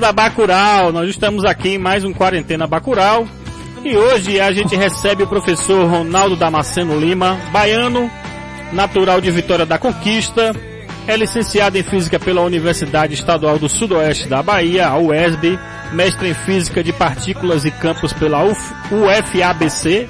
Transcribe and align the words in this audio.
da 0.00 0.12
Bacural, 0.12 0.92
nós 0.92 1.08
estamos 1.08 1.44
aqui 1.46 1.70
em 1.70 1.78
mais 1.78 2.04
um 2.04 2.12
Quarentena 2.12 2.66
Bacural. 2.66 3.26
E 3.82 3.96
hoje 3.96 4.38
a 4.38 4.52
gente 4.52 4.76
recebe 4.76 5.22
o 5.22 5.26
professor 5.26 5.86
Ronaldo 5.86 6.36
Damasceno 6.36 7.00
Lima, 7.00 7.38
baiano, 7.50 8.10
natural 8.72 9.22
de 9.22 9.30
Vitória 9.30 9.64
da 9.64 9.78
Conquista, 9.78 10.54
é 11.06 11.16
licenciado 11.16 11.78
em 11.78 11.82
Física 11.82 12.20
pela 12.20 12.42
Universidade 12.42 13.14
Estadual 13.14 13.58
do 13.58 13.70
Sudoeste 13.70 14.28
da 14.28 14.42
Bahia, 14.42 14.86
a 14.86 14.98
UESB, 14.98 15.58
mestre 15.92 16.28
em 16.28 16.34
Física 16.34 16.84
de 16.84 16.92
Partículas 16.92 17.64
e 17.64 17.70
Campos 17.70 18.12
pela 18.12 18.44
UF, 18.44 18.60
UFABC 18.92 20.08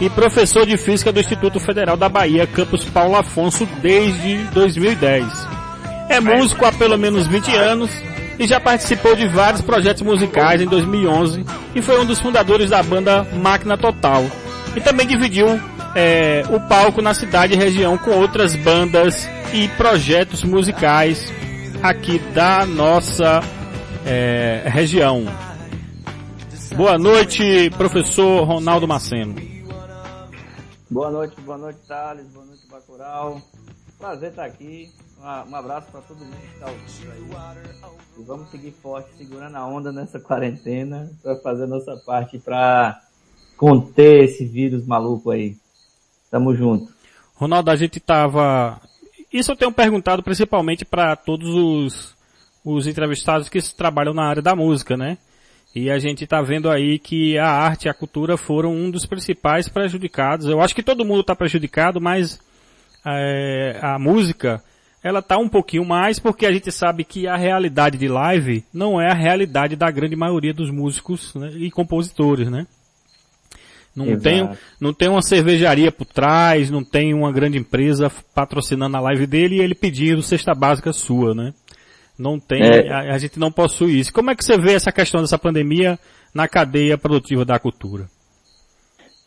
e 0.00 0.08
professor 0.08 0.64
de 0.64 0.78
Física 0.78 1.12
do 1.12 1.20
Instituto 1.20 1.60
Federal 1.60 1.96
da 1.96 2.08
Bahia, 2.08 2.46
campus 2.46 2.84
Paulo 2.84 3.16
Afonso, 3.16 3.68
desde 3.82 4.36
2010. 4.54 5.26
É 6.08 6.20
músico 6.20 6.64
há 6.64 6.72
pelo 6.72 6.96
menos 6.96 7.26
20 7.26 7.54
anos 7.54 8.15
e 8.38 8.46
já 8.46 8.60
participou 8.60 9.14
de 9.14 9.26
vários 9.26 9.62
projetos 9.62 10.02
musicais 10.02 10.60
em 10.60 10.66
2011 10.66 11.44
e 11.74 11.82
foi 11.82 12.00
um 12.00 12.04
dos 12.04 12.18
fundadores 12.18 12.70
da 12.70 12.82
banda 12.82 13.24
Máquina 13.24 13.76
Total. 13.76 14.24
E 14.74 14.80
também 14.80 15.06
dividiu 15.06 15.46
é, 15.94 16.42
o 16.50 16.60
palco 16.60 17.00
na 17.00 17.14
cidade 17.14 17.54
e 17.54 17.56
região 17.56 17.96
com 17.96 18.10
outras 18.10 18.54
bandas 18.54 19.28
e 19.52 19.68
projetos 19.68 20.44
musicais 20.44 21.32
aqui 21.82 22.18
da 22.34 22.66
nossa 22.66 23.40
é, 24.04 24.62
região. 24.66 25.24
Boa 26.76 26.98
noite, 26.98 27.70
professor 27.76 28.44
Ronaldo 28.44 28.86
Maceno. 28.86 29.34
Boa 30.90 31.10
noite, 31.10 31.40
boa 31.40 31.58
noite, 31.58 31.78
Thales, 31.88 32.26
boa 32.28 32.44
noite, 32.44 32.66
Bacural. 32.70 33.40
Prazer 33.98 34.30
estar 34.30 34.44
aqui. 34.44 34.90
Um 35.18 35.54
abraço 35.56 35.90
para 35.90 36.00
todo 36.02 36.18
mundo 36.18 36.36
que 36.36 36.54
está 36.54 36.66
ouvindo 36.66 37.12
aí. 37.12 37.96
E 38.18 38.22
vamos 38.22 38.50
seguir 38.50 38.72
forte, 38.72 39.08
segurando 39.16 39.56
a 39.56 39.66
onda 39.66 39.90
nessa 39.90 40.20
quarentena, 40.20 41.10
para 41.22 41.36
fazer 41.36 41.64
a 41.64 41.66
nossa 41.66 41.96
parte 42.04 42.38
para 42.38 43.00
conter 43.56 44.24
esse 44.24 44.44
vírus 44.44 44.86
maluco 44.86 45.30
aí. 45.30 45.56
Tamo 46.30 46.54
junto. 46.54 46.92
Ronaldo, 47.34 47.70
a 47.70 47.76
gente 47.76 47.98
tava. 47.98 48.80
Isso 49.32 49.52
eu 49.52 49.56
tenho 49.56 49.72
perguntado 49.72 50.22
principalmente 50.22 50.84
para 50.84 51.16
todos 51.16 51.48
os, 51.48 52.16
os 52.64 52.86
entrevistados 52.86 53.48
que 53.48 53.60
trabalham 53.74 54.14
na 54.14 54.28
área 54.28 54.42
da 54.42 54.54
música, 54.54 54.96
né? 54.96 55.18
E 55.74 55.90
a 55.90 55.98
gente 55.98 56.24
está 56.24 56.40
vendo 56.40 56.70
aí 56.70 56.98
que 56.98 57.36
a 57.36 57.48
arte 57.48 57.84
e 57.84 57.88
a 57.88 57.94
cultura 57.94 58.38
foram 58.38 58.72
um 58.72 58.90
dos 58.90 59.04
principais 59.04 59.68
prejudicados. 59.68 60.46
Eu 60.46 60.60
acho 60.60 60.74
que 60.74 60.82
todo 60.82 61.04
mundo 61.04 61.20
está 61.20 61.36
prejudicado, 61.36 62.00
mas 62.00 62.40
é, 63.04 63.78
a 63.82 63.98
música 63.98 64.62
ela 65.06 65.22
tá 65.22 65.38
um 65.38 65.48
pouquinho 65.48 65.84
mais 65.84 66.18
porque 66.18 66.44
a 66.44 66.52
gente 66.52 66.72
sabe 66.72 67.04
que 67.04 67.28
a 67.28 67.36
realidade 67.36 67.96
de 67.96 68.08
live 68.08 68.64
não 68.74 69.00
é 69.00 69.08
a 69.08 69.14
realidade 69.14 69.76
da 69.76 69.88
grande 69.88 70.16
maioria 70.16 70.52
dos 70.52 70.68
músicos 70.68 71.32
né, 71.36 71.52
e 71.54 71.70
compositores, 71.70 72.50
né? 72.50 72.66
Não 73.94 74.18
tem, 74.18 74.50
não 74.80 74.92
tem 74.92 75.08
uma 75.08 75.22
cervejaria 75.22 75.90
por 75.92 76.04
trás, 76.04 76.70
não 76.70 76.84
tem 76.84 77.14
uma 77.14 77.32
grande 77.32 77.56
empresa 77.56 78.10
patrocinando 78.34 78.96
a 78.96 79.00
live 79.00 79.26
dele 79.26 79.56
e 79.56 79.60
ele 79.60 79.74
pedindo 79.74 80.20
cesta 80.22 80.54
básica 80.54 80.92
sua, 80.92 81.34
né? 81.34 81.54
Não 82.18 82.38
tem, 82.38 82.62
é. 82.62 82.92
a, 82.92 83.14
a, 83.14 83.18
gente 83.18 83.38
não 83.38 83.50
possui 83.50 84.00
isso. 84.00 84.12
Como 84.12 84.30
é 84.30 84.34
que 84.34 84.44
você 84.44 84.58
vê 84.58 84.72
essa 84.72 84.90
questão 84.90 85.22
dessa 85.22 85.38
pandemia 85.38 85.98
na 86.34 86.48
cadeia 86.48 86.98
produtiva 86.98 87.44
da 87.44 87.58
cultura? 87.58 88.06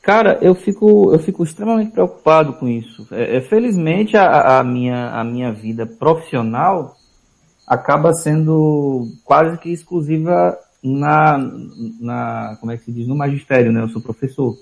Cara, 0.09 0.39
eu 0.41 0.55
fico, 0.55 1.13
eu 1.13 1.19
fico 1.19 1.43
extremamente 1.43 1.91
preocupado 1.91 2.53
com 2.53 2.67
isso. 2.67 3.07
É, 3.11 3.37
é, 3.37 3.41
felizmente 3.41 4.17
a, 4.17 4.57
a, 4.57 4.63
minha, 4.63 5.11
a 5.11 5.23
minha 5.23 5.53
vida 5.53 5.85
profissional 5.85 6.95
acaba 7.67 8.11
sendo 8.11 9.05
quase 9.23 9.55
que 9.59 9.69
exclusiva 9.69 10.57
na, 10.83 11.37
na, 12.01 12.57
como 12.59 12.71
é 12.71 12.77
que 12.77 12.85
se 12.85 12.91
diz, 12.91 13.07
no 13.07 13.15
magistério, 13.15 13.71
né? 13.71 13.83
Eu 13.83 13.89
sou 13.89 14.01
professor. 14.01 14.57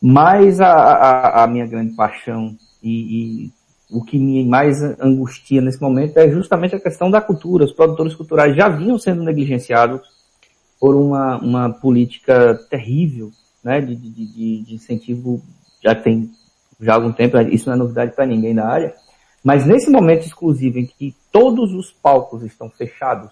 Mas 0.00 0.60
a, 0.60 0.70
a, 0.70 1.42
a 1.42 1.46
minha 1.48 1.66
grande 1.66 1.96
paixão 1.96 2.54
e, 2.80 3.48
e 3.48 3.52
o 3.90 4.04
que 4.04 4.20
me 4.20 4.44
mais 4.44 4.80
angustia 5.00 5.60
nesse 5.60 5.82
momento 5.82 6.16
é 6.16 6.30
justamente 6.30 6.76
a 6.76 6.80
questão 6.80 7.10
da 7.10 7.20
cultura. 7.20 7.64
Os 7.64 7.72
produtores 7.72 8.14
culturais 8.14 8.54
já 8.54 8.68
vinham 8.68 9.00
sendo 9.00 9.24
negligenciados 9.24 10.02
por 10.78 10.94
uma, 10.94 11.38
uma 11.38 11.70
política 11.70 12.54
terrível, 12.70 13.32
né, 13.62 13.80
de, 13.80 13.94
de, 13.94 14.62
de 14.62 14.74
incentivo, 14.74 15.42
já 15.82 15.94
tem 15.94 16.30
já 16.80 16.92
há 16.92 16.94
algum 16.94 17.12
tempo, 17.12 17.38
isso 17.38 17.68
não 17.68 17.74
é 17.74 17.78
novidade 17.78 18.12
para 18.12 18.24
ninguém 18.24 18.54
na 18.54 18.66
área, 18.66 18.94
mas 19.44 19.66
nesse 19.66 19.90
momento 19.90 20.24
exclusivo 20.24 20.78
em 20.78 20.86
que 20.86 21.14
todos 21.30 21.74
os 21.74 21.90
palcos 21.90 22.42
estão 22.42 22.70
fechados, 22.70 23.30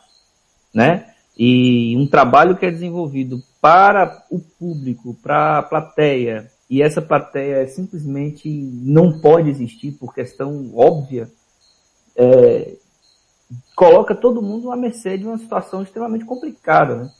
né, 0.72 1.06
e 1.36 1.96
um 1.96 2.06
trabalho 2.06 2.56
que 2.56 2.66
é 2.66 2.70
desenvolvido 2.70 3.42
para 3.60 4.24
o 4.30 4.38
público, 4.38 5.14
para 5.22 5.58
a 5.58 5.62
plateia, 5.62 6.50
e 6.68 6.82
essa 6.82 7.00
plateia 7.00 7.66
simplesmente 7.68 8.48
não 8.50 9.20
pode 9.20 9.48
existir 9.48 9.92
por 9.92 10.14
questão 10.14 10.70
óbvia, 10.74 11.30
é, 12.14 12.74
coloca 13.74 14.14
todo 14.14 14.42
mundo 14.42 14.70
à 14.70 14.76
mercê 14.76 15.16
de 15.16 15.24
uma 15.24 15.38
situação 15.38 15.82
extremamente 15.82 16.24
complicada. 16.24 16.96
Né? 16.96 17.10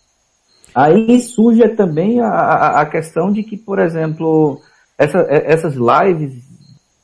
Aí 0.74 1.20
surge 1.20 1.66
também 1.70 2.20
a, 2.20 2.80
a, 2.80 2.86
questão 2.86 3.32
de 3.32 3.42
que, 3.42 3.56
por 3.56 3.78
exemplo, 3.78 4.60
essa, 4.96 5.18
essas 5.28 5.74
lives 5.74 6.42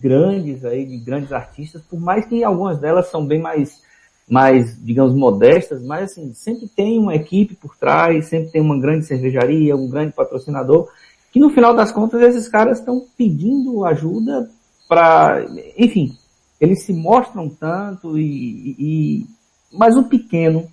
grandes 0.00 0.64
aí, 0.64 0.84
de 0.84 0.98
grandes 0.98 1.32
artistas, 1.32 1.82
por 1.82 1.98
mais 1.98 2.26
que 2.26 2.44
algumas 2.44 2.78
delas 2.78 3.10
são 3.10 3.26
bem 3.26 3.40
mais, 3.40 3.80
mais, 4.28 4.78
digamos, 4.84 5.14
modestas, 5.14 5.82
mas 5.82 6.12
assim, 6.12 6.32
sempre 6.34 6.68
tem 6.68 6.98
uma 6.98 7.14
equipe 7.14 7.54
por 7.54 7.76
trás, 7.76 8.26
sempre 8.26 8.50
tem 8.50 8.60
uma 8.60 8.78
grande 8.78 9.06
cervejaria, 9.06 9.74
um 9.74 9.88
grande 9.88 10.12
patrocinador, 10.12 10.88
que 11.32 11.40
no 11.40 11.50
final 11.50 11.74
das 11.74 11.90
contas 11.90 12.20
esses 12.22 12.48
caras 12.48 12.78
estão 12.78 13.06
pedindo 13.16 13.84
ajuda 13.84 14.48
para, 14.88 15.44
enfim, 15.76 16.16
eles 16.60 16.84
se 16.84 16.92
mostram 16.92 17.48
tanto 17.48 18.18
e, 18.18 18.76
e, 18.78 19.26
mas 19.72 19.96
o 19.96 20.04
pequeno, 20.04 20.68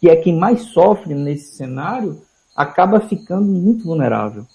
que 0.00 0.08
é 0.08 0.16
quem 0.16 0.36
mais 0.36 0.62
sofre 0.62 1.14
nesse 1.14 1.56
cenário, 1.56 2.20
acaba 2.54 3.00
ficando 3.00 3.46
muito 3.46 3.84
vulnerável. 3.84 4.46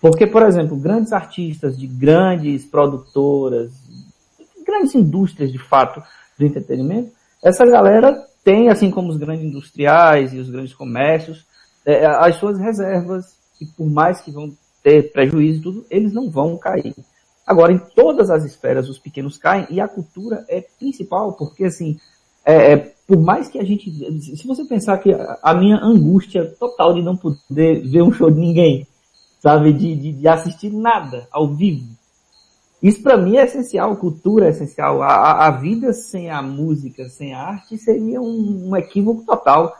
Porque, 0.00 0.26
por 0.26 0.42
exemplo, 0.42 0.76
grandes 0.76 1.12
artistas 1.12 1.78
de 1.78 1.86
grandes 1.86 2.64
produtoras, 2.64 3.72
grandes 4.66 4.94
indústrias 4.94 5.52
de 5.52 5.58
fato 5.58 6.02
do 6.38 6.44
entretenimento, 6.44 7.12
essa 7.42 7.64
galera 7.64 8.22
tem, 8.42 8.68
assim 8.68 8.90
como 8.90 9.10
os 9.10 9.16
grandes 9.16 9.44
industriais 9.44 10.32
e 10.32 10.38
os 10.38 10.50
grandes 10.50 10.74
comércios, 10.74 11.46
é, 11.86 12.04
as 12.06 12.36
suas 12.36 12.58
reservas, 12.58 13.36
e 13.60 13.66
por 13.66 13.86
mais 13.86 14.20
que 14.20 14.30
vão 14.30 14.52
ter 14.82 15.12
prejuízo 15.12 15.62
tudo, 15.62 15.86
eles 15.90 16.12
não 16.12 16.30
vão 16.30 16.56
cair. 16.58 16.94
Agora, 17.46 17.72
em 17.72 17.78
todas 17.78 18.30
as 18.30 18.44
esferas, 18.44 18.88
os 18.88 18.98
pequenos 18.98 19.36
caem 19.36 19.66
e 19.70 19.80
a 19.80 19.88
cultura 19.88 20.44
é 20.48 20.62
principal, 20.78 21.34
porque 21.34 21.64
assim, 21.64 21.98
é, 22.44 22.72
é, 22.72 22.93
por 23.06 23.20
mais 23.20 23.48
que 23.48 23.58
a 23.58 23.64
gente, 23.64 23.90
se 24.20 24.46
você 24.46 24.64
pensar 24.64 24.98
que 24.98 25.10
a, 25.42 25.54
minha 25.54 25.76
angústia 25.76 26.44
total 26.58 26.94
de 26.94 27.02
não 27.02 27.16
poder 27.16 27.82
ver 27.82 28.02
um 28.02 28.12
show 28.12 28.30
de 28.30 28.40
ninguém, 28.40 28.86
sabe, 29.40 29.72
de, 29.72 29.94
de, 29.94 30.12
de 30.12 30.28
assistir 30.28 30.70
nada 30.70 31.28
ao 31.30 31.48
vivo, 31.48 31.86
isso 32.82 33.02
para 33.02 33.16
mim 33.16 33.36
é 33.36 33.44
essencial, 33.44 33.96
cultura 33.96 34.46
é 34.46 34.50
essencial. 34.50 35.02
A, 35.02 35.46
a, 35.46 35.50
vida 35.50 35.92
sem 35.94 36.30
a 36.30 36.42
música, 36.42 37.08
sem 37.08 37.32
a 37.32 37.40
arte 37.40 37.78
seria 37.78 38.20
um, 38.20 38.68
um 38.68 38.76
equívoco 38.76 39.22
total. 39.24 39.74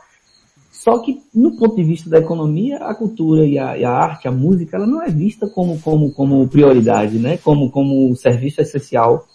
Só 0.71 0.99
que, 0.99 1.21
no 1.33 1.55
ponto 1.55 1.75
de 1.75 1.83
vista 1.83 2.09
da 2.09 2.17
economia, 2.17 2.77
a 2.77 2.95
cultura 2.95 3.45
e 3.45 3.59
a, 3.59 3.77
e 3.77 3.85
a, 3.85 3.91
arte, 3.91 4.27
a 4.27 4.31
música, 4.31 4.75
ela 4.75 4.87
não 4.87 5.03
é 5.03 5.09
vista 5.09 5.47
como, 5.47 5.79
como, 5.81 6.11
como 6.13 6.47
prioridade, 6.47 7.19
né? 7.19 7.37
Como, 7.37 7.69
como 7.69 8.15
serviço 8.15 8.61
essencial. 8.61 9.27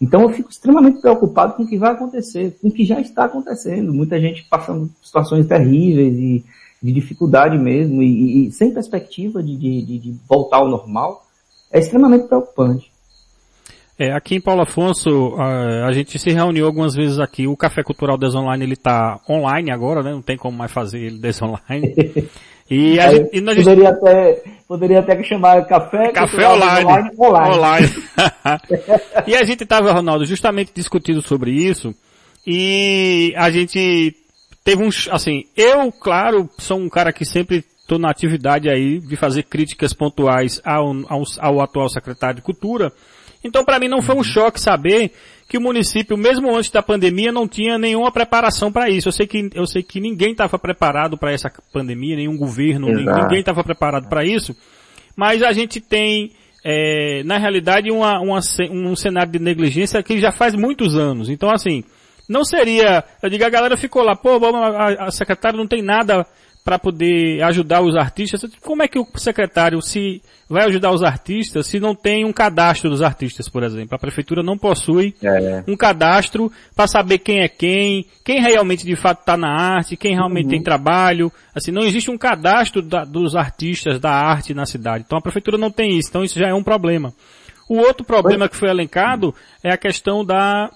Então 0.00 0.22
eu 0.22 0.30
fico 0.30 0.50
extremamente 0.50 1.00
preocupado 1.00 1.54
com 1.54 1.62
o 1.62 1.66
que 1.66 1.78
vai 1.78 1.92
acontecer, 1.92 2.56
com 2.60 2.68
o 2.68 2.72
que 2.72 2.84
já 2.84 3.00
está 3.00 3.24
acontecendo. 3.24 3.92
Muita 3.94 4.20
gente 4.20 4.44
passando 4.48 4.90
situações 5.02 5.46
terríveis 5.46 6.14
e 6.18 6.44
de 6.82 6.92
dificuldade 6.92 7.58
mesmo 7.58 8.02
e, 8.02 8.46
e 8.46 8.52
sem 8.52 8.72
perspectiva 8.72 9.42
de, 9.42 9.56
de, 9.56 9.98
de 9.98 10.14
voltar 10.28 10.58
ao 10.58 10.68
normal. 10.68 11.24
É 11.72 11.78
extremamente 11.78 12.28
preocupante. 12.28 12.92
É, 13.98 14.12
aqui 14.12 14.36
em 14.36 14.40
Paulo 14.40 14.60
Afonso, 14.60 15.34
a, 15.38 15.86
a, 15.86 15.92
gente 15.92 16.18
se 16.18 16.30
reuniu 16.30 16.66
algumas 16.66 16.94
vezes 16.94 17.18
aqui. 17.18 17.46
O 17.46 17.56
Café 17.56 17.82
Cultural 17.82 18.18
Desonline 18.18 18.62
ele 18.62 18.76
tá 18.76 19.18
online 19.28 19.70
agora, 19.70 20.02
né? 20.02 20.12
Não 20.12 20.20
tem 20.20 20.36
como 20.36 20.56
mais 20.56 20.70
fazer 20.70 21.00
ele 21.00 21.18
desonline. 21.18 21.94
E, 22.68 22.98
a 22.98 23.10
gente, 23.10 23.36
e 23.36 23.40
nós... 23.40 23.56
poderia 23.56 23.88
até 23.90 24.42
poderia 24.66 24.98
até 24.98 25.22
chamar 25.22 25.64
café 25.66 26.10
café 26.10 26.48
online 26.48 26.84
online, 26.84 27.10
online. 27.16 27.56
online. 27.56 27.88
e 29.26 29.36
a 29.36 29.44
gente 29.44 29.62
estava 29.62 29.92
Ronaldo 29.92 30.24
justamente 30.24 30.72
discutindo 30.74 31.22
sobre 31.22 31.52
isso 31.52 31.94
e 32.44 33.32
a 33.36 33.50
gente 33.50 34.14
teve 34.64 34.82
uns 34.82 35.08
assim 35.12 35.44
eu 35.56 35.92
claro 35.92 36.50
sou 36.58 36.78
um 36.78 36.88
cara 36.88 37.12
que 37.12 37.24
sempre 37.24 37.64
estou 37.78 38.00
na 38.00 38.10
atividade 38.10 38.68
aí 38.68 38.98
de 38.98 39.14
fazer 39.14 39.44
críticas 39.44 39.92
pontuais 39.92 40.60
ao, 40.64 40.92
ao, 41.08 41.22
ao 41.38 41.60
atual 41.60 41.88
secretário 41.88 42.36
de 42.36 42.42
cultura 42.42 42.92
Então 43.44 43.64
para 43.64 43.78
mim 43.78 43.86
não 43.86 44.02
foi 44.02 44.16
um 44.16 44.24
choque 44.24 44.60
saber 44.60 45.12
que 45.48 45.56
o 45.56 45.60
município, 45.60 46.16
mesmo 46.16 46.54
antes 46.54 46.70
da 46.70 46.82
pandemia, 46.82 47.30
não 47.30 47.46
tinha 47.46 47.78
nenhuma 47.78 48.10
preparação 48.10 48.72
para 48.72 48.90
isso. 48.90 49.08
Eu 49.08 49.12
sei 49.12 49.26
que, 49.26 49.48
eu 49.54 49.66
sei 49.66 49.82
que 49.82 50.00
ninguém 50.00 50.32
estava 50.32 50.58
preparado 50.58 51.16
para 51.16 51.32
essa 51.32 51.50
pandemia, 51.72 52.16
nenhum 52.16 52.36
governo, 52.36 52.90
Exato. 52.90 53.22
ninguém 53.22 53.40
estava 53.40 53.62
preparado 53.62 54.08
para 54.08 54.24
isso, 54.24 54.56
mas 55.16 55.42
a 55.42 55.52
gente 55.52 55.80
tem, 55.80 56.32
é, 56.64 57.22
na 57.24 57.38
realidade, 57.38 57.90
uma, 57.90 58.20
uma, 58.20 58.40
um 58.70 58.96
cenário 58.96 59.30
de 59.30 59.38
negligência 59.38 60.02
que 60.02 60.18
já 60.18 60.32
faz 60.32 60.54
muitos 60.54 60.96
anos. 60.96 61.28
Então 61.28 61.48
assim, 61.50 61.84
não 62.28 62.44
seria, 62.44 63.04
eu 63.22 63.30
digo, 63.30 63.44
a 63.44 63.50
galera 63.50 63.76
ficou 63.76 64.02
lá, 64.02 64.16
pô, 64.16 64.40
vamos, 64.40 64.60
a, 64.60 65.06
a 65.06 65.10
secretária 65.12 65.56
não 65.56 65.66
tem 65.66 65.80
nada 65.80 66.26
para 66.66 66.80
poder 66.80 67.40
ajudar 67.44 67.80
os 67.80 67.94
artistas. 67.94 68.42
Como 68.60 68.82
é 68.82 68.88
que 68.88 68.98
o 68.98 69.06
secretário 69.14 69.80
se 69.80 70.20
vai 70.50 70.64
ajudar 70.64 70.90
os 70.90 71.00
artistas 71.00 71.68
se 71.68 71.78
não 71.78 71.94
tem 71.94 72.24
um 72.24 72.32
cadastro 72.32 72.90
dos 72.90 73.02
artistas, 73.02 73.48
por 73.48 73.62
exemplo? 73.62 73.94
A 73.94 73.98
prefeitura 74.00 74.42
não 74.42 74.58
possui 74.58 75.14
É. 75.22 75.62
um 75.68 75.76
cadastro 75.76 76.50
para 76.74 76.88
saber 76.88 77.18
quem 77.18 77.38
é 77.38 77.48
quem, 77.48 78.04
quem 78.24 78.40
realmente 78.42 78.84
de 78.84 78.96
fato 78.96 79.20
está 79.20 79.36
na 79.36 79.48
arte, 79.48 79.96
quem 79.96 80.14
realmente 80.16 80.48
tem 80.48 80.60
trabalho. 80.60 81.30
Assim, 81.54 81.70
não 81.70 81.82
existe 81.82 82.10
um 82.10 82.18
cadastro 82.18 82.82
da- 82.82 83.04
dos 83.04 83.36
artistas 83.36 84.00
da 84.00 84.10
arte 84.10 84.52
na 84.52 84.66
cidade. 84.66 85.04
Então 85.06 85.18
a 85.20 85.22
prefeitura 85.22 85.56
não 85.56 85.70
tem 85.70 85.96
isso. 85.96 86.08
Então 86.08 86.24
isso 86.24 86.36
já 86.36 86.48
é 86.48 86.54
um 86.54 86.64
problema. 86.64 87.14
O 87.68 87.76
outro 87.78 88.04
problema 88.04 88.48
que 88.48 88.56
foi 88.56 88.68
elencado 88.70 89.32
é 89.62 89.70
a 89.72 89.76
questão 89.78 90.24
da 90.24 90.68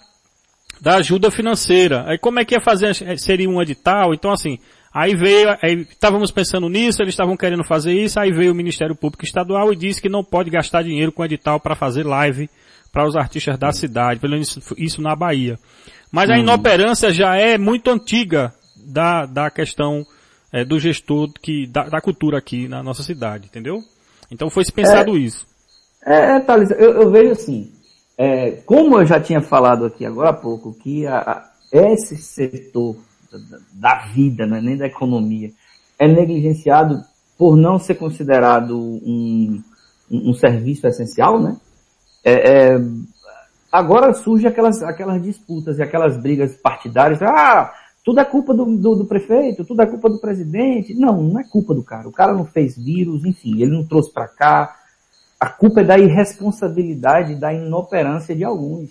da 0.81 0.95
ajuda 0.97 1.31
financeira. 1.33 2.05
Aí 2.07 2.17
como 2.17 2.39
é 2.39 2.45
que 2.45 2.55
ia 2.55 2.61
fazer, 2.61 2.95
seria 3.19 3.51
um 3.51 3.61
edital? 3.61 4.15
Então 4.15 4.31
assim, 4.31 4.59
aí 4.93 5.15
veio, 5.15 5.49
aí 5.63 5.87
estávamos 5.91 6.31
pensando 6.31 6.69
nisso, 6.69 7.03
eles 7.03 7.13
estavam 7.15 7.37
querendo 7.37 7.65
fazer 7.65 7.93
isso, 7.93 8.19
aí 8.19 8.31
veio 8.33 8.53
o 8.53 8.55
Ministério 8.55 8.95
Público 8.97 9.25
Estadual 9.25 9.73
e 9.73 9.77
disse 9.77 10.01
que 10.03 10.09
não 10.09 10.25
pode 10.25 10.51
gastar 10.51 10.83
dinheiro 10.83 11.13
com 11.13 11.25
edital 11.25 11.59
para 11.61 11.75
fazer 11.77 12.05
live 12.05 12.49
para 12.93 13.07
os 13.07 13.15
artistas 13.17 13.57
da 13.59 13.73
cidade, 13.73 14.19
pelo 14.21 14.33
menos 14.33 14.59
isso 14.77 15.01
na 15.01 15.15
Bahia. 15.15 15.59
Mas 16.11 16.29
a 16.29 16.37
inoperância 16.39 17.13
já 17.13 17.37
é 17.37 17.57
muito 17.57 17.89
antiga 17.91 18.53
da, 18.77 19.27
da 19.27 19.49
questão 19.51 20.05
eh, 20.53 20.65
do 20.65 20.79
gestor 20.81 21.31
que, 21.41 21.69
da, 21.69 21.85
da 21.85 22.01
cultura 22.01 22.39
aqui 22.39 22.67
na 22.67 22.83
nossa 22.83 23.05
cidade, 23.05 23.47
entendeu? 23.47 23.79
Então 24.29 24.51
foi 24.51 24.65
se 24.65 24.73
pensado 24.73 25.17
isso. 25.17 25.47
É, 26.05 26.37
é, 26.37 26.41
Thales, 26.41 26.71
eu, 26.73 27.01
eu 27.03 27.11
vejo 27.13 27.31
assim, 27.33 27.71
é, 28.19 28.53
como 28.67 28.99
eu 28.99 29.07
já 29.07 29.21
tinha 29.21 29.41
falado 29.41 29.85
aqui 29.85 30.05
agora 30.05 30.31
há 30.31 30.33
pouco, 30.33 30.75
que 30.75 31.07
a- 31.07 31.19
a- 31.21 31.51
esse 31.73 32.17
setor 32.17 32.97
da, 33.39 33.59
da 33.73 34.07
vida, 34.07 34.47
né, 34.47 34.61
nem 34.61 34.77
da 34.77 34.87
economia, 34.87 35.51
é 35.99 36.09
negligenciado 36.09 37.03
por 37.37 37.57
não 37.57 37.79
ser 37.79 37.95
considerado 37.95 38.79
um, 38.79 39.63
um, 40.11 40.31
um 40.31 40.35
serviço 40.35 40.87
essencial, 40.87 41.41
né? 41.41 41.57
É, 42.23 42.33
é, 42.33 42.81
agora 43.73 44.13
surge 44.13 44.47
aquelas, 44.47 44.83
aquelas 44.83 45.23
disputas 45.23 45.79
e 45.79 45.83
aquelas 45.83 46.19
brigas 46.19 46.55
partidárias, 46.57 47.23
ah, 47.23 47.73
tudo 48.05 48.21
é 48.21 48.25
culpa 48.25 48.55
do, 48.55 48.65
do, 48.77 48.97
do 48.97 49.05
prefeito, 49.05 49.65
tudo 49.65 49.83
é 49.83 49.87
culpa 49.87 50.09
do 50.09 50.19
presidente. 50.19 50.95
Não, 50.95 51.23
não 51.23 51.41
é 51.41 51.45
culpa 51.45 51.75
do 51.75 51.83
cara. 51.83 52.09
O 52.09 52.13
cara 52.13 52.33
não 52.33 52.47
fez 52.47 52.77
vírus, 52.77 53.25
enfim, 53.25 53.61
ele 53.61 53.71
não 53.71 53.87
trouxe 53.87 54.13
para 54.13 54.27
cá. 54.27 54.77
A 55.39 55.49
culpa 55.49 55.81
é 55.81 55.85
da 55.85 55.99
irresponsabilidade, 55.99 57.35
da 57.35 57.53
inoperância 57.53 58.35
de 58.35 58.43
alguns. 58.43 58.91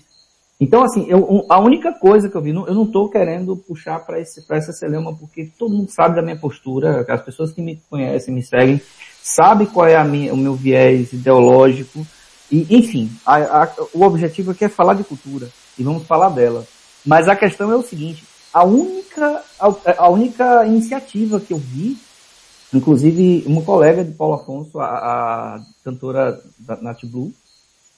Então, 0.59 0.83
assim, 0.83 1.05
eu, 1.07 1.45
a 1.47 1.57
única 1.59 1.93
coisa 1.93 2.27
que 2.27 2.35
eu 2.35 2.41
vi, 2.41 2.49
eu 2.49 2.73
não 2.73 2.83
estou 2.83 3.09
querendo 3.09 3.55
puxar 3.55 3.99
para 4.05 4.19
essa 4.19 4.73
celeuma, 4.73 5.15
porque 5.15 5.49
todo 5.57 5.73
mundo 5.73 5.89
sabe 5.89 6.15
da 6.17 6.21
minha 6.21 6.35
postura, 6.35 7.05
as 7.07 7.21
pessoas 7.21 7.53
que 7.53 7.61
me 7.61 7.81
conhecem, 7.89 8.33
me 8.33 8.43
seguem, 8.43 8.81
sabem 9.23 9.65
qual 9.65 9.87
é 9.87 10.03
minha, 10.03 10.33
o 10.33 10.37
meu 10.37 10.55
viés 10.55 11.13
ideológico, 11.13 12.05
e, 12.51 12.75
enfim, 12.75 13.09
a- 13.25 13.63
a- 13.63 13.75
o 13.93 14.01
objetivo 14.03 14.51
aqui 14.51 14.65
é 14.65 14.69
falar 14.69 14.95
de 14.95 15.03
cultura, 15.05 15.47
e 15.77 15.83
vamos 15.83 16.05
falar 16.05 16.27
dela. 16.29 16.65
Mas 17.05 17.29
a 17.29 17.37
questão 17.37 17.71
é 17.71 17.75
o 17.77 17.81
seguinte, 17.81 18.25
a 18.53 18.65
única, 18.65 19.41
a, 19.57 19.73
a 19.97 20.09
única 20.09 20.65
iniciativa 20.65 21.39
que 21.39 21.53
eu 21.53 21.57
vi, 21.57 21.97
inclusive 22.73 23.43
uma 23.47 23.61
colega 23.61 24.03
de 24.03 24.11
Paulo 24.11 24.33
Afonso, 24.33 24.77
a, 24.79 24.85
a 25.55 25.59
cantora 25.85 26.37
da 26.57 26.75
Nat 26.81 27.01
Blue, 27.05 27.31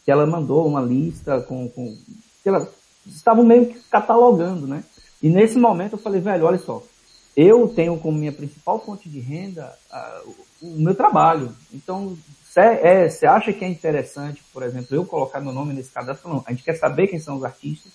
que 0.06 0.12
ela 0.12 0.28
mandou 0.28 0.68
uma 0.68 0.82
lista 0.82 1.42
com, 1.42 1.68
com 1.70 1.98
que 2.42 2.50
ela 2.50 2.68
estavam 3.06 3.44
meio 3.44 3.68
que 3.68 3.80
catalogando, 3.90 4.68
né? 4.68 4.84
E 5.22 5.30
nesse 5.30 5.58
momento 5.58 5.94
eu 5.94 6.00
falei, 6.00 6.20
velho, 6.20 6.46
olha 6.46 6.58
só, 6.58 6.84
eu 7.36 7.68
tenho 7.68 7.98
como 7.98 8.18
minha 8.18 8.32
principal 8.32 8.84
fonte 8.84 9.10
de 9.10 9.20
renda 9.20 9.74
o, 10.62 10.68
o 10.68 10.80
meu 10.80 10.96
trabalho. 10.96 11.56
Então, 11.74 12.18
você 12.44 12.60
é, 12.60 13.28
acha 13.28 13.54
que 13.54 13.64
é 13.64 13.70
interessante, 13.70 14.44
por 14.52 14.64
exemplo, 14.64 14.96
eu 14.96 15.06
colocar 15.06 15.40
meu 15.40 15.54
nome 15.54 15.74
nesse 15.74 15.92
cadastro? 15.92 16.30
Não, 16.30 16.44
a 16.46 16.52
gente 16.52 16.64
quer 16.64 16.76
saber 16.76 17.08
quem 17.08 17.20
são 17.20 17.38
os 17.38 17.44
artistas 17.44 17.92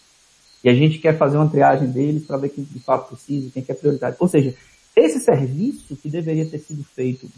e 0.64 0.68
a 0.68 0.74
gente 0.74 0.98
quer 0.98 1.18
fazer 1.18 1.36
uma 1.36 1.48
triagem 1.48 1.88
deles 1.88 2.26
para 2.26 2.38
ver 2.38 2.48
quem 2.48 2.64
de 2.64 2.80
fato 2.80 3.08
precisa, 3.10 3.50
quem 3.52 3.62
quer 3.62 3.74
prioridade. 3.74 4.16
Ou 4.18 4.28
seja, 4.28 4.54
esse 4.96 5.20
serviço 5.20 5.94
que 5.96 6.08
deveria 6.08 6.48
ter 6.48 6.58
sido 6.58 6.82
feito 6.82 7.28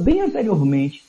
bem 0.00 0.20
anteriormente 0.20 1.04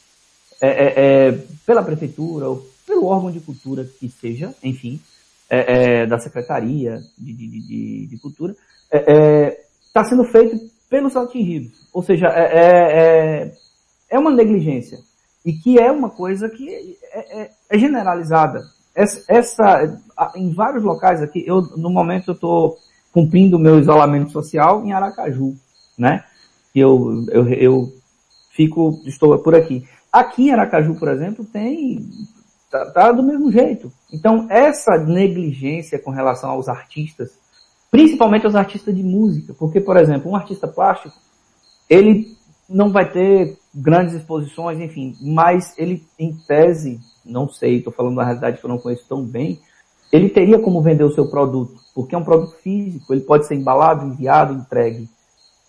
é, 0.61 0.67
é, 0.67 0.93
é, 0.97 1.31
pela 1.65 1.83
prefeitura 1.83 2.47
ou 2.47 2.69
pelo 2.85 3.05
órgão 3.05 3.31
de 3.31 3.39
cultura 3.39 3.83
que 3.99 4.09
seja, 4.09 4.53
enfim, 4.61 5.01
é, 5.49 6.01
é, 6.01 6.05
da 6.05 6.19
secretaria 6.19 6.99
de, 7.17 7.33
de, 7.33 7.47
de, 7.47 8.07
de 8.07 8.19
cultura, 8.19 8.55
está 9.87 10.03
sendo 10.03 10.23
feito 10.25 10.57
pelos 10.89 11.15
atingidos. 11.15 11.87
Ou 11.93 12.03
seja, 12.03 12.27
é, 12.27 12.49
é, 12.53 13.51
é 14.09 14.19
uma 14.19 14.31
negligência 14.31 14.99
e 15.45 15.53
que 15.53 15.79
é 15.79 15.91
uma 15.91 16.09
coisa 16.09 16.49
que 16.49 16.97
é, 17.11 17.41
é, 17.41 17.51
é 17.69 17.77
generalizada. 17.77 18.61
Essa, 18.95 19.23
essa, 19.27 20.01
em 20.35 20.51
vários 20.51 20.83
locais 20.83 21.21
aqui, 21.21 21.43
eu 21.47 21.61
no 21.77 21.89
momento 21.89 22.31
eu 22.31 22.33
estou 22.33 22.77
cumprindo 23.13 23.57
o 23.57 23.59
meu 23.59 23.79
isolamento 23.79 24.31
social 24.31 24.85
em 24.85 24.91
Aracaju, 24.91 25.55
né? 25.97 26.23
Eu, 26.75 27.25
eu, 27.31 27.47
eu 27.49 27.93
fico, 28.51 29.01
estou 29.05 29.37
por 29.39 29.55
aqui. 29.55 29.87
Aqui 30.11 30.47
em 30.47 30.51
Aracaju, 30.51 30.95
por 30.95 31.07
exemplo, 31.07 31.45
tem 31.45 32.07
tá, 32.69 32.85
tá, 32.91 33.11
do 33.11 33.23
mesmo 33.23 33.51
jeito. 33.51 33.91
Então, 34.11 34.47
essa 34.49 34.97
negligência 34.97 35.99
com 35.99 36.11
relação 36.11 36.51
aos 36.51 36.67
artistas, 36.67 37.31
principalmente 37.89 38.45
aos 38.45 38.55
artistas 38.55 38.95
de 38.95 39.03
música, 39.03 39.53
porque, 39.57 39.81
por 39.81 39.97
exemplo, 39.97 40.31
um 40.31 40.35
artista 40.35 40.67
plástico, 40.67 41.15
ele 41.89 42.37
não 42.69 42.91
vai 42.91 43.11
ter 43.11 43.57
grandes 43.73 44.13
exposições, 44.13 44.79
enfim, 44.79 45.15
mas 45.21 45.73
ele, 45.77 46.03
em 46.17 46.33
tese, 46.47 46.99
não 47.25 47.49
sei, 47.49 47.77
estou 47.77 47.91
falando 47.91 48.17
da 48.17 48.23
realidade 48.23 48.59
que 48.59 48.65
eu 48.65 48.69
não 48.69 48.77
conheço 48.77 49.05
tão 49.07 49.23
bem, 49.23 49.59
ele 50.11 50.29
teria 50.29 50.59
como 50.59 50.81
vender 50.81 51.03
o 51.03 51.11
seu 51.13 51.29
produto, 51.29 51.79
porque 51.93 52.15
é 52.15 52.17
um 52.17 52.23
produto 52.23 52.55
físico, 52.57 53.13
ele 53.13 53.21
pode 53.21 53.47
ser 53.47 53.55
embalado, 53.55 54.05
enviado, 54.05 54.53
entregue. 54.53 55.07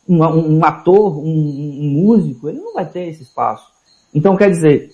Um, 0.09 0.23
um, 0.25 0.65
ator, 0.65 1.19
um, 1.19 1.29
um 1.29 1.91
músico, 1.91 2.49
ele 2.49 2.59
não 2.59 2.75
vai 2.75 2.87
ter 2.87 3.09
esse 3.09 3.23
espaço. 3.23 3.71
Então, 4.15 4.37
quer 4.37 4.51
dizer, 4.51 4.91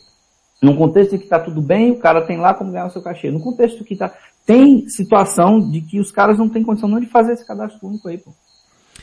num 0.63 0.77
contexto 0.77 1.15
em 1.15 1.19
que 1.19 1.25
está 1.25 1.39
tudo 1.39 1.61
bem, 1.61 1.91
o 1.91 1.99
cara 1.99 2.23
tem 2.23 2.39
lá 2.39 2.55
como 2.55 2.73
ganhar 2.73 2.87
o 2.87 2.91
seu 2.91 3.03
cachê. 3.03 3.31
No 3.31 3.41
contexto 3.41 3.85
que 3.85 3.95
está, 3.95 4.13
tem 4.45 4.89
situação 4.89 5.61
de 5.61 5.81
que 5.81 6.01
os 6.01 6.11
caras 6.11 6.39
não 6.39 6.49
têm 6.49 6.63
condição 6.63 6.89
não 6.89 7.01
de 7.01 7.07
fazer 7.07 7.33
esse 7.33 7.47
cadastro 7.47 7.89
único 7.89 8.09
aí, 8.09 8.19
pô. 8.19 8.33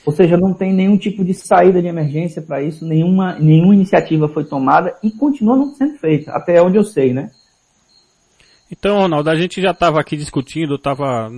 Ou 0.06 0.12
seja, 0.12 0.36
não 0.36 0.54
tem 0.54 0.74
nenhum 0.74 0.98
tipo 0.98 1.24
de 1.24 1.34
saída 1.34 1.82
de 1.82 1.88
emergência 1.88 2.42
para 2.42 2.62
isso, 2.62 2.86
nenhuma, 2.86 3.38
nenhuma 3.40 3.74
iniciativa 3.74 4.28
foi 4.28 4.44
tomada 4.44 4.96
e 5.02 5.12
continua 5.12 5.56
não 5.56 5.74
sendo 5.76 5.98
feita, 5.98 6.32
até 6.32 6.62
onde 6.62 6.78
eu 6.78 6.84
sei, 6.84 7.14
né? 7.14 7.32
Então, 8.72 8.98
Ronaldo, 8.98 9.30
a 9.30 9.36
gente 9.36 9.62
já 9.62 9.72
estava 9.72 10.00
aqui 10.00 10.18
discutindo, 10.18 10.76
estava 10.76 11.30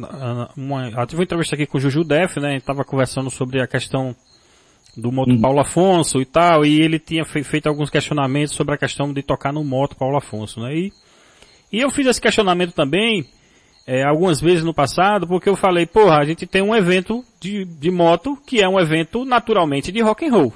uma, 0.55 0.89
eu 0.89 1.05
tive 1.05 1.19
uma 1.19 1.25
entrevista 1.25 1.55
aqui 1.55 1.65
com 1.65 1.77
o 1.77 1.81
Juju 1.81 2.03
Def, 2.03 2.38
né? 2.38 2.55
Estava 2.55 2.86
conversando 2.86 3.29
sobre 3.29 3.62
a 3.62 3.67
questão 3.67 4.15
do 4.95 5.11
moto 5.11 5.31
uhum. 5.31 5.41
Paulo 5.41 5.59
Afonso 5.59 6.21
e 6.21 6.25
tal, 6.25 6.65
e 6.65 6.81
ele 6.81 6.99
tinha 6.99 7.25
feito 7.25 7.67
alguns 7.67 7.89
questionamentos 7.89 8.53
sobre 8.53 8.75
a 8.75 8.77
questão 8.77 9.13
de 9.13 9.21
tocar 9.21 9.51
no 9.51 9.63
moto 9.63 9.95
Paulo 9.95 10.17
Afonso, 10.17 10.61
né? 10.61 10.75
E, 10.75 10.93
e 11.71 11.81
eu 11.81 11.89
fiz 11.89 12.07
esse 12.07 12.21
questionamento 12.21 12.73
também, 12.73 13.25
é, 13.85 14.03
algumas 14.03 14.39
vezes 14.39 14.63
no 14.63 14.73
passado, 14.73 15.27
porque 15.27 15.49
eu 15.49 15.55
falei, 15.55 15.85
porra, 15.85 16.17
a 16.17 16.25
gente 16.25 16.47
tem 16.47 16.61
um 16.61 16.75
evento 16.75 17.23
de, 17.39 17.65
de 17.65 17.91
moto 17.91 18.37
que 18.45 18.61
é 18.61 18.67
um 18.67 18.79
evento 18.79 19.25
naturalmente 19.25 19.91
de 19.91 20.01
rock 20.01 20.25
and 20.25 20.31
roll. 20.31 20.53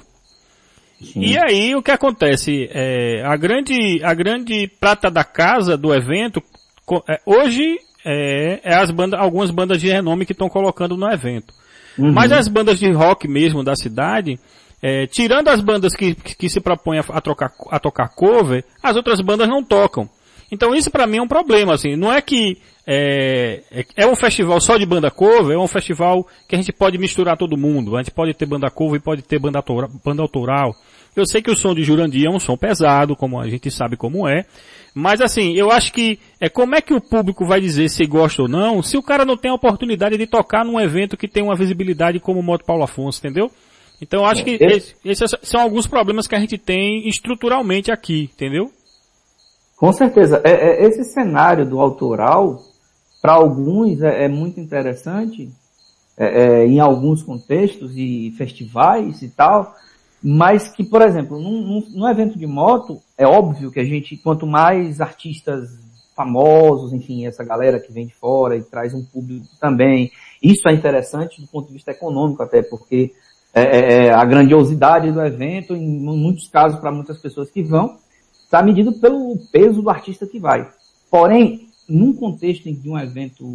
Sim. 1.00 1.20
E 1.20 1.38
aí 1.38 1.74
o 1.74 1.82
que 1.82 1.90
acontece? 1.90 2.68
É, 2.72 3.22
a 3.24 3.36
grande, 3.36 4.02
a 4.02 4.12
grande 4.12 4.68
prata 4.80 5.10
da 5.10 5.24
casa 5.24 5.76
do 5.76 5.94
evento, 5.94 6.42
é, 7.08 7.20
hoje 7.24 7.78
é, 8.04 8.60
é 8.62 8.74
as 8.74 8.90
bandas, 8.90 9.18
algumas 9.18 9.50
bandas 9.50 9.80
de 9.80 9.88
renome 9.88 10.26
que 10.26 10.32
estão 10.32 10.48
colocando 10.48 10.96
no 10.96 11.10
evento. 11.10 11.54
Uhum. 12.00 12.12
Mas 12.12 12.32
as 12.32 12.48
bandas 12.48 12.78
de 12.78 12.90
rock 12.90 13.28
mesmo 13.28 13.62
da 13.62 13.76
cidade, 13.76 14.38
é, 14.82 15.06
tirando 15.06 15.48
as 15.48 15.60
bandas 15.60 15.94
que, 15.94 16.14
que 16.14 16.48
se 16.48 16.60
propõem 16.60 16.98
a, 16.98 17.04
a, 17.10 17.20
trocar, 17.20 17.52
a 17.70 17.78
tocar 17.78 18.08
cover, 18.08 18.64
as 18.82 18.96
outras 18.96 19.20
bandas 19.20 19.48
não 19.48 19.62
tocam. 19.62 20.08
Então 20.50 20.74
isso 20.74 20.90
para 20.90 21.06
mim 21.06 21.18
é 21.18 21.22
um 21.22 21.28
problema, 21.28 21.74
assim, 21.74 21.94
não 21.96 22.12
é 22.12 22.20
que 22.20 22.58
é, 22.92 23.84
é, 23.94 24.04
um 24.04 24.16
festival 24.16 24.60
só 24.60 24.76
de 24.76 24.84
banda 24.84 25.12
cover, 25.12 25.54
é 25.54 25.58
um 25.58 25.68
festival 25.68 26.26
que 26.48 26.56
a 26.56 26.58
gente 26.58 26.72
pode 26.72 26.98
misturar 26.98 27.36
todo 27.36 27.56
mundo, 27.56 27.94
a 27.94 28.02
gente 28.02 28.10
pode 28.10 28.34
ter 28.34 28.46
banda 28.46 28.68
cover 28.68 28.98
e 29.00 29.02
pode 29.02 29.22
ter 29.22 29.38
banda, 29.38 29.62
banda 30.04 30.22
autoral. 30.22 30.74
Eu 31.14 31.24
sei 31.24 31.40
que 31.40 31.50
o 31.52 31.54
som 31.54 31.72
de 31.72 31.84
Jurandir 31.84 32.26
é 32.26 32.30
um 32.30 32.40
som 32.40 32.56
pesado, 32.56 33.14
como 33.14 33.40
a 33.40 33.48
gente 33.48 33.70
sabe 33.70 33.96
como 33.96 34.28
é. 34.28 34.44
Mas 34.92 35.20
assim, 35.20 35.54
eu 35.54 35.70
acho 35.70 35.92
que 35.92 36.18
é 36.40 36.48
como 36.48 36.74
é 36.74 36.80
que 36.80 36.92
o 36.92 37.00
público 37.00 37.44
vai 37.44 37.60
dizer 37.60 37.88
se 37.88 38.04
gosta 38.06 38.42
ou 38.42 38.48
não, 38.48 38.82
se 38.82 38.96
o 38.96 39.02
cara 39.02 39.24
não 39.24 39.36
tem 39.36 39.52
a 39.52 39.54
oportunidade 39.54 40.18
de 40.18 40.26
tocar 40.26 40.64
num 40.64 40.80
evento 40.80 41.16
que 41.16 41.28
tem 41.28 41.44
uma 41.44 41.54
visibilidade 41.54 42.18
como 42.18 42.40
o 42.40 42.42
Moto 42.42 42.64
Paulo 42.64 42.82
Afonso, 42.82 43.20
entendeu? 43.20 43.52
Então 44.02 44.22
eu 44.22 44.26
acho 44.26 44.42
que 44.42 44.58
esse, 44.60 44.96
esses 45.04 45.30
são 45.42 45.60
alguns 45.60 45.86
problemas 45.86 46.26
que 46.26 46.34
a 46.34 46.40
gente 46.40 46.58
tem 46.58 47.06
estruturalmente 47.06 47.92
aqui, 47.92 48.30
entendeu? 48.34 48.72
Com 49.76 49.92
certeza. 49.92 50.42
É, 50.44 50.50
é, 50.50 50.86
esse 50.86 51.04
cenário 51.04 51.64
do 51.64 51.80
autoral, 51.80 52.60
para 53.20 53.32
alguns 53.32 54.00
é, 54.02 54.24
é, 54.24 54.28
muito 54.28 54.60
interessante, 54.60 55.50
é, 56.16 56.26
é, 56.26 56.66
em 56.66 56.80
alguns 56.80 57.22
contextos 57.22 57.92
e 57.96 58.34
festivais 58.36 59.22
e 59.22 59.28
tal, 59.28 59.74
mas 60.22 60.68
que, 60.68 60.84
por 60.84 61.02
exemplo, 61.02 61.38
num, 61.38 61.60
num, 61.62 61.86
num, 61.90 62.08
evento 62.08 62.38
de 62.38 62.46
moto, 62.46 63.00
é 63.16 63.26
óbvio 63.26 63.70
que 63.70 63.80
a 63.80 63.84
gente, 63.84 64.16
quanto 64.16 64.46
mais 64.46 65.00
artistas 65.00 65.70
famosos, 66.14 66.92
enfim, 66.92 67.26
essa 67.26 67.42
galera 67.42 67.80
que 67.80 67.92
vem 67.92 68.06
de 68.06 68.14
fora 68.14 68.56
e 68.56 68.62
traz 68.62 68.92
um 68.92 69.02
público 69.02 69.46
também, 69.58 70.10
isso 70.42 70.68
é 70.68 70.74
interessante 70.74 71.40
do 71.40 71.46
ponto 71.46 71.68
de 71.68 71.74
vista 71.74 71.90
econômico 71.90 72.42
até, 72.42 72.62
porque 72.62 73.12
é, 73.54 73.62
é, 73.62 74.06
é 74.06 74.12
a 74.12 74.24
grandiosidade 74.24 75.10
do 75.10 75.22
evento, 75.22 75.74
em 75.74 76.00
muitos 76.00 76.48
casos, 76.48 76.78
para 76.78 76.92
muitas 76.92 77.18
pessoas 77.18 77.50
que 77.50 77.62
vão, 77.62 77.96
está 78.44 78.62
medido 78.62 78.92
pelo 78.92 79.38
peso 79.50 79.80
do 79.80 79.88
artista 79.88 80.26
que 80.26 80.38
vai. 80.38 80.68
Porém, 81.10 81.69
num 81.90 82.12
contexto 82.12 82.72
de 82.72 82.88
um 82.88 82.98
evento 82.98 83.54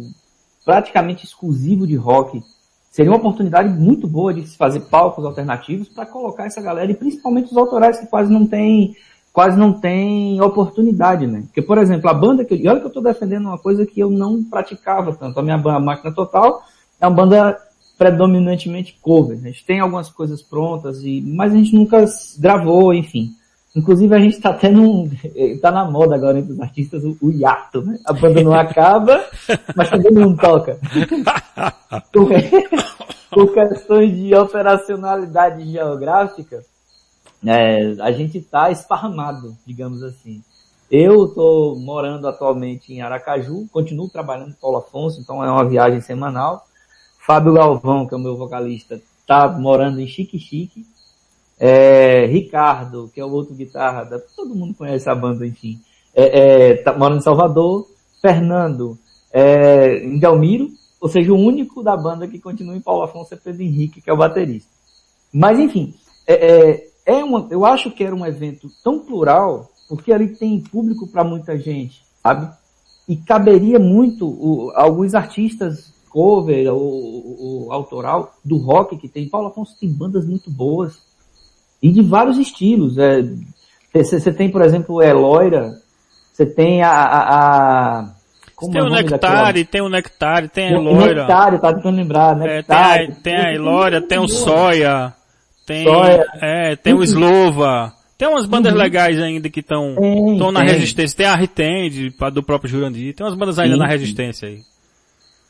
praticamente 0.64 1.24
exclusivo 1.24 1.86
de 1.86 1.96
rock, 1.96 2.42
seria 2.90 3.10
uma 3.10 3.18
oportunidade 3.18 3.68
muito 3.68 4.06
boa 4.06 4.34
de 4.34 4.46
se 4.46 4.56
fazer 4.56 4.80
palcos 4.80 5.24
alternativos 5.24 5.88
para 5.88 6.06
colocar 6.06 6.46
essa 6.46 6.60
galera, 6.60 6.90
e 6.90 6.94
principalmente 6.94 7.50
os 7.50 7.56
autorais 7.56 7.98
que 7.98 8.06
quase 8.06 8.32
não 8.32 8.46
tem 8.46 8.96
quase 9.32 9.58
não 9.58 9.70
tem 9.70 10.40
oportunidade, 10.40 11.26
né? 11.26 11.42
Porque, 11.42 11.60
por 11.60 11.76
exemplo, 11.76 12.08
a 12.08 12.14
banda 12.14 12.42
que 12.42 12.54
eu, 12.54 12.58
e 12.58 12.66
olha 12.68 12.80
que 12.80 12.86
eu 12.86 12.88
estou 12.88 13.02
defendendo 13.02 13.44
uma 13.44 13.58
coisa 13.58 13.84
que 13.84 14.00
eu 14.00 14.08
não 14.08 14.42
praticava 14.42 15.14
tanto. 15.14 15.38
A 15.38 15.42
minha 15.42 15.58
banda, 15.58 15.78
Máquina 15.78 16.10
Total, 16.10 16.62
é 16.98 17.06
uma 17.06 17.14
banda 17.14 17.60
predominantemente 17.98 18.98
cover. 19.02 19.38
A 19.38 19.48
gente 19.48 19.62
tem 19.66 19.78
algumas 19.78 20.08
coisas 20.08 20.40
prontas, 20.40 21.02
e, 21.02 21.20
mas 21.20 21.52
a 21.52 21.56
gente 21.56 21.74
nunca 21.74 22.02
gravou, 22.38 22.94
enfim. 22.94 23.34
Inclusive 23.76 24.14
a 24.14 24.18
gente 24.18 24.36
está 24.36 24.54
tendo 24.54 24.80
um, 24.80 25.10
tá 25.60 25.70
na 25.70 25.84
moda 25.84 26.14
agora 26.14 26.38
entre 26.38 26.54
os 26.54 26.60
artistas 26.60 27.04
o, 27.04 27.14
o 27.20 27.30
hiato, 27.30 27.82
né? 27.82 27.98
A 28.06 28.12
banda 28.14 28.42
não 28.42 28.54
acaba, 28.54 29.22
mas 29.76 29.90
também 29.90 30.12
não 30.12 30.34
toca. 30.34 30.78
por, 32.10 32.28
por 33.30 33.52
questões 33.52 34.16
de 34.16 34.34
operacionalidade 34.34 35.70
geográfica, 35.70 36.64
é, 37.46 37.94
a 38.00 38.10
gente 38.12 38.38
está 38.38 38.70
esparramado, 38.70 39.54
digamos 39.66 40.02
assim. 40.02 40.42
Eu 40.90 41.26
estou 41.26 41.78
morando 41.78 42.26
atualmente 42.26 42.94
em 42.94 43.02
Aracaju, 43.02 43.66
continuo 43.70 44.08
trabalhando 44.08 44.54
com 44.54 44.60
Paulo 44.60 44.78
Afonso, 44.78 45.20
então 45.20 45.44
é 45.44 45.50
uma 45.50 45.68
viagem 45.68 46.00
semanal. 46.00 46.66
Fábio 47.18 47.52
Galvão, 47.52 48.06
que 48.06 48.14
é 48.14 48.16
o 48.16 48.20
meu 48.20 48.36
vocalista, 48.36 49.00
está 49.20 49.48
morando 49.48 50.00
em 50.00 50.06
Chique 50.06 50.38
Chique. 50.38 50.86
É, 51.58 52.26
Ricardo, 52.26 53.10
que 53.14 53.20
é 53.20 53.24
o 53.24 53.30
outro 53.30 53.54
guitarra, 53.54 54.06
todo 54.36 54.54
mundo 54.54 54.74
conhece 54.74 55.08
a 55.08 55.14
banda, 55.14 55.46
enfim, 55.46 55.80
é, 56.14 56.70
é, 56.70 56.76
tá 56.76 56.96
morando 56.96 57.18
em 57.18 57.22
Salvador. 57.22 57.88
Fernando, 58.20 58.98
é, 59.32 59.98
em 60.04 60.18
Delmiro, 60.18 60.68
ou 61.00 61.08
seja, 61.08 61.32
o 61.32 61.38
único 61.38 61.82
da 61.82 61.96
banda 61.96 62.26
que 62.26 62.38
continua 62.38 62.74
em 62.74 62.80
Paulo 62.80 63.02
Afonso 63.02 63.34
é 63.34 63.36
Pedro 63.36 63.62
Henrique, 63.62 64.00
que 64.00 64.10
é 64.10 64.12
o 64.12 64.16
baterista. 64.16 64.68
Mas 65.32 65.58
enfim, 65.58 65.94
é, 66.26 66.34
é, 66.34 66.88
é 67.06 67.24
uma, 67.24 67.46
eu 67.50 67.64
acho 67.64 67.90
que 67.90 68.02
era 68.02 68.14
um 68.14 68.26
evento 68.26 68.68
tão 68.82 68.98
plural, 68.98 69.70
porque 69.88 70.12
ali 70.12 70.28
tem 70.28 70.60
público 70.60 71.06
para 71.06 71.22
muita 71.22 71.56
gente, 71.56 72.02
sabe? 72.22 72.52
E 73.08 73.16
caberia 73.16 73.78
muito 73.78 74.26
o, 74.26 74.72
alguns 74.74 75.14
artistas 75.14 75.92
cover 76.10 76.72
ou, 76.72 77.70
autoral 77.70 78.34
do 78.44 78.56
rock 78.56 78.96
que 78.96 79.08
tem. 79.08 79.28
Paulo 79.28 79.48
Afonso 79.48 79.76
tem 79.78 79.92
bandas 79.92 80.26
muito 80.26 80.50
boas 80.50 80.98
e 81.86 81.92
de 81.92 82.02
vários 82.02 82.36
estilos. 82.36 82.96
Você 83.94 84.28
é, 84.28 84.32
tem, 84.32 84.50
por 84.50 84.62
exemplo, 84.62 85.00
Eloira, 85.00 85.72
você 86.32 86.44
tem 86.44 86.82
a, 86.82 86.90
a, 86.90 88.00
a 88.00 88.14
como 88.56 88.72
tem 88.72 88.80
é 88.80 88.84
o, 88.84 88.86
o 88.88 88.90
Nectari, 88.90 89.64
tem 89.64 89.80
o 89.82 89.88
Nectari, 89.88 90.48
tem 90.48 90.68
a 90.68 90.72
Eloira. 90.72 91.26
Nectari, 91.26 91.60
tá 91.60 91.72
tentando 91.72 91.96
lembrar, 91.96 92.36
Nectari. 92.36 93.04
É, 93.04 93.06
tem, 93.06 93.14
a, 93.14 93.20
tem 93.20 93.36
a 93.36 93.54
Eloira, 93.54 94.02
tem 94.02 94.18
o 94.18 94.26
Soia, 94.26 95.14
tem, 95.64 95.84
Soia. 95.84 96.26
é, 96.40 96.74
tem 96.76 96.92
o 96.92 97.04
Slova. 97.04 97.92
Tem 98.18 98.26
umas 98.26 98.46
bandas 98.46 98.72
uhum. 98.72 98.78
legais 98.78 99.20
ainda 99.20 99.48
que 99.50 99.60
estão 99.60 99.94
na 100.50 100.62
resistência. 100.62 101.16
Tem 101.18 101.26
a 101.26 101.36
Ritend, 101.36 102.14
do 102.32 102.42
próprio 102.42 102.70
Jurandir. 102.70 103.14
Tem 103.14 103.26
umas 103.26 103.36
bandas 103.36 103.58
ainda 103.58 103.74
sim, 103.74 103.80
na 103.80 103.86
resistência 103.86 104.48
aí. 104.48 104.60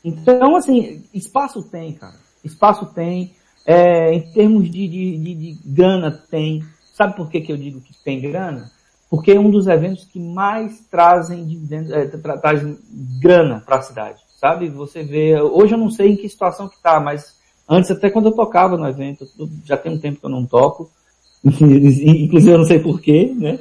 Então, 0.03 0.53
assim, 0.57 1.01
espaço 1.13 1.63
tem, 1.63 1.93
cara. 1.93 2.15
Espaço 2.43 2.85
tem. 2.93 3.31
É, 3.69 4.13
em 4.13 4.21
termos 4.31 4.71
de, 4.71 4.87
de, 4.87 5.17
de, 5.17 5.35
de, 5.35 5.59
grana, 5.65 6.09
tem. 6.31 6.63
Sabe 6.93 7.17
por 7.17 7.29
que, 7.29 7.41
que 7.41 7.51
eu 7.51 7.57
digo 7.57 7.81
que 7.81 7.93
tem 8.01 8.21
grana? 8.21 8.71
Porque 9.09 9.31
é 9.31 9.39
um 9.39 9.51
dos 9.51 9.67
eventos 9.67 10.05
que 10.05 10.21
mais 10.21 10.79
trazem 10.89 11.45
dividendos, 11.45 11.91
é, 11.91 12.05
tra 12.07 12.37
trazem 12.37 12.77
grana 13.21 13.61
para 13.65 13.75
a 13.75 13.81
cidade. 13.81 14.21
Sabe? 14.39 14.69
Você 14.69 15.03
vê, 15.03 15.37
hoje 15.41 15.73
eu 15.73 15.77
não 15.77 15.89
sei 15.89 16.13
em 16.13 16.15
que 16.15 16.29
situação 16.29 16.69
que 16.69 16.81
tá, 16.81 16.97
mas 17.01 17.35
antes 17.67 17.91
até 17.91 18.09
quando 18.09 18.27
eu 18.27 18.35
tocava 18.35 18.77
no 18.77 18.87
evento, 18.87 19.27
já 19.65 19.75
tem 19.75 19.91
um 19.91 19.99
tempo 19.99 20.21
que 20.21 20.25
eu 20.25 20.29
não 20.29 20.45
toco, 20.45 20.89
inclusive 21.43 22.51
eu 22.51 22.57
não 22.59 22.65
sei 22.65 22.79
porquê, 22.79 23.33
né? 23.35 23.59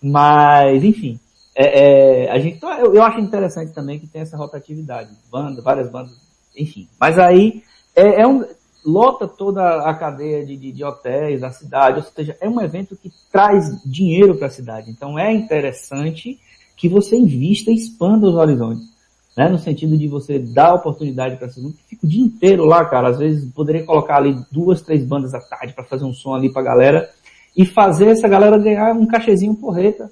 Mas, 0.00 0.84
enfim, 0.84 1.18
é, 1.56 2.26
é, 2.26 2.30
a 2.30 2.38
gente, 2.38 2.62
eu, 2.62 2.94
eu, 2.94 3.02
acho 3.02 3.18
interessante 3.18 3.72
também 3.72 3.98
que 3.98 4.06
tem 4.06 4.22
essa 4.22 4.36
rotatividade, 4.36 5.10
banda, 5.30 5.60
várias 5.60 5.90
bandas, 5.90 6.16
enfim. 6.56 6.88
Mas 6.98 7.18
aí 7.18 7.62
é, 7.94 8.22
é 8.22 8.26
um, 8.26 8.44
lota 8.84 9.26
toda 9.26 9.82
a 9.88 9.94
cadeia 9.94 10.44
de, 10.44 10.56
de, 10.56 10.72
de, 10.72 10.84
hotéis 10.84 11.40
da 11.40 11.50
cidade, 11.50 11.98
ou 11.98 12.02
seja, 12.02 12.36
é 12.40 12.48
um 12.48 12.60
evento 12.60 12.96
que 12.96 13.10
traz 13.30 13.82
dinheiro 13.84 14.36
para 14.36 14.46
a 14.46 14.50
cidade. 14.50 14.90
Então 14.90 15.18
é 15.18 15.32
interessante 15.32 16.38
que 16.76 16.88
você 16.88 17.16
invista 17.16 17.70
e 17.70 17.74
expanda 17.74 18.26
os 18.26 18.34
horizontes. 18.34 18.88
Né? 19.36 19.48
No 19.48 19.58
sentido 19.58 19.96
de 19.96 20.08
você 20.08 20.38
dar 20.38 20.74
oportunidade 20.74 21.36
para 21.36 21.46
essas 21.46 21.62
que 21.62 21.84
fica 21.88 22.06
o 22.06 22.08
dia 22.08 22.22
inteiro 22.22 22.64
lá, 22.64 22.84
cara. 22.84 23.08
Às 23.08 23.18
vezes 23.18 23.52
poderia 23.52 23.84
colocar 23.84 24.16
ali 24.16 24.36
duas, 24.50 24.82
três 24.82 25.04
bandas 25.04 25.34
à 25.34 25.40
tarde 25.40 25.72
para 25.72 25.84
fazer 25.84 26.04
um 26.04 26.12
som 26.12 26.34
ali 26.34 26.52
pra 26.52 26.62
galera 26.62 27.08
e 27.56 27.66
fazer 27.66 28.08
essa 28.08 28.26
galera 28.26 28.58
ganhar 28.58 28.92
um 28.94 29.06
cachezinho 29.06 29.54
porreta 29.54 30.10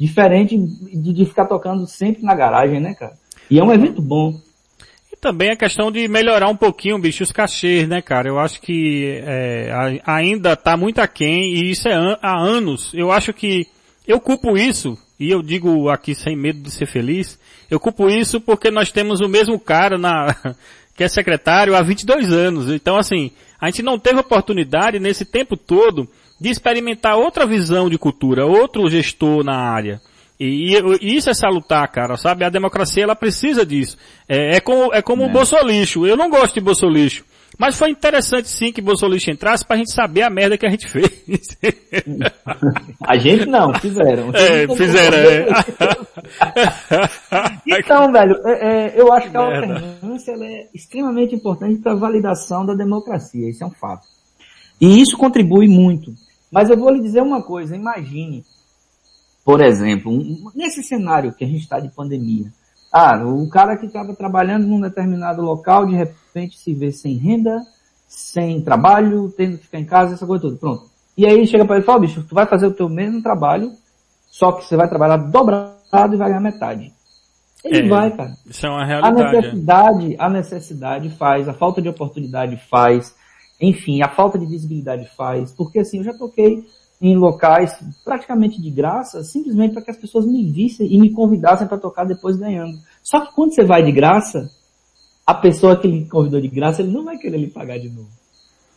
Diferente 0.00 0.56
de, 0.56 1.12
de 1.12 1.26
ficar 1.26 1.44
tocando 1.44 1.86
sempre 1.86 2.22
na 2.22 2.34
garagem, 2.34 2.80
né, 2.80 2.94
cara? 2.94 3.12
E 3.50 3.58
é 3.58 3.62
um 3.62 3.70
evento 3.70 4.00
bom. 4.00 4.34
Também 5.20 5.50
a 5.50 5.56
questão 5.56 5.92
de 5.92 6.08
melhorar 6.08 6.48
um 6.48 6.56
pouquinho, 6.56 6.98
bicho, 6.98 7.22
os 7.22 7.30
cachês, 7.30 7.86
né, 7.86 8.00
cara? 8.00 8.28
Eu 8.28 8.38
acho 8.38 8.60
que 8.60 9.20
é, 9.22 10.00
ainda 10.06 10.56
tá 10.56 10.76
muito 10.76 10.98
aquém 10.98 11.54
e 11.54 11.70
isso 11.70 11.88
é 11.88 11.94
an 11.94 12.16
há 12.22 12.40
anos. 12.40 12.90
Eu 12.94 13.12
acho 13.12 13.32
que 13.34 13.66
eu 14.08 14.18
culpo 14.18 14.56
isso, 14.56 14.96
e 15.18 15.30
eu 15.30 15.42
digo 15.42 15.90
aqui 15.90 16.14
sem 16.14 16.34
medo 16.34 16.60
de 16.60 16.70
ser 16.70 16.86
feliz, 16.86 17.38
eu 17.70 17.78
culpo 17.78 18.08
isso 18.08 18.40
porque 18.40 18.70
nós 18.70 18.90
temos 18.90 19.20
o 19.20 19.28
mesmo 19.28 19.60
cara 19.60 19.98
na, 19.98 20.34
que 20.96 21.04
é 21.04 21.08
secretário 21.08 21.76
há 21.76 21.82
22 21.82 22.32
anos. 22.32 22.70
Então 22.70 22.96
assim, 22.96 23.30
a 23.60 23.66
gente 23.66 23.82
não 23.82 23.98
teve 23.98 24.20
oportunidade 24.20 24.98
nesse 24.98 25.26
tempo 25.26 25.54
todo 25.54 26.08
de 26.40 26.48
experimentar 26.48 27.18
outra 27.18 27.46
visão 27.46 27.90
de 27.90 27.98
cultura, 27.98 28.46
outro 28.46 28.88
gestor 28.88 29.44
na 29.44 29.56
área. 29.56 30.00
E, 30.40 30.74
e, 31.02 31.16
isso 31.16 31.28
é 31.28 31.34
salutar, 31.34 31.86
cara, 31.92 32.16
sabe? 32.16 32.46
A 32.46 32.48
democracia, 32.48 33.02
ela 33.02 33.14
precisa 33.14 33.66
disso. 33.66 33.98
É, 34.26 34.56
é 34.56 34.60
como, 34.60 34.94
é 34.94 35.02
como 35.02 35.22
é. 35.22 35.26
o 35.26 35.28
Bolsolixo. 35.28 36.06
Eu 36.06 36.16
não 36.16 36.30
gosto 36.30 36.54
de 36.54 36.60
Bolsolixo. 36.62 37.26
Mas 37.58 37.76
foi 37.76 37.90
interessante 37.90 38.48
sim 38.48 38.72
que 38.72 38.80
Bolsolixo 38.80 39.30
entrasse 39.30 39.66
pra 39.66 39.76
gente 39.76 39.92
saber 39.92 40.22
a 40.22 40.30
merda 40.30 40.56
que 40.56 40.64
a 40.64 40.70
gente 40.70 40.88
fez. 40.88 41.10
a 43.06 43.18
gente 43.18 43.44
não, 43.44 43.74
fizeram. 43.74 44.30
É, 44.34 44.66
fizeram, 44.74 45.18
é. 45.18 45.46
então, 47.78 48.10
velho, 48.10 48.40
é, 48.46 48.52
é, 48.86 48.98
eu 48.98 49.12
acho 49.12 49.30
que 49.30 49.36
a 49.36 49.40
alternância 49.40 50.32
é 50.40 50.68
extremamente 50.72 51.34
importante 51.34 51.82
para 51.82 51.92
a 51.92 51.96
validação 51.96 52.64
da 52.64 52.72
democracia. 52.72 53.50
Isso 53.50 53.62
é 53.62 53.66
um 53.66 53.72
fato. 53.72 54.06
E 54.80 55.02
isso 55.02 55.18
contribui 55.18 55.68
muito. 55.68 56.14
Mas 56.50 56.70
eu 56.70 56.78
vou 56.78 56.90
lhe 56.90 57.02
dizer 57.02 57.20
uma 57.20 57.42
coisa, 57.42 57.76
imagine, 57.76 58.42
por 59.44 59.60
exemplo, 59.60 60.12
um, 60.12 60.50
nesse 60.54 60.82
cenário 60.82 61.32
que 61.32 61.44
a 61.44 61.46
gente 61.46 61.62
está 61.62 61.80
de 61.80 61.88
pandemia, 61.88 62.52
ah, 62.92 63.22
o 63.24 63.48
cara 63.48 63.76
que 63.76 63.86
estava 63.86 64.14
trabalhando 64.14 64.66
num 64.66 64.80
determinado 64.80 65.40
local, 65.42 65.86
de 65.86 65.94
repente 65.94 66.58
se 66.58 66.74
vê 66.74 66.90
sem 66.90 67.16
renda, 67.16 67.60
sem 68.08 68.60
trabalho, 68.62 69.32
tendo 69.36 69.58
que 69.58 69.64
ficar 69.64 69.78
em 69.78 69.84
casa, 69.84 70.14
essa 70.14 70.26
coisa 70.26 70.42
toda, 70.42 70.56
pronto. 70.56 70.90
E 71.16 71.24
aí 71.26 71.46
chega 71.46 71.64
para 71.64 71.76
ele 71.76 71.84
e 71.84 71.86
fala, 71.86 72.00
bicho, 72.00 72.24
tu 72.28 72.34
vai 72.34 72.46
fazer 72.46 72.66
o 72.66 72.74
teu 72.74 72.88
mesmo 72.88 73.22
trabalho, 73.22 73.72
só 74.28 74.52
que 74.52 74.64
você 74.64 74.76
vai 74.76 74.88
trabalhar 74.88 75.18
dobrado 75.18 76.14
e 76.14 76.16
vai 76.16 76.28
ganhar 76.28 76.40
metade. 76.40 76.92
Ele 77.64 77.86
é, 77.86 77.88
vai, 77.88 78.10
cara. 78.10 78.32
Isso 78.46 78.66
é 78.66 78.70
uma 78.70 78.84
realidade. 78.84 79.20
A 79.20 79.28
é. 79.28 79.32
necessidade, 79.32 80.16
a 80.18 80.30
necessidade 80.30 81.10
faz, 81.10 81.48
a 81.48 81.52
falta 81.52 81.80
de 81.80 81.88
oportunidade 81.88 82.56
faz, 82.68 83.14
enfim, 83.60 84.02
a 84.02 84.08
falta 84.08 84.38
de 84.38 84.46
visibilidade 84.46 85.08
faz, 85.16 85.52
porque 85.52 85.80
assim, 85.80 85.98
eu 85.98 86.04
já 86.04 86.14
toquei 86.14 86.64
em 87.00 87.16
locais 87.16 87.74
praticamente 88.04 88.60
de 88.60 88.70
graça, 88.70 89.24
simplesmente 89.24 89.72
para 89.72 89.82
que 89.82 89.90
as 89.90 89.96
pessoas 89.96 90.26
me 90.26 90.50
vissem 90.50 90.86
e 90.92 90.98
me 90.98 91.10
convidassem 91.10 91.66
para 91.66 91.78
tocar 91.78 92.04
depois 92.04 92.36
ganhando. 92.36 92.78
Só 93.02 93.20
que 93.20 93.34
quando 93.34 93.54
você 93.54 93.64
vai 93.64 93.82
de 93.82 93.90
graça, 93.90 94.50
a 95.26 95.34
pessoa 95.34 95.76
que 95.76 95.88
lhe 95.88 96.06
convidou 96.08 96.40
de 96.40 96.48
graça, 96.48 96.82
ele 96.82 96.92
não 96.92 97.04
vai 97.04 97.16
querer 97.16 97.38
lhe 97.38 97.48
pagar 97.48 97.78
de 97.78 97.88
novo, 97.88 98.10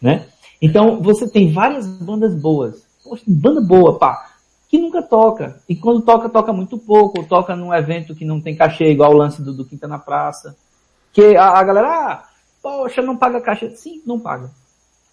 né? 0.01 0.27
Então, 0.61 1.01
você 1.01 1.27
tem 1.27 1.51
várias 1.51 1.85
bandas 1.85 2.33
boas. 2.39 2.87
Poxa, 3.03 3.23
banda 3.27 3.59
boa, 3.59 3.99
pá, 3.99 4.33
que 4.69 4.77
nunca 4.77 5.01
toca. 5.01 5.61
E 5.67 5.75
quando 5.75 6.01
toca, 6.01 6.29
toca 6.29 6.53
muito 6.53 6.77
pouco, 6.77 7.19
ou 7.19 7.25
toca 7.25 7.53
num 7.53 7.73
evento 7.73 8.15
que 8.15 8.23
não 8.23 8.39
tem 8.39 8.55
cachê, 8.55 8.85
igual 8.85 9.11
o 9.11 9.17
lance 9.17 9.41
do, 9.41 9.53
do 9.53 9.65
Quinta 9.65 9.89
na 9.89 9.99
Praça. 9.99 10.55
Que 11.11 11.35
a, 11.35 11.59
a 11.59 11.63
galera, 11.63 11.87
ah, 11.89 12.23
poxa, 12.61 13.01
não 13.01 13.17
paga 13.17 13.41
cachê. 13.41 13.75
Sim, 13.75 14.01
não 14.05 14.19
paga. 14.19 14.49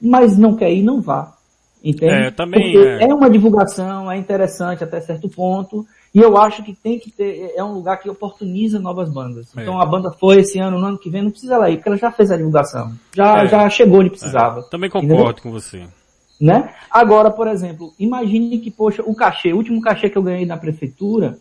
Mas 0.00 0.38
não 0.38 0.55
quer 0.55 0.73
ir, 0.73 0.83
não 0.83 1.00
vá. 1.00 1.37
Entende? 1.83 2.13
É, 2.13 2.31
também 2.31 2.77
é. 2.77 3.09
é 3.09 3.15
uma 3.15 3.31
divulgação, 3.31 4.11
é 4.11 4.17
interessante 4.19 4.85
até 4.85 5.01
certo 5.01 5.29
ponto. 5.29 5.87
E 6.15 6.19
eu 6.19 6.37
acho 6.37 6.63
que 6.63 6.75
tem 6.75 6.99
que 6.99 7.11
ter, 7.11 7.53
é 7.57 7.65
um 7.65 7.73
lugar 7.73 7.99
que 7.99 8.11
oportuniza 8.11 8.79
novas 8.79 9.09
bandas. 9.09 9.47
É. 9.57 9.63
Então 9.63 9.81
a 9.81 9.87
banda 9.87 10.11
foi 10.11 10.41
esse 10.41 10.59
ano, 10.59 10.79
no 10.79 10.87
ano 10.87 10.99
que 10.99 11.09
vem, 11.09 11.23
não 11.23 11.31
precisa 11.31 11.55
ela 11.55 11.71
ir, 11.71 11.77
porque 11.77 11.89
ela 11.89 11.97
já 11.99 12.11
fez 12.11 12.31
a 12.31 12.37
divulgação. 12.37 12.93
Já, 13.15 13.45
É. 13.45 13.49
já 13.49 13.71
chegou 13.71 14.01
onde 14.01 14.11
precisava. 14.11 14.63
Também 14.65 14.91
concordo 14.91 15.41
com 15.41 15.51
você. 15.51 15.87
Né? 16.41 16.75
Agora, 16.91 17.31
por 17.31 17.47
exemplo, 17.47 17.93
imagine 17.99 18.59
que, 18.59 18.71
poxa, 18.71 19.03
o 19.07 19.15
cachê, 19.15 19.53
o 19.53 19.57
último 19.57 19.81
cachê 19.81 20.09
que 20.11 20.17
eu 20.19 20.23
ganhei 20.23 20.45
na 20.47 20.57
prefeitura 20.57 21.39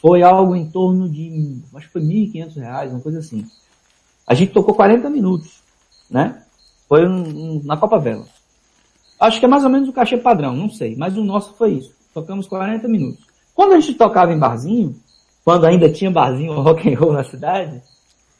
foi 0.00 0.22
algo 0.22 0.54
em 0.54 0.66
torno 0.66 1.08
de, 1.08 1.58
acho 1.74 1.86
que 1.86 1.92
foi 1.92 2.02
1.500 2.02 2.56
reais, 2.56 2.90
uma 2.92 3.00
coisa 3.00 3.18
assim. 3.18 3.46
A 4.26 4.34
gente 4.34 4.52
tocou 4.52 4.74
40 4.74 5.08
minutos, 5.10 5.60
né? 6.10 6.42
Foi 6.88 7.06
um- 7.08 7.56
um- 7.56 7.62
na 7.64 7.76
Copa 7.76 7.98
Vela. 7.98 8.24
Acho 9.24 9.40
que 9.40 9.46
é 9.46 9.48
mais 9.48 9.64
ou 9.64 9.70
menos 9.70 9.88
o 9.88 9.92
cachê 9.92 10.18
padrão, 10.18 10.54
não 10.54 10.68
sei, 10.68 10.94
mas 10.96 11.16
o 11.16 11.24
nosso 11.24 11.54
foi 11.54 11.72
isso. 11.72 11.94
Tocamos 12.12 12.46
40 12.46 12.86
minutos. 12.86 13.24
Quando 13.54 13.72
a 13.72 13.80
gente 13.80 13.94
tocava 13.94 14.34
em 14.34 14.38
barzinho, 14.38 14.94
quando 15.42 15.64
ainda 15.64 15.90
tinha 15.90 16.10
barzinho 16.10 16.52
rock 16.60 16.92
and 16.92 16.98
roll 16.98 17.14
na 17.14 17.24
cidade, 17.24 17.82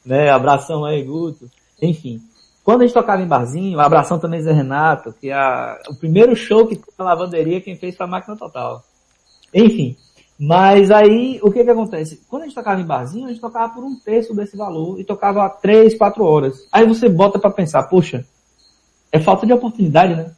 né? 0.04 0.28
Abração 0.28 0.84
aí, 0.84 1.02
Guto. 1.02 1.50
Enfim. 1.80 2.20
Quando 2.62 2.82
a 2.82 2.84
gente 2.84 2.92
tocava 2.92 3.22
em 3.22 3.26
barzinho, 3.26 3.80
abração 3.80 4.18
também 4.18 4.42
Zé 4.42 4.52
Renato, 4.52 5.14
que 5.18 5.30
é 5.30 5.34
a, 5.34 5.80
o 5.88 5.94
primeiro 5.94 6.36
show 6.36 6.66
que 6.66 6.78
na 6.98 7.06
lavanderia 7.06 7.62
quem 7.62 7.76
fez 7.76 7.96
foi 7.96 8.04
a 8.04 8.08
máquina 8.08 8.36
total. 8.36 8.84
Enfim. 9.54 9.96
Mas 10.38 10.90
aí, 10.90 11.40
o 11.42 11.50
que 11.50 11.64
que 11.64 11.70
acontece? 11.70 12.20
Quando 12.28 12.42
a 12.42 12.44
gente 12.44 12.54
tocava 12.54 12.78
em 12.78 12.86
barzinho, 12.86 13.24
a 13.24 13.28
gente 13.30 13.40
tocava 13.40 13.72
por 13.72 13.82
um 13.82 13.98
terço 13.98 14.34
desse 14.34 14.54
valor 14.54 15.00
e 15.00 15.04
tocava 15.04 15.48
três, 15.48 15.96
quatro 15.96 16.24
horas. 16.24 16.66
Aí 16.70 16.86
você 16.86 17.08
bota 17.08 17.38
pra 17.38 17.50
pensar, 17.50 17.84
poxa, 17.84 18.26
é 19.10 19.18
falta 19.18 19.46
de 19.46 19.52
oportunidade, 19.54 20.14
né? 20.14 20.30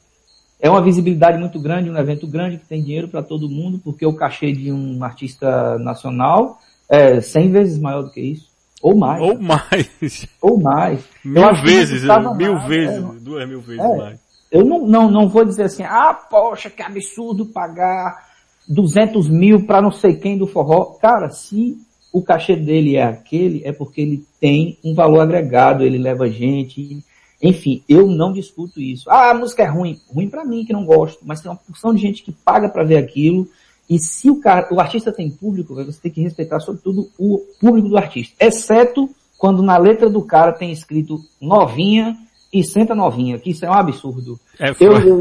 É 0.60 0.70
uma 0.70 0.82
visibilidade 0.82 1.38
muito 1.38 1.60
grande, 1.60 1.90
um 1.90 1.98
evento 1.98 2.26
grande 2.26 2.58
que 2.58 2.66
tem 2.66 2.82
dinheiro 2.82 3.08
para 3.08 3.22
todo 3.22 3.48
mundo, 3.48 3.78
porque 3.82 4.06
o 4.06 4.14
cachê 4.14 4.52
de 4.52 4.72
um 4.72 5.02
artista 5.04 5.78
nacional 5.78 6.58
é 6.88 7.20
100 7.20 7.50
vezes 7.50 7.78
maior 7.78 8.02
do 8.02 8.10
que 8.10 8.20
isso. 8.20 8.48
Ou 8.82 8.96
mais. 8.96 9.22
Ou 9.22 9.38
mais. 9.38 10.26
Ou 10.40 10.60
mais. 10.60 11.04
Mil 11.24 11.54
vezes, 11.62 12.02
mil 12.02 12.08
nada, 12.08 12.68
vezes, 12.68 12.96
é. 12.96 13.20
duas 13.20 13.48
mil 13.48 13.60
vezes 13.60 13.84
É. 13.84 13.96
mais. 13.96 14.26
Eu 14.50 14.64
não, 14.64 14.86
não, 14.86 15.10
não 15.10 15.28
vou 15.28 15.44
dizer 15.44 15.64
assim, 15.64 15.82
ah, 15.82 16.14
poxa, 16.14 16.70
que 16.70 16.82
absurdo 16.82 17.46
pagar 17.46 18.26
200 18.68 19.28
mil 19.28 19.66
para 19.66 19.82
não 19.82 19.90
sei 19.90 20.16
quem 20.16 20.38
do 20.38 20.46
forró. 20.46 20.96
Cara, 21.00 21.30
se 21.30 21.76
o 22.12 22.22
cachê 22.22 22.56
dele 22.56 22.96
é 22.96 23.02
aquele, 23.02 23.62
é 23.64 23.72
porque 23.72 24.00
ele 24.00 24.24
tem 24.40 24.78
um 24.84 24.94
valor 24.94 25.20
agregado, 25.20 25.84
ele 25.84 25.98
leva 25.98 26.28
gente. 26.28 27.04
Enfim, 27.42 27.82
eu 27.88 28.06
não 28.06 28.32
discuto 28.32 28.80
isso. 28.80 29.10
Ah, 29.10 29.30
a 29.30 29.34
música 29.34 29.62
é 29.62 29.66
ruim. 29.66 30.00
Ruim 30.08 30.28
para 30.28 30.44
mim, 30.44 30.64
que 30.64 30.72
não 30.72 30.84
gosto. 30.84 31.18
Mas 31.22 31.40
tem 31.40 31.50
uma 31.50 31.56
porção 31.56 31.94
de 31.94 32.00
gente 32.00 32.22
que 32.22 32.32
paga 32.32 32.68
para 32.68 32.82
ver 32.84 32.96
aquilo. 32.96 33.46
E 33.88 33.98
se 33.98 34.30
o, 34.30 34.40
cara, 34.40 34.66
o 34.72 34.80
artista 34.80 35.12
tem 35.12 35.30
público, 35.30 35.74
você 35.74 36.00
tem 36.00 36.10
que 36.10 36.20
respeitar, 36.22 36.58
sobretudo, 36.60 37.08
o 37.18 37.38
público 37.60 37.88
do 37.88 37.96
artista. 37.96 38.34
Exceto 38.44 39.08
quando 39.38 39.62
na 39.62 39.76
letra 39.76 40.08
do 40.08 40.22
cara 40.22 40.52
tem 40.52 40.72
escrito 40.72 41.20
novinha 41.40 42.16
e 42.52 42.64
senta 42.64 42.94
novinha, 42.94 43.38
que 43.38 43.50
isso 43.50 43.64
é 43.64 43.70
um 43.70 43.74
absurdo. 43.74 44.40
É 44.58 44.70
Eu, 44.80 44.92
eu- 44.98 45.20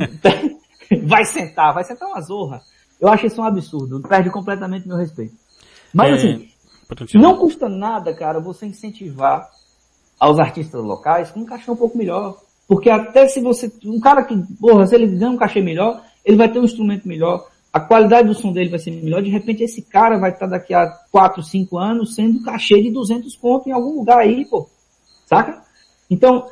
vai 1.05 1.25
sentar, 1.25 1.73
vai 1.73 1.83
sentar 1.83 2.07
uma 2.07 2.21
zorra. 2.21 2.61
Eu 2.99 3.09
acho 3.09 3.25
isso 3.27 3.41
um 3.41 3.43
absurdo, 3.45 3.99
perde 4.07 4.29
completamente 4.29 4.87
meu 4.87 4.95
respeito. 4.97 5.33
Mas 5.93 6.11
É, 6.11 6.13
assim, 6.13 6.49
não 7.15 7.35
custa 7.37 7.67
nada, 7.67 8.13
cara, 8.15 8.39
você 8.39 8.65
incentivar 8.65 9.49
aos 10.19 10.39
artistas 10.39 10.83
locais 10.83 11.31
com 11.31 11.41
um 11.41 11.45
cachê 11.45 11.69
um 11.69 11.75
pouco 11.75 11.97
melhor. 11.97 12.37
Porque 12.67 12.89
até 12.89 13.27
se 13.27 13.39
você, 13.39 13.71
um 13.85 13.99
cara 13.99 14.23
que, 14.23 14.35
porra, 14.59 14.87
se 14.87 14.95
ele 14.95 15.07
ganha 15.07 15.31
um 15.31 15.37
cachê 15.37 15.61
melhor, 15.61 16.01
ele 16.23 16.37
vai 16.37 16.51
ter 16.51 16.59
um 16.59 16.65
instrumento 16.65 17.07
melhor, 17.07 17.47
a 17.71 17.79
qualidade 17.79 18.27
do 18.27 18.33
som 18.33 18.51
dele 18.51 18.69
vai 18.69 18.79
ser 18.79 18.91
melhor, 18.91 19.21
de 19.21 19.29
repente 19.29 19.61
esse 19.61 19.81
cara 19.81 20.17
vai 20.17 20.31
estar 20.31 20.47
daqui 20.47 20.73
a 20.73 20.87
4, 21.11 21.43
5 21.43 21.77
anos 21.77 22.15
sendo 22.15 22.41
cachê 22.41 22.81
de 22.81 22.89
200 22.89 23.35
conto 23.35 23.67
em 23.67 23.73
algum 23.73 23.99
lugar 23.99 24.19
aí, 24.19 24.45
pô. 24.45 24.67
Saca? 25.25 25.61
Então, 26.09 26.47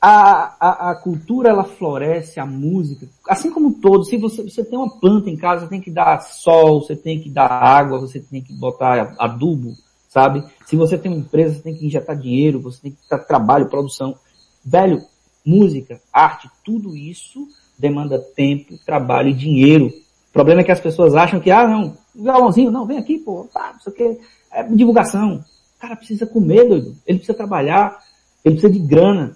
a, 0.00 0.56
a, 0.58 0.90
a 0.90 0.94
cultura 0.96 1.50
ela 1.50 1.62
floresce, 1.62 2.40
a 2.40 2.46
música, 2.46 3.06
assim 3.28 3.52
como 3.52 3.74
todo, 3.74 4.04
se 4.04 4.16
você, 4.16 4.42
você 4.42 4.64
tem 4.64 4.76
uma 4.78 4.98
planta 4.98 5.30
em 5.30 5.36
casa, 5.36 5.64
você 5.64 5.70
tem 5.70 5.80
que 5.80 5.90
dar 5.90 6.20
sol, 6.22 6.80
você 6.80 6.96
tem 6.96 7.20
que 7.20 7.30
dar 7.30 7.46
água, 7.46 8.00
você 8.00 8.18
tem 8.18 8.42
que 8.42 8.52
botar 8.52 9.14
adubo, 9.18 9.74
sabe? 10.12 10.44
Se 10.66 10.76
você 10.76 10.98
tem 10.98 11.10
uma 11.10 11.20
empresa, 11.20 11.54
você 11.54 11.62
tem 11.62 11.74
que 11.74 11.86
injetar 11.86 12.14
dinheiro, 12.14 12.60
você 12.60 12.82
tem 12.82 12.90
que 12.90 12.98
dar 13.10 13.18
trabalho, 13.18 13.70
produção. 13.70 14.14
Velho, 14.62 15.02
música, 15.44 15.98
arte, 16.12 16.50
tudo 16.62 16.94
isso 16.94 17.48
demanda 17.78 18.18
tempo, 18.18 18.78
trabalho 18.84 19.30
e 19.30 19.34
dinheiro. 19.34 19.86
O 19.86 20.32
problema 20.32 20.60
é 20.60 20.64
que 20.64 20.70
as 20.70 20.80
pessoas 20.80 21.14
acham 21.14 21.40
que, 21.40 21.50
ah, 21.50 21.66
não, 21.66 21.96
violãozinho, 22.14 22.70
não, 22.70 22.86
vem 22.86 22.98
aqui, 22.98 23.18
pô, 23.18 23.48
pá, 23.52 23.72
não 23.72 23.80
sei 23.80 23.92
o 23.92 23.96
que, 23.96 24.20
é 24.52 24.62
divulgação. 24.64 25.36
O 25.76 25.80
cara 25.80 25.96
precisa 25.96 26.26
comer, 26.26 26.68
doido. 26.68 26.94
Ele 27.06 27.18
precisa 27.18 27.36
trabalhar, 27.36 27.98
ele 28.44 28.56
precisa 28.56 28.72
de 28.72 28.86
grana. 28.86 29.34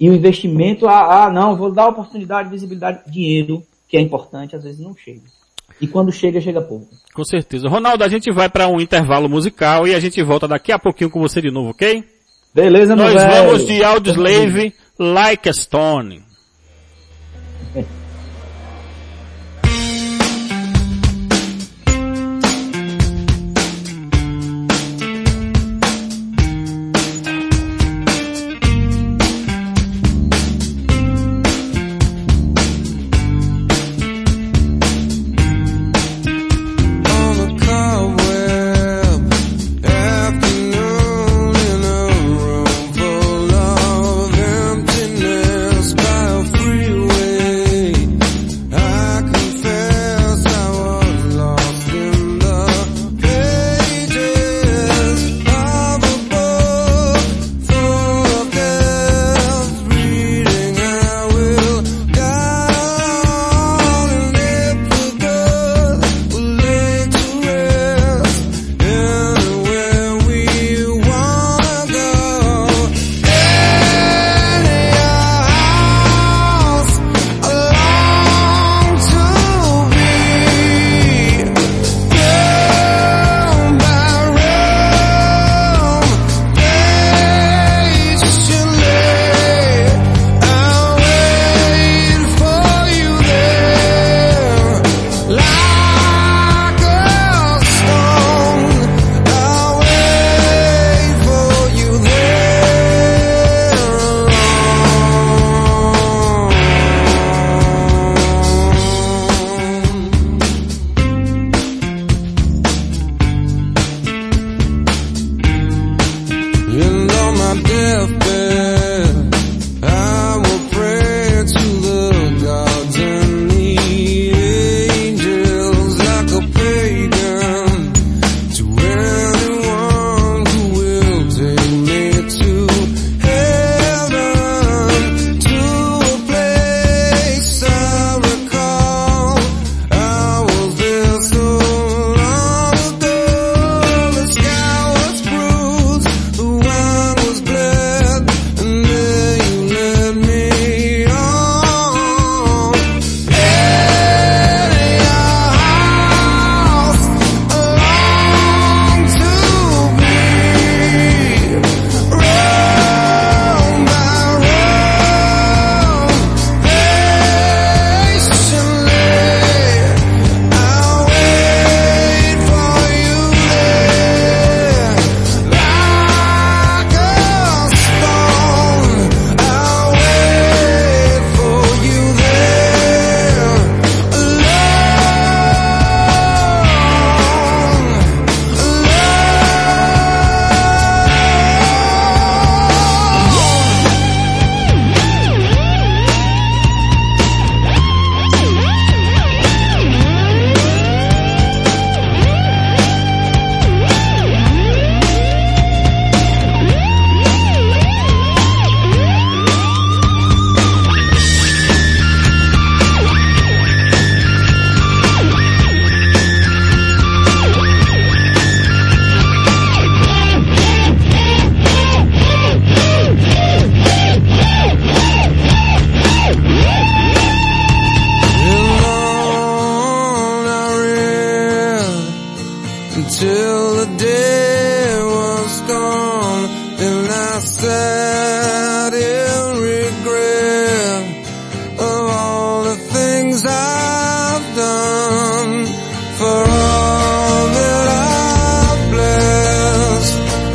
E 0.00 0.10
o 0.10 0.14
investimento, 0.14 0.88
ah, 0.88 1.26
ah, 1.26 1.30
não, 1.30 1.56
vou 1.56 1.70
dar 1.70 1.88
oportunidade, 1.88 2.50
visibilidade, 2.50 3.08
dinheiro, 3.10 3.62
que 3.86 3.96
é 3.96 4.00
importante, 4.00 4.56
às 4.56 4.64
vezes 4.64 4.80
não 4.80 4.96
chega. 4.96 5.22
E 5.80 5.86
quando 5.86 6.10
chega, 6.10 6.40
chega 6.40 6.60
pouco. 6.60 6.88
Com 7.14 7.24
certeza. 7.24 7.68
Ronaldo, 7.68 8.02
a 8.04 8.08
gente 8.08 8.32
vai 8.32 8.48
para 8.48 8.68
um 8.68 8.80
intervalo 8.80 9.28
musical 9.28 9.86
e 9.86 9.94
a 9.94 10.00
gente 10.00 10.22
volta 10.22 10.48
daqui 10.48 10.72
a 10.72 10.78
pouquinho 10.78 11.10
com 11.10 11.20
você 11.20 11.40
de 11.40 11.50
novo, 11.50 11.70
ok? 11.70 12.04
Beleza, 12.54 12.96
meu 12.96 13.04
Nós 13.04 13.14
velho? 13.14 13.30
vamos 13.46 13.66
de 13.66 13.84
Audioslave 13.84 14.74
Like 14.98 15.48
a 15.48 15.52
Stone. 15.52 16.27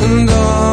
Aí, 0.04 0.63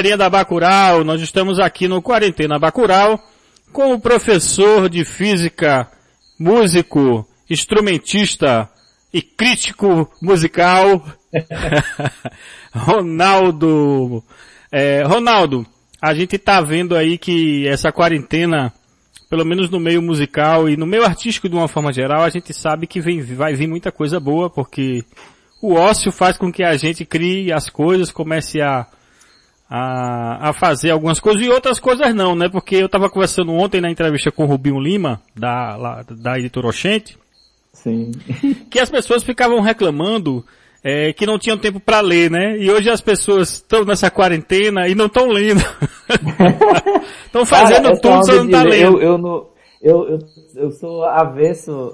galerinha 0.00 0.16
da 0.16 0.30
Bacural, 0.30 1.04
nós 1.04 1.20
estamos 1.20 1.58
aqui 1.58 1.86
no 1.86 2.00
Quarentena 2.00 2.58
Bacural 2.58 3.22
com 3.70 3.92
o 3.92 4.00
professor 4.00 4.88
de 4.88 5.04
física, 5.04 5.90
músico, 6.38 7.28
instrumentista 7.50 8.66
e 9.12 9.20
crítico 9.20 10.10
musical, 10.22 11.04
Ronaldo. 12.72 14.24
É, 14.72 15.02
Ronaldo, 15.02 15.66
a 16.00 16.14
gente 16.14 16.38
tá 16.38 16.62
vendo 16.62 16.96
aí 16.96 17.18
que 17.18 17.68
essa 17.68 17.92
quarentena, 17.92 18.72
pelo 19.28 19.44
menos 19.44 19.68
no 19.68 19.78
meio 19.78 20.00
musical 20.00 20.66
e 20.66 20.78
no 20.78 20.86
meio 20.86 21.04
artístico 21.04 21.46
de 21.46 21.54
uma 21.54 21.68
forma 21.68 21.92
geral, 21.92 22.22
a 22.22 22.30
gente 22.30 22.54
sabe 22.54 22.86
que 22.86 23.02
vem, 23.02 23.20
vai 23.20 23.52
vir 23.52 23.68
muita 23.68 23.92
coisa 23.92 24.18
boa, 24.18 24.48
porque 24.48 25.04
o 25.60 25.74
ócio 25.74 26.10
faz 26.10 26.38
com 26.38 26.50
que 26.50 26.64
a 26.64 26.74
gente 26.74 27.04
crie 27.04 27.52
as 27.52 27.68
coisas, 27.68 28.10
comece 28.10 28.62
a 28.62 28.86
a, 29.70 30.48
a 30.48 30.52
fazer 30.52 30.90
algumas 30.90 31.20
coisas 31.20 31.40
e 31.42 31.48
outras 31.48 31.78
coisas 31.78 32.12
não, 32.12 32.34
né? 32.34 32.48
Porque 32.48 32.74
eu 32.74 32.86
estava 32.86 33.08
conversando 33.08 33.52
ontem 33.52 33.80
na 33.80 33.88
entrevista 33.90 34.32
com 34.32 34.42
o 34.42 34.46
Rubinho 34.46 34.80
Lima, 34.80 35.20
da, 35.36 35.76
lá, 35.76 36.04
da 36.10 36.36
editora 36.38 36.66
Oxente, 36.66 37.16
Sim. 37.72 38.10
que 38.68 38.80
as 38.80 38.90
pessoas 38.90 39.22
ficavam 39.22 39.60
reclamando 39.60 40.44
é, 40.82 41.12
que 41.12 41.24
não 41.26 41.38
tinham 41.38 41.56
tempo 41.56 41.78
para 41.78 42.00
ler, 42.00 42.30
né? 42.30 42.58
E 42.58 42.68
hoje 42.70 42.90
as 42.90 43.00
pessoas 43.00 43.52
estão 43.52 43.84
nessa 43.84 44.10
quarentena 44.10 44.88
e 44.88 44.94
não 44.94 45.06
estão 45.06 45.28
lendo. 45.28 45.60
Estão 47.26 47.46
fazendo 47.46 47.84
Cara, 47.84 48.00
tudo, 48.00 48.16
você 48.16 48.34
não 48.34 48.50
tá 48.50 48.62
ler, 48.64 48.70
lendo. 48.70 49.00
Eu, 49.00 49.00
eu, 49.12 49.18
não- 49.18 49.46
eu, 49.80 50.08
eu, 50.08 50.18
eu 50.56 50.70
sou 50.72 51.04
avesso, 51.04 51.92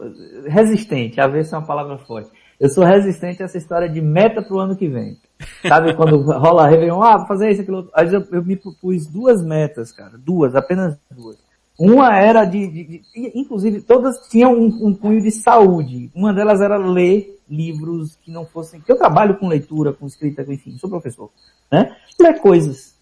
resistente, 0.48 1.20
avesso 1.20 1.54
é 1.54 1.58
uma 1.58 1.66
palavra 1.66 1.98
forte. 1.98 2.30
Eu 2.58 2.70
sou 2.70 2.82
resistente 2.84 3.42
a 3.42 3.44
essa 3.44 3.58
história 3.58 3.86
de 3.88 4.00
meta 4.00 4.40
pro 4.42 4.58
ano 4.58 4.74
que 4.76 4.88
vem. 4.88 5.18
Sabe 5.66 5.94
quando 5.94 6.20
rola 6.22 6.64
a 6.64 6.68
Réveillon, 6.68 7.02
ah, 7.02 7.18
vou 7.18 7.26
fazer 7.26 7.50
isso, 7.50 7.60
aquilo. 7.62 7.88
Aí 7.94 8.12
eu, 8.12 8.24
eu 8.32 8.44
me 8.44 8.56
propus 8.56 9.06
duas 9.06 9.42
metas, 9.44 9.92
cara, 9.92 10.16
duas, 10.16 10.54
apenas 10.54 10.96
duas. 11.10 11.36
Uma 11.78 12.16
era 12.16 12.44
de, 12.46 12.66
de- 12.68 12.84
de- 12.84 13.02
inclusive 13.34 13.82
todas 13.82 14.16
tinham 14.30 14.54
um, 14.54 14.86
um 14.86 14.94
cunho 14.94 15.20
de 15.20 15.30
saúde. 15.30 16.10
Uma 16.14 16.32
delas 16.32 16.62
era 16.62 16.78
ler 16.78 17.38
livros 17.48 18.16
que 18.22 18.30
não 18.30 18.46
fossem, 18.46 18.80
que 18.80 18.90
eu 18.90 18.96
trabalho 18.96 19.36
com 19.36 19.46
leitura, 19.46 19.92
com 19.92 20.06
escrita, 20.06 20.42
enfim, 20.50 20.76
sou 20.78 20.88
professor, 20.88 21.30
né? 21.70 21.94
Ler 22.18 22.40
coisas 22.40 22.95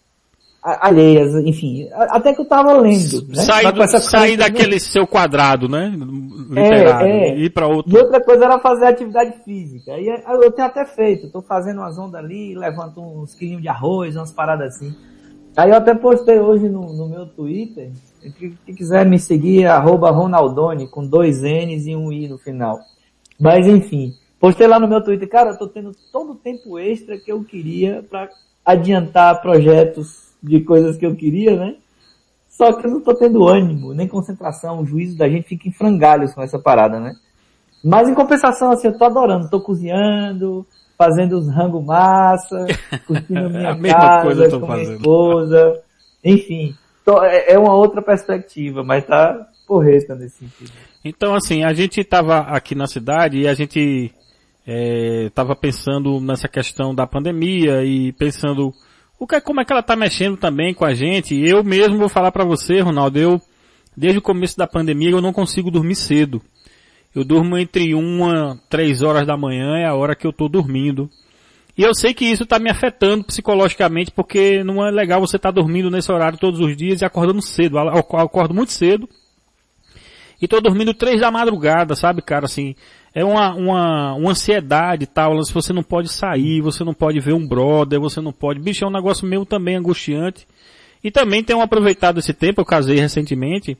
alheias, 0.64 1.35
enfim, 1.44 1.88
até 1.92 2.33
que 2.33 2.40
eu 2.40 2.44
tava 2.46 2.72
lendo, 2.72 3.27
né? 3.29 3.42
Sair, 3.42 3.70
do- 3.70 3.77
coisa- 3.77 4.37
daquele 4.38 4.81
seu 4.81 5.07
quadrado, 5.07 5.68
né? 5.68 5.92
Literário. 6.48 7.07
é. 7.07 7.37
Ir 7.37 7.50
para 7.50 7.66
outro. 7.66 7.92
E 7.92 7.98
outra 7.98 8.20
coisa 8.22 8.44
era 8.46 8.59
fazer 8.59 8.87
atividade 8.87 9.35
física. 9.44 9.92
E 9.98 10.09
é- 10.09 10.24
eu 10.27 10.50
tenho 10.53 10.66
até 10.66 10.85
feito, 10.87 11.29
tô 11.31 11.42
fazendo 11.42 11.79
umas 11.81 11.98
ondas 11.98 12.22
ali, 12.24 12.55
levanto 12.55 13.00
uns 13.00 13.35
quilinhos 13.35 13.61
de 13.62 13.68
arroz, 13.68 14.16
umas 14.16 14.33
paradas 14.33 14.77
assim. 14.77 14.94
Aí 15.57 15.70
eu 15.70 15.77
até 15.77 15.94
postei 15.94 16.38
hoje 16.40 16.68
no, 16.68 16.92
no 16.94 17.09
meu 17.09 17.27
Twitter, 17.27 17.90
quem 18.38 18.57
quem 18.64 18.74
quiser 18.74 19.05
me 19.07 19.18
seguir, 19.18 19.64
é 19.64 19.66
arroba 19.68 20.11
Ronaldone, 20.11 20.88
com 20.88 21.07
dois 21.07 21.42
N's 21.42 21.87
e 21.87 21.94
um 21.94 22.11
I 22.11 22.27
no 22.29 22.38
final. 22.38 22.81
Mas 23.38 23.66
enfim, 23.66 24.14
Postei 24.40 24.66
lá 24.66 24.79
no 24.79 24.87
meu 24.87 25.03
Twitter, 25.03 25.27
cara, 25.27 25.53
eu 25.53 25.59
tô 25.59 25.66
tendo 25.68 25.92
todo 26.12 26.33
o 26.33 26.35
tempo 26.35 26.79
extra 26.79 27.16
que 27.16 27.33
eu 27.33 27.42
queria 27.42 28.05
para 28.11 28.29
adiantar 28.62 29.40
projetos 29.40 30.23
de 30.44 30.61
coisas 30.61 30.96
que 30.96 31.07
eu 31.07 31.16
queria, 31.16 31.57
né? 31.57 31.76
Só 32.48 32.72
que 32.72 32.87
eu 32.87 32.90
não 32.90 33.00
tô 33.00 33.14
tendo 33.14 33.48
ânimo, 33.48 33.92
nem 33.92 34.07
concentração, 34.07 34.80
o 34.80 34.87
juízo 34.87 35.18
da 35.18 35.28
gente 35.28 35.48
fica 35.48 35.68
em 35.68 35.72
frangalhos 35.72 36.33
com 36.35 36.42
essa 36.42 36.59
parada, 36.59 37.00
né? 37.00 37.14
Mas 37.83 38.09
em 38.09 38.14
compensação, 38.14 38.70
assim, 38.70 38.88
eu 38.88 38.96
tô 38.96 39.04
adorando, 39.04 39.50
tô 39.50 39.61
cozinhando, 39.61 40.64
fazendo 40.96 41.37
os 41.37 41.48
rango 41.48 41.83
massa, 41.83 42.66
curtindo 43.07 43.50
minha 43.50 43.72
a 43.72 43.76
casa 43.76 44.50
com 44.50 44.66
minha 44.66 44.68
fazendo. 44.68 44.94
esposa, 44.94 45.83
enfim. 46.24 46.74
Tô, 47.04 47.22
é, 47.22 47.52
é 47.52 47.59
uma 47.59 47.74
outra 47.74 48.00
perspectiva, 48.00 48.83
mas 48.85 49.04
tá 49.04 49.48
porreta 49.66 50.14
nesse 50.14 50.38
sentido. 50.38 50.72
Então, 51.04 51.35
assim, 51.35 51.64
a 51.64 51.72
gente 51.74 52.00
estava 52.00 52.38
aqui 52.38 52.74
na 52.74 52.87
cidade 52.87 53.40
e 53.40 53.48
a 53.48 53.54
gente 53.54 54.12
estava 54.66 55.52
é, 55.52 55.57
pensando 55.57 56.20
nessa 56.20 56.48
questão 56.48 56.94
da 56.94 57.07
pandemia 57.07 57.85
e 57.85 58.12
pensando 58.12 58.72
o 59.18 59.27
que, 59.27 59.40
como 59.40 59.61
é 59.61 59.64
que 59.64 59.72
ela 59.72 59.81
está 59.81 59.96
mexendo 59.96 60.37
também 60.37 60.74
com 60.74 60.85
a 60.85 60.94
gente. 60.94 61.35
Eu 61.35 61.62
mesmo 61.62 61.98
vou 61.98 62.09
falar 62.09 62.33
para 62.33 62.44
você, 62.44 62.81
Ronaldo, 62.81 63.18
eu 63.18 63.40
desde 63.96 64.18
o 64.18 64.22
começo 64.22 64.57
da 64.57 64.66
pandemia 64.66 65.11
eu 65.11 65.22
não 65.22 65.33
consigo 65.33 65.70
dormir 65.70 65.94
cedo. 65.94 66.42
Eu 67.14 67.24
durmo 67.24 67.57
entre 67.57 67.94
uma, 67.94 68.61
três 68.68 69.03
horas 69.03 69.27
da 69.27 69.37
manhã 69.37 69.77
é 69.77 69.87
a 69.87 69.94
hora 69.94 70.16
que 70.16 70.27
eu 70.27 70.31
estou 70.31 70.48
dormindo. 70.48 71.09
E 71.77 71.83
eu 71.83 71.94
sei 71.94 72.12
que 72.12 72.24
isso 72.24 72.42
está 72.42 72.59
me 72.59 72.70
afetando 72.70 73.24
psicologicamente 73.24 74.11
porque 74.11 74.62
não 74.64 74.85
é 74.85 74.90
legal 74.90 75.20
você 75.20 75.37
estar 75.37 75.53
tá 75.53 75.61
dormindo 75.61 75.90
nesse 75.90 76.11
horário 76.11 76.38
todos 76.38 76.61
os 76.61 76.77
dias 76.77 77.00
e 77.00 77.05
acordando 77.05 77.40
cedo. 77.40 77.79
Eu 77.79 78.18
acordo 78.18 78.53
muito 78.53 78.72
cedo 78.72 79.09
e 80.40 80.48
tô 80.48 80.61
dormindo 80.61 80.92
três 80.92 81.20
da 81.20 81.31
madrugada, 81.31 81.94
sabe, 81.94 82.20
cara, 82.20 82.46
assim, 82.46 82.74
é 83.14 83.24
uma, 83.24 83.55
uma, 83.55 84.14
uma 84.14 84.31
ansiedade 84.33 85.07
tal, 85.07 85.42
se 85.44 85.55
você 85.55 85.72
não 85.72 85.85
pode 85.85 86.09
sair, 86.09 86.61
você 86.61 86.83
não 86.83 86.92
pode 86.92 87.20
ver 87.20 87.33
um 87.33 87.46
brother, 87.46 88.00
você 88.00 88.20
não 88.20 88.33
pode, 88.33 88.61
bicho, 88.61 88.85
é 88.85 88.88
um 88.88 88.92
negócio 88.92 89.27
meu 89.27 89.46
também 89.46 89.77
angustiante. 89.77 90.46
E 91.03 91.11
também 91.11 91.44
tenho 91.44 91.61
aproveitado 91.61 92.18
esse 92.18 92.33
tempo, 92.33 92.61
eu 92.61 92.64
casei 92.64 92.98
recentemente, 92.98 93.79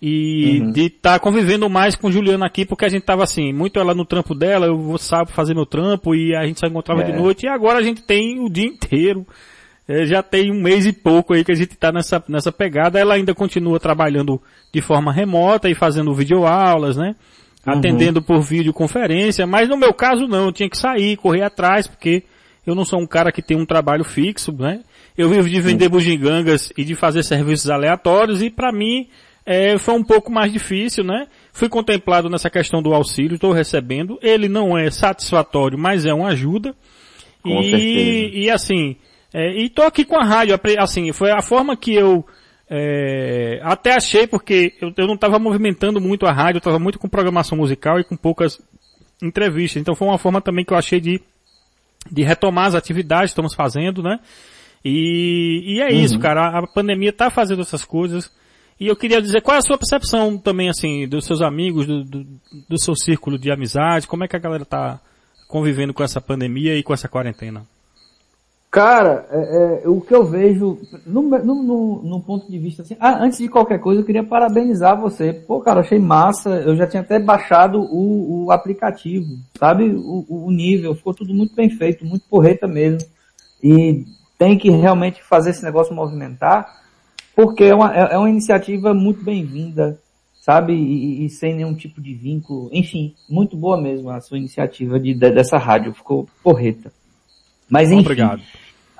e 0.00 0.60
uhum. 0.60 0.72
de 0.72 0.86
estar 0.86 1.12
tá 1.12 1.18
convivendo 1.18 1.68
mais 1.68 1.94
com 1.94 2.10
Juliana 2.10 2.46
aqui, 2.46 2.64
porque 2.64 2.84
a 2.84 2.88
gente 2.88 3.02
tava 3.02 3.22
assim, 3.22 3.52
muito 3.52 3.78
ela 3.78 3.94
no 3.94 4.06
trampo 4.06 4.34
dela, 4.34 4.66
eu 4.66 4.78
vou 4.78 4.96
sábado 4.96 5.32
fazer 5.32 5.54
meu 5.54 5.66
trampo, 5.66 6.14
e 6.14 6.34
a 6.34 6.46
gente 6.46 6.58
só 6.58 6.66
encontrava 6.66 7.02
é. 7.02 7.04
de 7.04 7.12
noite, 7.12 7.44
e 7.44 7.48
agora 7.48 7.78
a 7.78 7.82
gente 7.82 8.02
tem 8.02 8.40
o 8.40 8.48
dia 8.48 8.66
inteiro. 8.66 9.26
É, 9.86 10.06
já 10.06 10.22
tem 10.22 10.50
um 10.50 10.62
mês 10.62 10.86
e 10.86 10.92
pouco 10.92 11.34
aí 11.34 11.44
que 11.44 11.50
a 11.50 11.56
gente 11.56 11.72
está 11.72 11.90
nessa, 11.90 12.22
nessa 12.28 12.52
pegada. 12.52 13.00
Ela 13.00 13.14
ainda 13.14 13.34
continua 13.34 13.80
trabalhando 13.80 14.40
de 14.72 14.80
forma 14.80 15.12
remota 15.12 15.68
e 15.68 15.74
fazendo 15.74 16.14
videoaulas, 16.14 16.96
né? 16.96 17.16
Uhum. 17.66 17.74
Atendendo 17.74 18.20
por 18.20 18.40
videoconferência, 18.40 19.46
mas 19.46 19.68
no 19.68 19.76
meu 19.76 19.94
caso 19.94 20.26
não, 20.26 20.46
eu 20.46 20.52
tinha 20.52 20.68
que 20.68 20.76
sair, 20.76 21.16
correr 21.16 21.42
atrás, 21.42 21.86
porque 21.86 22.24
eu 22.66 22.74
não 22.74 22.84
sou 22.84 23.00
um 23.00 23.06
cara 23.06 23.30
que 23.30 23.42
tem 23.42 23.56
um 23.56 23.66
trabalho 23.66 24.04
fixo, 24.04 24.52
né? 24.52 24.80
Eu 25.16 25.28
vivo 25.28 25.48
de 25.48 25.60
vender 25.60 25.88
bugigangas 25.88 26.72
e 26.76 26.84
de 26.84 26.94
fazer 26.94 27.22
serviços 27.22 27.70
aleatórios 27.70 28.42
e 28.42 28.50
para 28.50 28.72
mim 28.72 29.08
é, 29.44 29.76
foi 29.76 29.94
um 29.94 30.02
pouco 30.02 30.30
mais 30.30 30.52
difícil, 30.52 31.04
né? 31.04 31.26
Fui 31.52 31.68
contemplado 31.68 32.28
nessa 32.28 32.48
questão 32.48 32.82
do 32.82 32.94
auxílio, 32.94 33.34
estou 33.34 33.52
recebendo. 33.52 34.18
Ele 34.22 34.48
não 34.48 34.78
é 34.78 34.90
satisfatório, 34.90 35.78
mas 35.78 36.06
é 36.06 36.14
uma 36.14 36.28
ajuda. 36.28 36.74
Com 37.42 37.60
e, 37.60 37.70
certeza. 37.70 38.36
e 38.36 38.50
assim, 38.50 38.96
é, 39.34 39.52
e 39.60 39.68
tô 39.68 39.82
aqui 39.82 40.04
com 40.04 40.16
a 40.16 40.24
rádio, 40.24 40.58
assim, 40.78 41.12
foi 41.12 41.30
a 41.30 41.42
forma 41.42 41.76
que 41.76 41.92
eu 41.92 42.24
é, 42.74 43.60
até 43.62 43.94
achei, 43.94 44.26
porque 44.26 44.72
eu, 44.80 44.90
eu 44.96 45.06
não 45.06 45.14
estava 45.14 45.38
movimentando 45.38 46.00
muito 46.00 46.24
a 46.24 46.32
rádio, 46.32 46.56
eu 46.56 46.60
estava 46.60 46.78
muito 46.78 46.98
com 46.98 47.06
programação 47.06 47.58
musical 47.58 48.00
e 48.00 48.04
com 48.04 48.16
poucas 48.16 48.58
entrevistas. 49.22 49.78
Então 49.78 49.94
foi 49.94 50.08
uma 50.08 50.16
forma 50.16 50.40
também 50.40 50.64
que 50.64 50.72
eu 50.72 50.78
achei 50.78 50.98
de, 50.98 51.20
de 52.10 52.22
retomar 52.22 52.68
as 52.68 52.74
atividades 52.74 53.26
que 53.26 53.32
estamos 53.32 53.54
fazendo, 53.54 54.02
né? 54.02 54.18
E, 54.82 55.74
e 55.74 55.80
é 55.82 55.88
uhum. 55.88 56.00
isso, 56.00 56.18
cara. 56.18 56.46
A, 56.46 56.58
a 56.60 56.66
pandemia 56.66 57.10
está 57.10 57.28
fazendo 57.28 57.60
essas 57.60 57.84
coisas. 57.84 58.32
E 58.80 58.86
eu 58.86 58.96
queria 58.96 59.20
dizer, 59.20 59.42
qual 59.42 59.54
é 59.54 59.58
a 59.58 59.62
sua 59.62 59.76
percepção 59.76 60.38
também, 60.38 60.70
assim, 60.70 61.06
dos 61.06 61.26
seus 61.26 61.42
amigos, 61.42 61.86
do, 61.86 62.02
do, 62.02 62.26
do 62.70 62.80
seu 62.80 62.96
círculo 62.96 63.38
de 63.38 63.52
amizade? 63.52 64.06
Como 64.06 64.24
é 64.24 64.28
que 64.28 64.34
a 64.34 64.40
galera 64.40 64.62
está 64.62 64.98
convivendo 65.46 65.92
com 65.92 66.02
essa 66.02 66.22
pandemia 66.22 66.74
e 66.74 66.82
com 66.82 66.94
essa 66.94 67.06
quarentena? 67.06 67.66
Cara, 68.72 69.26
é, 69.30 69.82
é, 69.84 69.88
o 69.88 70.00
que 70.00 70.14
eu 70.14 70.24
vejo, 70.24 70.78
no, 71.04 71.20
no, 71.20 71.62
no, 71.62 72.02
no, 72.02 72.22
ponto 72.22 72.50
de 72.50 72.58
vista 72.58 72.80
assim, 72.80 72.96
ah, 72.98 73.22
antes 73.22 73.36
de 73.36 73.46
qualquer 73.46 73.78
coisa 73.78 74.00
eu 74.00 74.04
queria 74.04 74.24
parabenizar 74.24 74.98
você. 74.98 75.30
Pô, 75.30 75.60
cara, 75.60 75.80
achei 75.80 75.98
massa, 75.98 76.48
eu 76.48 76.74
já 76.74 76.86
tinha 76.86 77.02
até 77.02 77.18
baixado 77.18 77.82
o, 77.82 78.46
o 78.46 78.50
aplicativo, 78.50 79.26
sabe? 79.58 79.90
O, 79.94 80.46
o, 80.46 80.50
nível, 80.50 80.94
ficou 80.94 81.12
tudo 81.12 81.34
muito 81.34 81.54
bem 81.54 81.68
feito, 81.68 82.06
muito 82.06 82.24
porreta 82.30 82.66
mesmo. 82.66 83.06
E 83.62 84.06
tem 84.38 84.56
que 84.56 84.70
realmente 84.70 85.22
fazer 85.22 85.50
esse 85.50 85.62
negócio 85.62 85.94
movimentar, 85.94 86.66
porque 87.36 87.64
é 87.64 87.74
uma, 87.74 87.94
é, 87.94 88.14
é 88.14 88.16
uma 88.16 88.30
iniciativa 88.30 88.94
muito 88.94 89.22
bem-vinda, 89.22 90.00
sabe? 90.40 90.72
E, 90.72 91.26
e, 91.26 91.28
sem 91.28 91.54
nenhum 91.54 91.74
tipo 91.74 92.00
de 92.00 92.14
vínculo. 92.14 92.70
Enfim, 92.72 93.14
muito 93.28 93.54
boa 93.54 93.78
mesmo 93.78 94.08
a 94.08 94.18
sua 94.22 94.38
iniciativa 94.38 94.98
de, 94.98 95.12
de 95.12 95.30
dessa 95.30 95.58
rádio, 95.58 95.92
ficou 95.92 96.26
porreta. 96.42 96.90
Mas 97.68 97.90
enfim. 97.90 98.00
Obrigado 98.00 98.42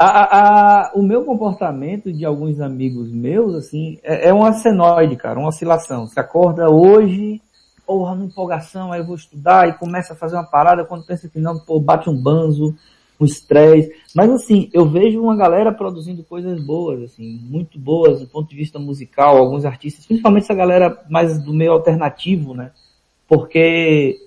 a, 0.04 0.88
a, 0.88 0.92
o 0.94 1.02
meu 1.02 1.24
comportamento 1.24 2.12
de 2.12 2.24
alguns 2.24 2.60
amigos 2.60 3.10
meus, 3.10 3.54
assim, 3.54 3.98
é, 4.02 4.28
é 4.28 4.32
uma 4.32 4.52
senoide, 4.52 5.16
cara, 5.16 5.38
uma 5.38 5.48
oscilação. 5.48 6.06
Você 6.06 6.18
acorda 6.18 6.70
hoje, 6.70 7.40
porra, 7.86 8.14
numa 8.14 8.26
empolgação, 8.26 8.92
aí 8.92 9.00
eu 9.00 9.06
vou 9.06 9.16
estudar 9.16 9.68
e 9.68 9.74
começa 9.74 10.12
a 10.12 10.16
fazer 10.16 10.36
uma 10.36 10.46
parada, 10.46 10.84
quando 10.84 11.06
pensa 11.06 11.28
que 11.28 11.38
não, 11.38 11.58
pô, 11.58 11.78
bate 11.78 12.08
um 12.08 12.20
banzo, 12.20 12.74
um 13.20 13.24
estresse. 13.24 13.92
Mas 14.14 14.30
assim, 14.30 14.68
eu 14.72 14.86
vejo 14.86 15.22
uma 15.22 15.36
galera 15.36 15.72
produzindo 15.72 16.24
coisas 16.24 16.60
boas, 16.64 17.02
assim, 17.02 17.40
muito 17.44 17.78
boas 17.78 18.20
do 18.20 18.26
ponto 18.26 18.48
de 18.48 18.56
vista 18.56 18.78
musical, 18.78 19.36
alguns 19.36 19.64
artistas, 19.64 20.06
principalmente 20.06 20.44
essa 20.44 20.54
galera 20.54 21.02
mais 21.08 21.42
do 21.42 21.52
meio 21.52 21.72
alternativo, 21.72 22.54
né? 22.54 22.72
Porque 23.28 24.18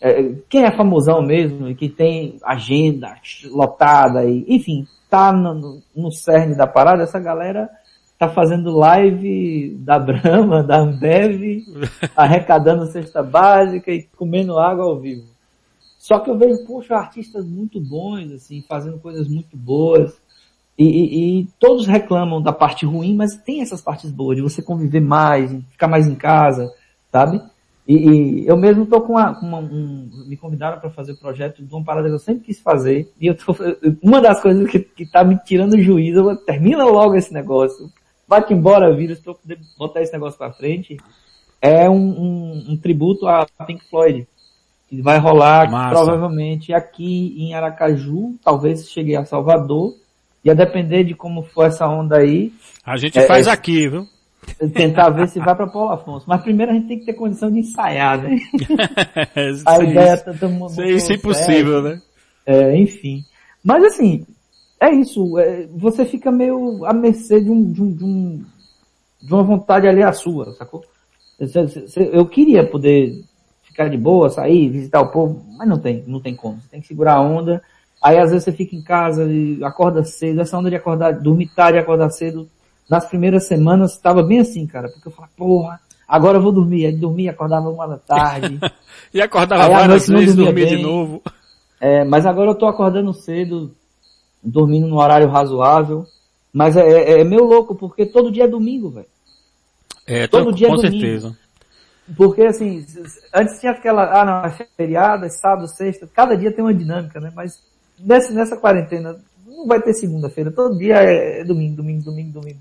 é, 0.00 0.32
quem 0.48 0.64
é 0.64 0.70
famosão 0.70 1.22
mesmo 1.22 1.68
e 1.68 1.74
que 1.74 1.88
tem 1.88 2.36
agenda 2.42 3.14
lotada 3.50 4.24
e, 4.24 4.44
enfim, 4.48 4.86
tá 5.10 5.32
no, 5.32 5.82
no 5.94 6.12
cerne 6.12 6.54
da 6.54 6.66
parada, 6.66 7.02
essa 7.02 7.18
galera 7.18 7.68
tá 8.18 8.28
fazendo 8.28 8.76
live 8.76 9.76
da 9.80 9.98
Brahma, 9.98 10.62
da 10.62 10.78
Ambev, 10.78 11.64
arrecadando 12.14 12.86
cesta 12.86 13.22
básica 13.22 13.90
e 13.90 14.02
comendo 14.16 14.58
água 14.58 14.84
ao 14.84 15.00
vivo. 15.00 15.26
Só 15.98 16.18
que 16.18 16.30
eu 16.30 16.38
vejo, 16.38 16.66
poxa, 16.66 16.96
artistas 16.96 17.44
muito 17.44 17.80
bons, 17.80 18.30
assim, 18.32 18.62
fazendo 18.68 18.98
coisas 18.98 19.26
muito 19.26 19.56
boas. 19.56 20.20
E, 20.78 20.84
e, 20.84 21.40
e, 21.40 21.48
todos 21.58 21.86
reclamam 21.86 22.40
da 22.40 22.52
parte 22.52 22.86
ruim, 22.86 23.14
mas 23.14 23.36
tem 23.36 23.60
essas 23.60 23.82
partes 23.82 24.10
boas, 24.10 24.36
de 24.36 24.42
você 24.42 24.62
conviver 24.62 25.00
mais, 25.00 25.50
ficar 25.70 25.88
mais 25.88 26.06
em 26.06 26.14
casa, 26.14 26.72
sabe? 27.12 27.42
E, 27.90 28.08
e 28.44 28.46
eu 28.46 28.56
mesmo 28.56 28.86
tô 28.86 29.00
com, 29.00 29.14
uma, 29.14 29.36
uma 29.40 29.58
um, 29.58 30.08
me 30.24 30.36
convidaram 30.36 30.78
para 30.78 30.90
fazer 30.90 31.10
o 31.10 31.16
projeto 31.16 31.60
de 31.60 31.74
uma 31.74 31.82
parada 31.82 32.06
que 32.06 32.14
eu 32.14 32.20
sempre 32.20 32.44
quis 32.44 32.60
fazer. 32.60 33.12
E 33.20 33.26
eu 33.26 33.34
tô, 33.34 33.52
uma 34.00 34.20
das 34.20 34.40
coisas 34.40 34.70
que, 34.70 34.78
que 34.78 35.04
tá 35.04 35.24
me 35.24 35.36
tirando 35.38 35.72
o 35.72 35.82
juízo, 35.82 36.20
eu, 36.20 36.36
termina 36.36 36.84
logo 36.84 37.16
esse 37.16 37.34
negócio. 37.34 37.90
Vai-te 38.28 38.54
embora, 38.54 38.94
vírus, 38.94 39.18
pra 39.18 39.32
eu 39.32 39.34
poder 39.34 39.58
botar 39.76 40.02
esse 40.02 40.12
negócio 40.12 40.38
pra 40.38 40.52
frente. 40.52 40.98
É 41.60 41.90
um, 41.90 41.96
um, 41.96 42.66
um 42.68 42.76
tributo 42.76 43.26
a 43.26 43.44
Pink 43.66 43.84
Floyd. 43.90 44.24
Que 44.88 45.02
vai 45.02 45.18
rolar 45.18 45.68
Massa. 45.68 45.90
provavelmente 45.90 46.72
aqui 46.72 47.34
em 47.38 47.54
Aracaju, 47.54 48.36
talvez 48.44 48.88
chegue 48.88 49.16
a 49.16 49.24
Salvador. 49.24 49.96
E 50.44 50.50
a 50.50 50.54
depender 50.54 51.02
de 51.02 51.14
como 51.14 51.42
for 51.42 51.64
essa 51.64 51.88
onda 51.88 52.18
aí. 52.18 52.52
A 52.84 52.96
gente 52.96 53.18
é, 53.18 53.26
faz 53.26 53.48
é, 53.48 53.50
aqui, 53.50 53.88
viu? 53.88 54.06
tentar 54.74 55.10
ver 55.10 55.28
se 55.28 55.38
vai 55.38 55.54
para 55.54 55.66
Paulo 55.66 55.92
Afonso. 55.92 56.26
Mas 56.28 56.42
primeiro 56.42 56.72
a 56.72 56.74
gente 56.74 56.88
tem 56.88 56.98
que 56.98 57.06
ter 57.06 57.14
condição 57.14 57.50
de 57.50 57.60
ensaiar, 57.60 58.22
né? 58.22 58.36
a 59.66 59.76
sim, 59.76 59.90
ideia 59.90 60.16
tá 60.16 60.32
todo 60.32 60.50
mundo. 60.50 60.82
Isso 60.84 61.12
é 61.12 61.16
impossível, 61.16 61.82
né? 61.82 62.00
É, 62.46 62.76
enfim. 62.76 63.24
Mas 63.62 63.84
assim, 63.84 64.26
é 64.80 64.90
isso. 64.90 65.38
É, 65.38 65.66
você 65.74 66.04
fica 66.04 66.32
meio 66.32 66.84
à 66.84 66.92
mercê 66.92 67.40
de 67.40 67.50
um, 67.50 67.70
de 67.70 67.82
um, 67.82 67.92
de 67.92 68.04
um, 68.04 68.44
de 69.22 69.34
uma 69.34 69.42
vontade 69.42 69.86
ali 69.86 70.02
a 70.02 70.12
sua, 70.12 70.52
sacou? 70.54 70.84
Eu 72.12 72.26
queria 72.26 72.66
poder 72.66 73.24
ficar 73.62 73.88
de 73.88 73.96
boa, 73.96 74.28
sair, 74.28 74.68
visitar 74.68 75.00
o 75.00 75.10
povo, 75.10 75.42
mas 75.56 75.68
não 75.68 75.78
tem, 75.78 76.04
não 76.06 76.20
tem 76.20 76.34
como. 76.34 76.60
Você 76.60 76.68
tem 76.68 76.80
que 76.80 76.88
segurar 76.88 77.14
a 77.14 77.20
onda. 77.20 77.62
Aí 78.02 78.18
às 78.18 78.30
vezes 78.30 78.44
você 78.44 78.52
fica 78.52 78.74
em 78.74 78.82
casa 78.82 79.24
e 79.30 79.62
acorda 79.62 80.02
cedo, 80.04 80.40
essa 80.40 80.58
onda 80.58 80.70
de 80.70 80.76
acordar, 80.76 81.12
dormir 81.12 81.48
tarde 81.54 81.78
e 81.78 81.80
acordar 81.80 82.10
cedo, 82.10 82.48
nas 82.90 83.06
primeiras 83.06 83.46
semanas 83.46 83.92
estava 83.92 84.20
bem 84.20 84.40
assim, 84.40 84.66
cara, 84.66 84.88
porque 84.88 85.06
eu 85.06 85.12
falava, 85.12 85.32
porra, 85.36 85.80
agora 86.08 86.38
eu 86.38 86.42
vou 86.42 86.50
dormir. 86.50 86.86
Aí 86.86 86.92
dormia, 86.92 87.30
acordava 87.30 87.70
uma 87.70 87.86
da 87.86 87.98
tarde. 87.98 88.58
e 89.14 89.22
acordava 89.22 89.66
aí, 89.66 89.70
várias 89.70 90.08
vezes, 90.08 90.34
dormia 90.34 90.66
bem. 90.66 90.76
de 90.76 90.82
novo. 90.82 91.22
É, 91.80 92.04
mas 92.04 92.26
agora 92.26 92.50
eu 92.50 92.54
tô 92.56 92.66
acordando 92.66 93.14
cedo, 93.14 93.74
dormindo 94.42 94.88
no 94.88 94.98
horário 94.98 95.28
razoável. 95.28 96.04
Mas 96.52 96.76
é, 96.76 96.80
é, 96.80 97.20
é 97.20 97.24
meu 97.24 97.44
louco, 97.44 97.76
porque 97.76 98.04
todo 98.04 98.32
dia 98.32 98.44
é 98.44 98.48
domingo, 98.48 98.90
velho. 98.90 99.06
É, 100.04 100.26
todo 100.26 100.46
tô, 100.46 100.52
dia 100.52 100.66
é 100.66 100.70
com 100.70 100.76
domingo. 100.76 100.92
certeza. 100.92 101.38
Porque 102.16 102.42
assim, 102.42 102.84
antes 103.32 103.60
tinha 103.60 103.70
aquela, 103.70 104.20
ah 104.20 104.24
não, 104.24 104.44
é 104.44 104.66
feriado, 104.76 105.24
é 105.26 105.28
sábado, 105.28 105.68
sexta, 105.68 106.08
cada 106.12 106.36
dia 106.36 106.50
tem 106.50 106.64
uma 106.64 106.74
dinâmica, 106.74 107.20
né? 107.20 107.32
Mas 107.36 107.62
nessa, 108.00 108.32
nessa 108.32 108.56
quarentena 108.56 109.16
não 109.46 109.64
vai 109.64 109.80
ter 109.80 109.94
segunda-feira, 109.94 110.50
todo 110.50 110.76
dia 110.76 110.96
é 110.96 111.44
domingo, 111.44 111.76
domingo, 111.76 112.02
domingo, 112.02 112.40
domingo. 112.40 112.58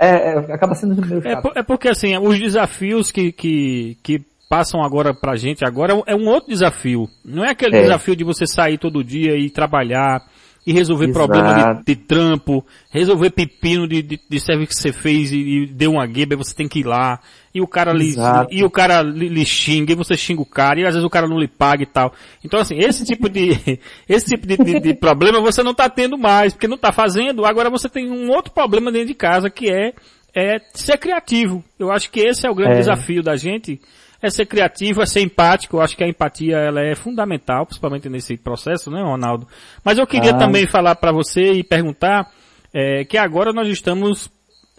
É, 0.00 0.32
é 0.32 0.54
acaba 0.54 0.74
sendo 0.74 0.96
meio 1.06 1.18
é 1.18 1.34
chato. 1.34 1.52
É, 1.54 1.60
é 1.60 1.62
porque 1.62 1.88
assim, 1.88 2.16
os 2.16 2.38
desafios 2.38 3.10
que, 3.10 3.30
que, 3.30 3.98
que 4.02 4.24
passam 4.48 4.82
agora 4.82 5.12
pra 5.12 5.36
gente 5.36 5.64
agora 5.64 6.02
é 6.06 6.14
um 6.14 6.26
outro 6.26 6.48
desafio. 6.48 7.06
Não 7.24 7.44
é 7.44 7.50
aquele 7.50 7.76
é. 7.76 7.82
desafio 7.82 8.16
de 8.16 8.24
você 8.24 8.46
sair 8.46 8.78
todo 8.78 9.04
dia 9.04 9.36
e 9.36 9.50
trabalhar, 9.50 10.26
e 10.66 10.72
resolver 10.72 11.06
Exato. 11.06 11.26
problema 11.26 11.74
de, 11.74 11.84
de, 11.84 11.96
trampo, 11.96 12.64
resolver 12.90 13.30
pepino 13.30 13.88
de, 13.88 14.02
de, 14.02 14.20
de 14.28 14.40
serviço 14.40 14.68
que 14.68 14.76
você 14.76 14.92
fez 14.92 15.32
e, 15.32 15.38
e 15.38 15.66
deu 15.66 15.92
uma 15.92 16.06
gueba 16.06 16.34
e 16.34 16.36
você 16.36 16.54
tem 16.54 16.68
que 16.68 16.80
ir 16.80 16.86
lá, 16.86 17.18
e 17.54 17.60
o 17.60 17.66
cara 17.66 17.92
lhe, 17.92 18.14
e 18.50 18.62
o 18.62 18.70
cara 18.70 19.02
lhe, 19.02 19.28
lhe, 19.28 19.44
xinga, 19.44 19.92
e 19.92 19.96
você 19.96 20.16
xinga 20.16 20.42
o 20.42 20.46
cara, 20.46 20.80
e 20.80 20.84
às 20.84 20.94
vezes 20.94 21.04
o 21.04 21.10
cara 21.10 21.26
não 21.26 21.38
lhe 21.38 21.48
paga 21.48 21.82
e 21.82 21.86
tal. 21.86 22.12
Então 22.44 22.60
assim, 22.60 22.78
esse 22.78 23.04
tipo 23.04 23.28
de, 23.28 23.80
esse 24.08 24.26
tipo 24.26 24.46
de, 24.46 24.56
de, 24.56 24.80
de 24.80 24.94
problema 24.94 25.40
você 25.40 25.62
não 25.62 25.74
tá 25.74 25.88
tendo 25.88 26.18
mais, 26.18 26.52
porque 26.52 26.68
não 26.68 26.78
tá 26.78 26.92
fazendo, 26.92 27.44
agora 27.44 27.70
você 27.70 27.88
tem 27.88 28.10
um 28.10 28.30
outro 28.30 28.52
problema 28.52 28.92
dentro 28.92 29.08
de 29.08 29.14
casa 29.14 29.48
que 29.48 29.70
é, 29.70 29.94
é 30.34 30.58
ser 30.74 30.98
criativo. 30.98 31.64
Eu 31.78 31.90
acho 31.90 32.10
que 32.10 32.20
esse 32.20 32.46
é 32.46 32.50
o 32.50 32.54
grande 32.54 32.74
é. 32.74 32.80
desafio 32.80 33.22
da 33.22 33.34
gente, 33.36 33.80
é 34.22 34.30
ser 34.30 34.46
criativo, 34.46 35.02
é 35.02 35.06
ser 35.06 35.20
empático. 35.20 35.76
Eu 35.76 35.80
acho 35.80 35.96
que 35.96 36.04
a 36.04 36.08
empatia 36.08 36.56
ela 36.56 36.80
é 36.80 36.94
fundamental, 36.94 37.64
principalmente 37.64 38.08
nesse 38.08 38.36
processo, 38.36 38.90
né, 38.90 39.02
Ronaldo? 39.02 39.46
Mas 39.84 39.98
eu 39.98 40.06
queria 40.06 40.32
ah. 40.32 40.38
também 40.38 40.66
falar 40.66 40.94
para 40.96 41.12
você 41.12 41.52
e 41.52 41.64
perguntar 41.64 42.30
é, 42.72 43.04
que 43.04 43.16
agora 43.16 43.52
nós 43.52 43.68
estamos 43.68 44.30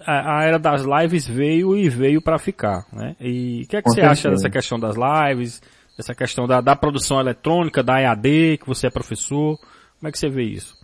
a, 0.05 0.39
a, 0.39 0.43
era 0.43 0.57
das 0.57 0.83
lives 0.83 1.27
veio 1.27 1.77
e 1.77 1.89
veio 1.89 2.21
para 2.21 2.39
ficar, 2.39 2.85
né? 2.91 3.15
E 3.19 3.63
o 3.63 3.67
que 3.67 3.77
é 3.77 3.81
que 3.81 3.83
Com 3.83 3.91
você 3.91 4.01
certeza. 4.01 4.11
acha 4.11 4.29
dessa 4.29 4.49
questão 4.49 4.79
das 4.79 4.95
lives, 4.95 5.61
dessa 5.97 6.15
questão 6.15 6.47
da, 6.47 6.61
da 6.61 6.75
produção 6.75 7.19
eletrônica, 7.19 7.83
da 7.83 8.01
EAD, 8.01 8.57
que 8.59 8.67
você 8.67 8.87
é 8.87 8.89
professor? 8.89 9.57
Como 9.99 10.09
é 10.09 10.11
que 10.11 10.17
você 10.17 10.29
vê 10.29 10.43
isso? 10.43 10.75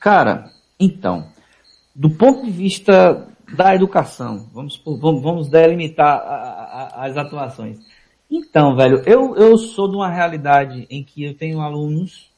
Cara, 0.00 0.50
então, 0.78 1.28
do 1.94 2.10
ponto 2.10 2.44
de 2.44 2.50
vista 2.50 3.26
da 3.54 3.74
educação, 3.74 4.48
vamos, 4.52 4.82
vamos, 4.84 5.22
vamos 5.22 5.48
delimitar 5.48 6.18
a, 6.18 6.90
a, 6.94 7.06
as 7.06 7.16
atuações. 7.16 7.78
Então, 8.30 8.74
velho, 8.74 9.02
eu, 9.06 9.36
eu 9.36 9.56
sou 9.56 9.88
de 9.88 9.96
uma 9.96 10.08
realidade 10.08 10.86
em 10.90 11.02
que 11.02 11.24
eu 11.24 11.34
tenho 11.34 11.60
alunos, 11.60 12.30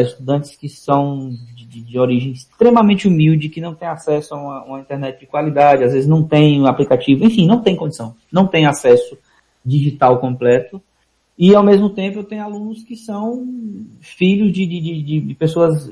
estudantes 0.00 0.56
que 0.56 0.68
são 0.68 1.30
de, 1.54 1.82
de 1.82 1.98
origem 1.98 2.32
extremamente 2.32 3.08
humilde, 3.08 3.48
que 3.48 3.60
não 3.60 3.74
têm 3.74 3.88
acesso 3.88 4.34
a 4.34 4.38
uma, 4.38 4.64
uma, 4.64 4.80
internet 4.80 5.20
de 5.20 5.26
qualidade, 5.26 5.84
às 5.84 5.92
vezes 5.92 6.08
não 6.08 6.22
tem 6.22 6.60
um 6.60 6.66
aplicativo, 6.66 7.24
enfim, 7.24 7.46
não 7.46 7.60
tem 7.60 7.76
condição, 7.76 8.14
não 8.30 8.46
tem 8.46 8.66
acesso 8.66 9.16
digital 9.64 10.18
completo. 10.18 10.82
E 11.36 11.54
ao 11.54 11.64
mesmo 11.64 11.90
tempo 11.90 12.18
eu 12.18 12.24
tenho 12.24 12.44
alunos 12.44 12.82
que 12.82 12.96
são 12.96 13.46
filhos 14.00 14.52
de, 14.52 14.66
de, 14.66 15.20
de 15.20 15.34
pessoas 15.34 15.90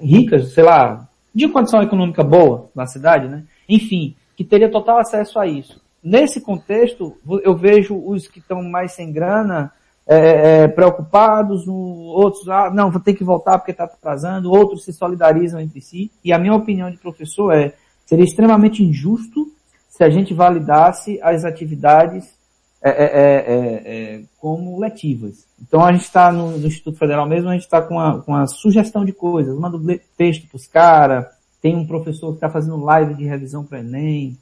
ricas, 0.00 0.52
sei 0.52 0.64
lá, 0.64 1.08
de 1.34 1.48
condição 1.48 1.82
econômica 1.82 2.22
boa 2.22 2.70
na 2.74 2.86
cidade, 2.86 3.28
né? 3.28 3.44
Enfim, 3.68 4.14
que 4.36 4.44
teria 4.44 4.70
total 4.70 4.98
acesso 4.98 5.38
a 5.38 5.46
isso. 5.46 5.80
Nesse 6.06 6.40
contexto, 6.40 7.16
eu 7.42 7.56
vejo 7.56 7.96
os 7.96 8.28
que 8.28 8.38
estão 8.38 8.62
mais 8.62 8.92
sem 8.92 9.12
grana, 9.12 9.72
é, 10.06 10.62
é, 10.62 10.68
preocupados, 10.68 11.66
outros, 11.66 12.48
ah, 12.48 12.70
não, 12.72 12.92
vou 12.92 13.00
ter 13.00 13.14
que 13.14 13.24
voltar 13.24 13.58
porque 13.58 13.72
está 13.72 13.86
atrasando, 13.86 14.52
outros 14.52 14.84
se 14.84 14.92
solidarizam 14.92 15.58
entre 15.58 15.80
si. 15.80 16.12
E 16.24 16.32
a 16.32 16.38
minha 16.38 16.54
opinião 16.54 16.88
de 16.92 16.96
professor 16.96 17.52
é, 17.52 17.74
seria 18.04 18.24
extremamente 18.24 18.84
injusto 18.84 19.48
se 19.88 20.04
a 20.04 20.08
gente 20.08 20.32
validasse 20.32 21.18
as 21.20 21.44
atividades 21.44 22.36
é, 22.80 22.90
é, 22.90 23.04
é, 23.08 24.14
é 24.14 24.22
como 24.38 24.78
letivas. 24.78 25.44
Então 25.60 25.84
a 25.84 25.90
gente 25.90 26.04
está 26.04 26.30
no, 26.30 26.52
no, 26.52 26.68
Instituto 26.68 27.00
Federal 27.00 27.26
mesmo, 27.26 27.48
a 27.48 27.54
gente 27.54 27.64
está 27.64 27.82
com 27.82 27.98
a, 27.98 28.22
com 28.22 28.32
a 28.32 28.46
sugestão 28.46 29.04
de 29.04 29.12
coisas, 29.12 29.58
manda 29.58 29.76
texto 30.16 30.46
para 30.46 30.56
os 30.56 30.68
caras, 30.68 31.26
tem 31.60 31.74
um 31.74 31.84
professor 31.84 32.28
que 32.28 32.36
está 32.36 32.48
fazendo 32.48 32.76
live 32.76 33.14
de 33.14 33.24
revisão 33.24 33.64
para 33.64 33.80
Enem, 33.80 34.38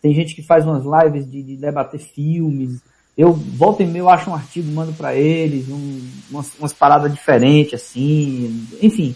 tem 0.00 0.14
gente 0.14 0.34
que 0.34 0.42
faz 0.42 0.64
umas 0.64 0.84
lives 0.84 1.30
de, 1.30 1.42
de 1.42 1.56
debater 1.56 2.00
filmes. 2.00 2.80
Eu 3.16 3.32
volto 3.32 3.82
e 3.82 3.86
meio 3.86 4.08
acho 4.08 4.30
um 4.30 4.34
artigo, 4.34 4.70
mando 4.72 4.92
para 4.94 5.14
eles, 5.14 5.68
um, 5.68 6.00
umas, 6.30 6.50
umas, 6.58 6.72
paradas 6.72 7.12
diferentes, 7.12 7.74
assim, 7.74 8.66
enfim. 8.80 9.14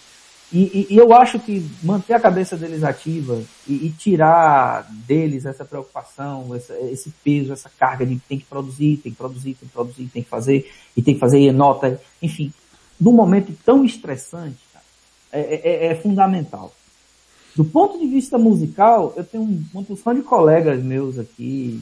E, 0.53 0.59
e, 0.59 0.87
e, 0.90 0.97
eu 0.97 1.12
acho 1.14 1.40
que 1.40 1.66
manter 1.83 2.12
a 2.12 2.20
cabeça 2.20 2.57
deles 2.57 2.85
ativa 2.85 3.42
e, 3.66 3.87
e 3.87 3.90
tirar 3.90 4.87
deles 4.90 5.47
essa 5.47 5.64
preocupação, 5.64 6.55
essa, 6.55 6.75
esse 6.90 7.11
peso, 7.25 7.53
essa 7.53 7.70
carga 7.79 8.05
de 8.05 8.16
tem 8.29 8.38
que 8.38 8.44
produzir, 8.44 8.99
tem 8.99 9.11
que 9.11 9.18
produzir, 9.18 9.55
tem 9.55 9.68
que 9.68 9.75
produzir, 9.75 10.11
tem 10.12 10.23
que 10.23 10.29
fazer, 10.29 10.70
e 10.97 11.03
tem 11.03 11.14
que 11.14 11.20
fazer 11.20 11.51
nota, 11.51 12.01
enfim. 12.23 12.53
Num 13.01 13.12
momento 13.12 13.53
tão 13.64 13.85
estressante, 13.85 14.59
cara, 14.73 14.85
é, 15.33 15.87
é, 15.87 15.87
é 15.87 15.94
fundamental. 15.97 16.73
Do 17.57 17.64
ponto 17.64 17.99
de 17.99 18.07
vista 18.07 18.37
musical, 18.37 19.12
eu 19.17 19.25
tenho 19.25 19.45
uma 19.73 19.83
porção 19.83 20.12
de 20.12 20.23
colegas 20.23 20.83
meus 20.83 21.19
aqui 21.19 21.81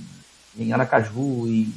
em 0.58 0.72
Aracaju 0.72 1.46
e 1.46 1.72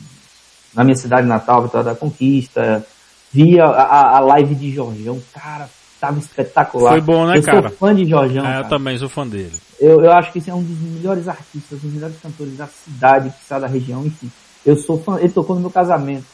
na 0.73 0.83
minha 0.83 0.97
cidade 0.97 1.25
natal, 1.25 1.63
Vitória 1.63 1.91
da 1.91 1.95
Conquista. 1.95 2.85
Via 3.31 3.65
a, 3.65 4.17
a 4.17 4.19
live 4.19 4.55
de 4.55 4.71
Jorgão, 4.71 5.21
cara, 5.33 5.69
tava 5.99 6.19
espetacular. 6.19 6.91
Foi 6.91 7.01
bom, 7.01 7.25
né, 7.25 7.37
eu 7.37 7.43
cara? 7.43 7.57
Eu 7.57 7.69
sou 7.69 7.77
fã 7.77 7.95
de 7.95 8.05
Jorgão. 8.05 8.45
É, 8.45 8.59
eu 8.59 8.65
também 8.65 8.97
sou 8.97 9.09
fã 9.09 9.27
dele. 9.27 9.53
Eu, 9.79 10.01
eu 10.01 10.11
acho 10.11 10.31
que 10.31 10.39
esse 10.39 10.49
é 10.49 10.53
um 10.53 10.63
dos 10.63 10.77
melhores 10.79 11.27
artistas, 11.27 11.79
um 11.83 11.87
dos 11.87 11.93
melhores 11.93 12.17
cantores 12.21 12.55
da 12.55 12.67
cidade, 12.67 13.29
que 13.29 13.41
está 13.41 13.59
da 13.59 13.67
região, 13.67 14.05
enfim. 14.05 14.31
Eu 14.65 14.77
sou 14.77 15.01
fã, 15.01 15.19
ele 15.19 15.29
tocou 15.29 15.55
no 15.55 15.61
meu 15.61 15.69
casamento. 15.69 16.25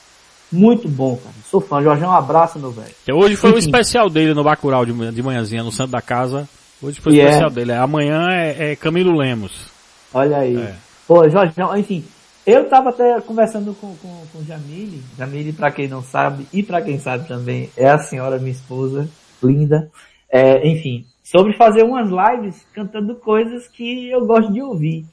Muito 0.52 0.88
bom, 0.90 1.16
cara. 1.16 1.36
Sou 1.50 1.62
fã. 1.62 1.82
Jorgão, 1.82 2.10
um 2.10 2.14
abraço, 2.14 2.60
meu 2.60 2.72
velho. 2.72 2.94
Hoje 3.14 3.36
foi 3.36 3.52
o 3.52 3.58
especial 3.58 4.10
dele 4.10 4.34
no 4.34 4.44
Bacurau 4.44 4.86
de, 4.86 5.12
de 5.12 5.24
manhãzinha, 5.24 5.64
no 5.64 5.72
centro 5.72 5.94
da 5.94 6.02
casa. 6.02 6.48
Hoje 6.82 7.00
foi 7.00 7.14
o 7.14 7.16
especial 7.16 7.50
é... 7.50 7.54
dele. 7.54 7.74
Amanhã 7.74 8.30
é, 8.32 8.72
é, 8.72 8.76
Camilo 8.76 9.16
Lemos. 9.16 9.70
Olha 10.14 10.38
aí. 10.38 10.58
É. 10.58 10.76
Pô, 11.08 11.28
Jorge, 11.30 11.54
enfim. 11.78 12.04
Eu 12.46 12.68
tava 12.68 12.90
até 12.90 13.22
conversando 13.22 13.74
com, 13.76 13.96
com, 13.98 14.24
com 14.34 14.44
Jamile. 14.44 15.04
Jamile, 15.18 15.54
pra 15.54 15.72
quem 15.72 15.88
não 15.88 16.02
sabe, 16.02 16.48
e 16.52 16.64
pra 16.64 16.82
quem 16.82 16.98
sabe 16.98 17.28
também, 17.28 17.70
é 17.78 17.88
a 17.88 18.00
senhora, 18.00 18.40
minha 18.40 18.52
esposa, 18.52 19.08
linda. 19.44 19.92
É, 20.32 20.68
enfim, 20.68 21.06
sobre 21.24 21.56
fazer 21.56 21.84
umas 21.84 22.10
lives 22.10 22.66
cantando 22.74 23.16
coisas 23.16 23.68
que 23.68 24.10
eu 24.10 24.26
gosto 24.26 24.52
de 24.52 24.62
ouvir. 24.62 25.06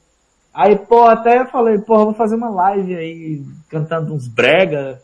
Aí, 0.55 0.77
pô, 0.77 1.05
até 1.05 1.47
falei, 1.47 1.79
pô, 1.79 2.07
vou 2.07 2.15
fazer 2.15 2.37
uma 2.37 2.49
live 2.49 2.97
aí 2.97 3.43
cantando 3.69 4.15
uns 4.15 4.27
brega. 4.27 5.01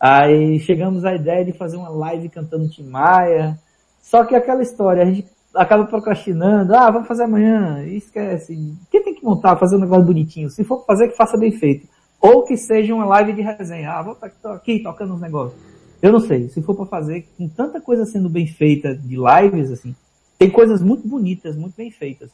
Aí 0.00 0.58
chegamos 0.60 1.04
à 1.04 1.14
ideia 1.14 1.44
de 1.44 1.52
fazer 1.52 1.76
uma 1.76 1.90
live 1.90 2.28
cantando 2.30 2.68
Tim 2.68 2.84
Maia. 2.84 3.58
Só 4.00 4.24
que 4.24 4.34
aquela 4.34 4.62
história, 4.62 5.02
a 5.02 5.06
gente 5.06 5.26
acaba 5.54 5.84
procrastinando, 5.86 6.74
ah, 6.74 6.90
vamos 6.90 7.08
fazer 7.08 7.24
amanhã, 7.24 7.82
e 7.84 7.96
esquece. 7.96 8.54
Quem 8.90 9.02
tem 9.02 9.14
que 9.14 9.24
montar, 9.24 9.56
fazer 9.56 9.76
um 9.76 9.80
negócio 9.80 10.04
bonitinho? 10.04 10.50
Se 10.50 10.64
for 10.64 10.84
fazer, 10.84 11.08
que 11.08 11.16
faça 11.16 11.36
bem 11.36 11.52
feito. 11.52 11.88
Ou 12.20 12.44
que 12.44 12.56
seja 12.56 12.94
uma 12.94 13.04
live 13.04 13.32
de 13.32 13.42
resenha. 13.42 13.92
Ah, 13.92 14.02
vou 14.02 14.14
estar 14.14 14.52
aqui 14.52 14.82
tocando 14.82 15.14
uns 15.14 15.20
negócios. 15.20 15.60
Eu 16.00 16.12
não 16.12 16.20
sei, 16.20 16.48
se 16.48 16.62
for 16.62 16.76
para 16.76 16.86
fazer, 16.86 17.26
com 17.36 17.48
tanta 17.48 17.80
coisa 17.80 18.04
sendo 18.04 18.28
bem 18.28 18.46
feita 18.46 18.94
de 18.94 19.16
lives, 19.16 19.72
assim, 19.72 19.94
tem 20.38 20.48
coisas 20.48 20.80
muito 20.80 21.08
bonitas, 21.08 21.56
muito 21.56 21.74
bem 21.76 21.90
feitas. 21.90 22.30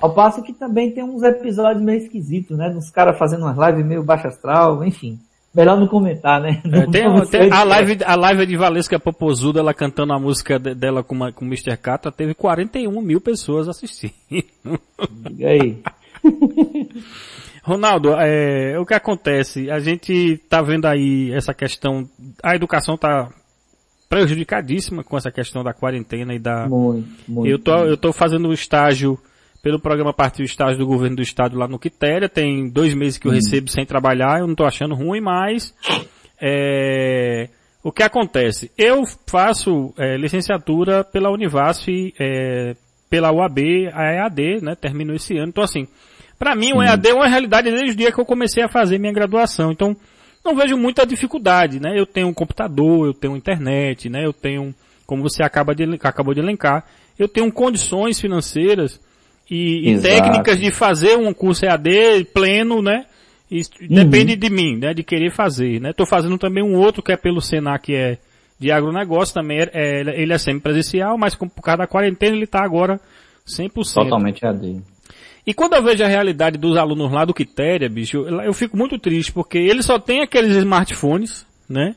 Ao 0.00 0.14
passo 0.14 0.42
que 0.42 0.52
também 0.52 0.92
tem 0.92 1.04
uns 1.04 1.22
episódios 1.22 1.84
meio 1.84 1.98
esquisitos, 1.98 2.56
né? 2.56 2.68
Uns 2.68 2.90
caras 2.90 3.18
fazendo 3.18 3.42
umas 3.42 3.56
lives 3.56 3.86
meio 3.86 4.02
baixo 4.02 4.26
astral, 4.26 4.84
enfim. 4.84 5.18
Melhor 5.56 5.80
não 5.80 5.86
comentar, 5.86 6.38
né? 6.38 6.60
Não 6.66 6.82
é, 6.82 6.86
tem, 6.86 7.26
tem 7.30 7.50
a, 7.50 7.64
live, 7.64 7.96
a 8.04 8.14
live 8.14 8.46
de 8.46 8.56
Valesca 8.58 9.00
Popozuda, 9.00 9.60
ela 9.60 9.72
cantando 9.72 10.12
a 10.12 10.18
música 10.18 10.58
de, 10.58 10.74
dela 10.74 11.02
com, 11.02 11.14
uma, 11.14 11.32
com 11.32 11.46
o 11.46 11.48
Mr. 11.48 11.78
Catra, 11.78 12.12
teve 12.12 12.34
41 12.34 13.00
mil 13.00 13.22
pessoas 13.22 13.66
assistindo. 13.66 14.12
Diga 15.10 15.48
aí. 15.48 15.82
Ronaldo, 17.64 18.10
é, 18.18 18.78
o 18.78 18.84
que 18.84 18.92
acontece? 18.92 19.70
A 19.70 19.80
gente 19.80 20.36
tá 20.46 20.60
vendo 20.60 20.84
aí 20.84 21.32
essa 21.32 21.54
questão, 21.54 22.06
a 22.42 22.54
educação 22.54 22.98
tá 22.98 23.30
prejudicadíssima 24.10 25.02
com 25.02 25.16
essa 25.16 25.30
questão 25.30 25.64
da 25.64 25.72
quarentena 25.72 26.34
e 26.34 26.38
da... 26.38 26.68
Muito, 26.68 27.08
muito. 27.26 27.50
Eu 27.50 27.58
tô, 27.58 27.76
eu 27.78 27.96
tô 27.96 28.12
fazendo 28.12 28.46
um 28.48 28.52
estágio 28.52 29.18
pelo 29.66 29.80
programa 29.80 30.14
Partiu 30.14 30.44
Estágio 30.44 30.78
do 30.78 30.86
Governo 30.86 31.16
do 31.16 31.22
Estado 31.22 31.58
lá 31.58 31.66
no 31.66 31.76
Quitéria. 31.76 32.28
Tem 32.28 32.68
dois 32.68 32.94
meses 32.94 33.18
que 33.18 33.26
eu 33.26 33.32
hum. 33.32 33.34
recebo 33.34 33.68
sem 33.68 33.84
trabalhar, 33.84 34.38
eu 34.38 34.46
não 34.46 34.52
estou 34.52 34.64
achando 34.64 34.94
ruim, 34.94 35.20
mas 35.20 35.74
é, 36.40 37.48
o 37.82 37.90
que 37.90 38.04
acontece? 38.04 38.70
Eu 38.78 39.02
faço 39.26 39.92
é, 39.98 40.16
licenciatura 40.16 41.02
pela 41.02 41.32
Univasf, 41.32 41.88
é, 42.16 42.76
pela 43.10 43.32
UAB, 43.32 43.58
a 43.92 44.12
EAD, 44.12 44.60
né? 44.62 44.76
Termino 44.76 45.12
esse 45.16 45.36
ano. 45.36 45.48
Então 45.48 45.64
assim, 45.64 45.88
para 46.38 46.54
mim 46.54 46.72
o 46.72 46.80
EAD 46.80 47.08
é 47.08 47.14
uma 47.14 47.26
realidade 47.26 47.68
desde 47.68 47.90
o 47.90 47.96
dia 47.96 48.12
que 48.12 48.20
eu 48.20 48.24
comecei 48.24 48.62
a 48.62 48.68
fazer 48.68 49.00
minha 49.00 49.12
graduação. 49.12 49.72
Então, 49.72 49.96
não 50.44 50.54
vejo 50.54 50.76
muita 50.76 51.04
dificuldade, 51.04 51.80
né? 51.80 51.98
Eu 51.98 52.06
tenho 52.06 52.28
um 52.28 52.34
computador, 52.34 53.04
eu 53.04 53.12
tenho 53.12 53.36
internet, 53.36 54.08
né? 54.08 54.24
Eu 54.24 54.32
tenho, 54.32 54.72
como 55.04 55.24
você 55.24 55.42
acaba 55.42 55.74
de, 55.74 55.82
acabou 56.04 56.32
de 56.32 56.38
elencar, 56.38 56.84
eu 57.18 57.26
tenho 57.26 57.50
condições 57.50 58.20
financeiras 58.20 59.04
e, 59.50 59.90
e 59.90 60.00
técnicas 60.00 60.58
de 60.58 60.70
fazer 60.70 61.16
um 61.16 61.32
curso 61.32 61.64
EAD 61.64 62.26
pleno, 62.32 62.82
né? 62.82 63.06
Isso 63.50 63.70
depende 63.88 64.34
de 64.34 64.50
mim, 64.50 64.76
né? 64.76 64.92
De 64.92 65.04
querer 65.04 65.30
fazer, 65.30 65.80
né? 65.80 65.92
Tô 65.92 66.04
fazendo 66.04 66.36
também 66.36 66.64
um 66.64 66.74
outro 66.74 67.02
que 67.02 67.12
é 67.12 67.16
pelo 67.16 67.40
Senac, 67.40 67.86
que 67.86 67.94
é 67.94 68.18
de 68.58 68.72
agronegócio 68.72 69.34
também. 69.34 69.60
É, 69.60 69.70
é, 69.72 70.20
ele 70.20 70.32
é 70.32 70.38
semi-presencial, 70.38 71.16
mas 71.16 71.34
por 71.34 71.48
causa 71.62 71.78
da 71.78 71.86
quarentena 71.86 72.36
ele 72.36 72.46
tá 72.46 72.62
agora 72.62 73.00
100%. 73.46 73.94
Totalmente 73.94 74.44
AD. 74.44 74.82
E 75.46 75.54
quando 75.54 75.74
eu 75.74 75.82
vejo 75.82 76.02
a 76.02 76.08
realidade 76.08 76.58
dos 76.58 76.76
alunos 76.76 77.12
lá 77.12 77.24
do 77.24 77.32
Quitéria, 77.32 77.88
bicho, 77.88 78.16
eu, 78.16 78.40
eu 78.40 78.52
fico 78.52 78.76
muito 78.76 78.98
triste, 78.98 79.32
porque 79.32 79.58
eles 79.58 79.86
só 79.86 79.96
têm 79.96 80.22
aqueles 80.22 80.56
smartphones, 80.56 81.46
né? 81.68 81.94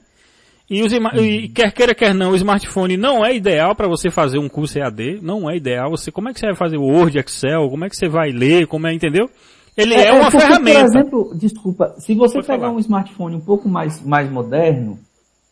E, 0.70 0.84
os, 0.84 0.94
uhum. 0.94 1.24
e 1.24 1.50
quer 1.50 1.72
queira, 1.72 1.96
quer 1.96 2.14
não, 2.14 2.32
o 2.32 2.36
smartphone 2.36 2.96
não 2.96 3.26
é 3.26 3.36
ideal 3.36 3.76
para 3.76 3.88
você 3.88 4.12
fazer 4.12 4.38
um 4.38 4.48
curso 4.48 4.78
EAD, 4.78 5.20
não 5.22 5.50
é 5.50 5.58
ideal. 5.58 5.90
Você, 5.90 6.12
como 6.12 6.30
é 6.30 6.34
que 6.34 6.40
você 6.40 6.46
vai 6.46 6.56
fazer 6.56 6.78
Word, 6.78 7.18
Excel, 7.18 7.68
como 7.70 7.86
é 7.86 7.90
que 7.90 7.96
você 7.96 8.08
vai 8.08 8.30
ler, 8.30 8.68
como 8.68 8.86
é, 8.86 8.94
entendeu? 8.94 9.28
Ele 9.76 9.96
é, 9.96 10.08
é 10.08 10.14
uma 10.14 10.30
porque, 10.30 10.46
ferramenta. 10.46 10.80
Por 10.80 10.88
exemplo, 10.88 11.32
desculpa, 11.36 11.96
se 11.98 12.14
você 12.14 12.36
Pode 12.36 12.48
pegar 12.48 12.60
falar. 12.68 12.74
um 12.74 12.80
smartphone 12.80 13.36
um 13.36 13.42
pouco 13.42 13.68
mais, 13.68 14.06
mais 14.06 14.30
moderno 14.30 15.00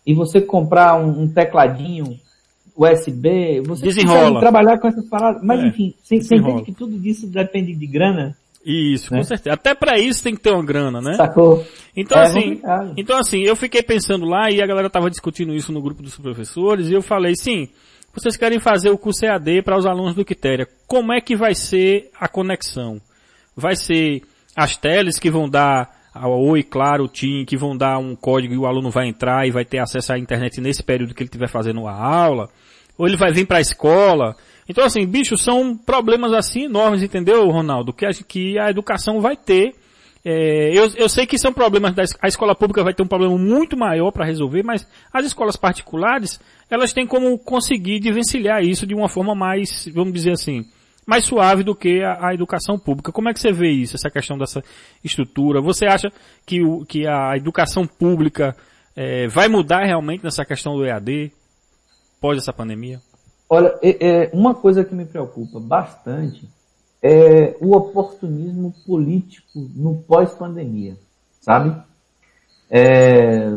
e 0.06 0.14
você 0.14 0.40
comprar 0.40 1.00
um, 1.00 1.24
um 1.24 1.28
tecladinho 1.28 2.06
USB, 2.76 3.62
você 3.66 3.86
Desenrola. 3.86 4.20
consegue 4.20 4.40
trabalhar 4.40 4.78
com 4.78 4.88
essas 4.88 5.10
paradas. 5.10 5.42
Mas 5.44 5.62
é, 5.62 5.68
enfim, 5.68 5.94
você, 6.04 6.22
você 6.22 6.36
entende 6.36 6.64
que 6.64 6.72
tudo 6.72 6.96
isso 7.08 7.26
depende 7.28 7.74
de 7.74 7.88
grana. 7.88 8.38
Isso, 8.70 9.14
né? 9.14 9.20
com 9.20 9.24
certeza. 9.24 9.54
Até 9.54 9.74
para 9.74 9.98
isso 9.98 10.22
tem 10.22 10.36
que 10.36 10.42
ter 10.42 10.52
uma 10.52 10.66
grana, 10.66 11.00
né? 11.00 11.14
Sacou? 11.14 11.66
Então 11.96 12.20
é 12.20 12.26
assim, 12.26 12.62
então 12.98 13.18
assim, 13.18 13.42
eu 13.42 13.56
fiquei 13.56 13.82
pensando 13.82 14.26
lá 14.26 14.52
e 14.52 14.62
a 14.62 14.68
galera 14.68 14.90
tava 14.90 15.10
discutindo 15.10 15.54
isso 15.54 15.72
no 15.72 15.82
grupo 15.82 16.04
dos 16.04 16.18
professores 16.18 16.90
e 16.90 16.94
eu 16.94 17.02
falei, 17.02 17.34
sim, 17.36 17.70
vocês 18.14 18.36
querem 18.36 18.60
fazer 18.60 18.90
o 18.90 18.98
curso 18.98 19.26
EAD 19.26 19.62
para 19.62 19.78
os 19.78 19.86
alunos 19.86 20.16
do 20.16 20.26
Quitéria. 20.26 20.68
Como 20.86 21.14
é 21.14 21.22
que 21.22 21.36
vai 21.36 21.56
ser 21.56 22.10
a 22.20 22.28
conexão? 22.28 23.02
vai 23.58 23.76
ser 23.76 24.22
as 24.56 24.78
teles 24.78 25.18
que 25.18 25.32
vão 25.32 25.50
dar 25.50 25.98
a 26.14 26.28
Oi, 26.28 26.64
claro, 26.64 27.06
o 27.06 27.08
TIM, 27.08 27.46
que 27.46 27.58
vão 27.58 27.76
dar 27.76 27.98
um 27.98 28.16
código 28.16 28.54
e 28.54 28.58
o 28.58 28.66
aluno 28.66 28.90
vai 28.90 29.08
entrar 29.08 29.48
e 29.48 29.52
vai 29.52 29.66
ter 29.66 29.80
acesso 29.80 30.14
à 30.14 30.18
internet 30.18 30.62
nesse 30.62 30.82
período 30.84 31.14
que 31.14 31.22
ele 31.22 31.28
estiver 31.28 31.50
fazendo 31.50 31.88
a 31.88 31.94
aula, 31.94 32.50
ou 32.98 33.08
ele 33.08 33.18
vai 33.18 33.32
vir 33.32 33.46
para 33.46 33.58
a 33.58 33.62
escola. 33.62 34.36
Então 34.68 34.84
assim, 34.84 35.06
bicho, 35.06 35.38
são 35.38 35.78
problemas 35.78 36.34
assim 36.34 36.66
enormes, 36.66 37.02
entendeu, 37.02 37.48
Ronaldo? 37.50 37.94
Que 37.94 38.06
a, 38.06 38.12
que 38.12 38.60
a 38.60 38.70
educação 38.70 39.22
vai 39.22 39.36
ter. 39.36 39.74
É, 40.26 40.78
eu, 40.78 40.92
eu 40.96 41.08
sei 41.08 41.26
que 41.26 41.38
são 41.38 41.54
problemas 41.54 41.94
da 41.94 42.04
a 42.22 42.28
escola 42.28 42.54
pública 42.54 42.84
vai 42.84 42.94
ter 42.94 43.02
um 43.02 43.08
problema 43.08 43.38
muito 43.38 43.78
maior 43.78 44.12
para 44.12 44.26
resolver, 44.26 44.62
mas 44.64 44.86
as 45.14 45.26
escolas 45.26 45.56
particulares, 45.56 46.40
elas 46.70 46.92
têm 46.92 47.08
como 47.08 47.38
conseguir 47.40 48.00
desvencilhar 48.00 48.62
isso 48.62 48.86
de 48.86 48.94
uma 48.94 49.08
forma 49.08 49.34
mais, 49.34 49.88
vamos 49.94 50.12
dizer 50.12 50.32
assim, 50.32 50.66
mais 51.06 51.24
suave 51.24 51.64
do 51.64 51.74
que 51.74 52.04
a, 52.04 52.28
a, 52.28 52.34
educação 52.34 52.78
pública. 52.78 53.14
Como 53.14 53.30
é 53.30 53.34
que 53.34 53.40
você 53.40 53.54
vê 53.54 53.70
isso, 53.70 53.96
essa 53.96 54.10
questão 54.10 54.38
dessa 54.38 54.62
estrutura? 55.02 55.62
Você 55.62 55.86
acha 55.86 56.12
que, 56.46 56.62
o, 56.62 56.86
que 56.86 57.08
a 57.08 57.38
educação 57.38 57.88
pública 57.88 58.54
é, 58.94 59.28
vai 59.28 59.48
mudar 59.48 59.86
realmente 59.86 60.26
nessa 60.26 60.44
questão 60.44 60.76
do 60.76 60.86
EAD 60.86 61.32
pós 62.20 62.38
essa 62.38 62.52
pandemia? 62.52 63.00
Olha, 63.50 63.78
é, 63.82 64.08
é, 64.08 64.30
uma 64.34 64.54
coisa 64.54 64.84
que 64.84 64.94
me 64.94 65.06
preocupa 65.06 65.60
bastante 65.60 66.48
é 67.02 67.56
o 67.62 67.76
oportunismo 67.76 68.74
político 68.86 69.70
no 69.76 69.96
pós-pandemia, 70.04 70.98
sabe? 71.40 71.82
É, 72.70 73.48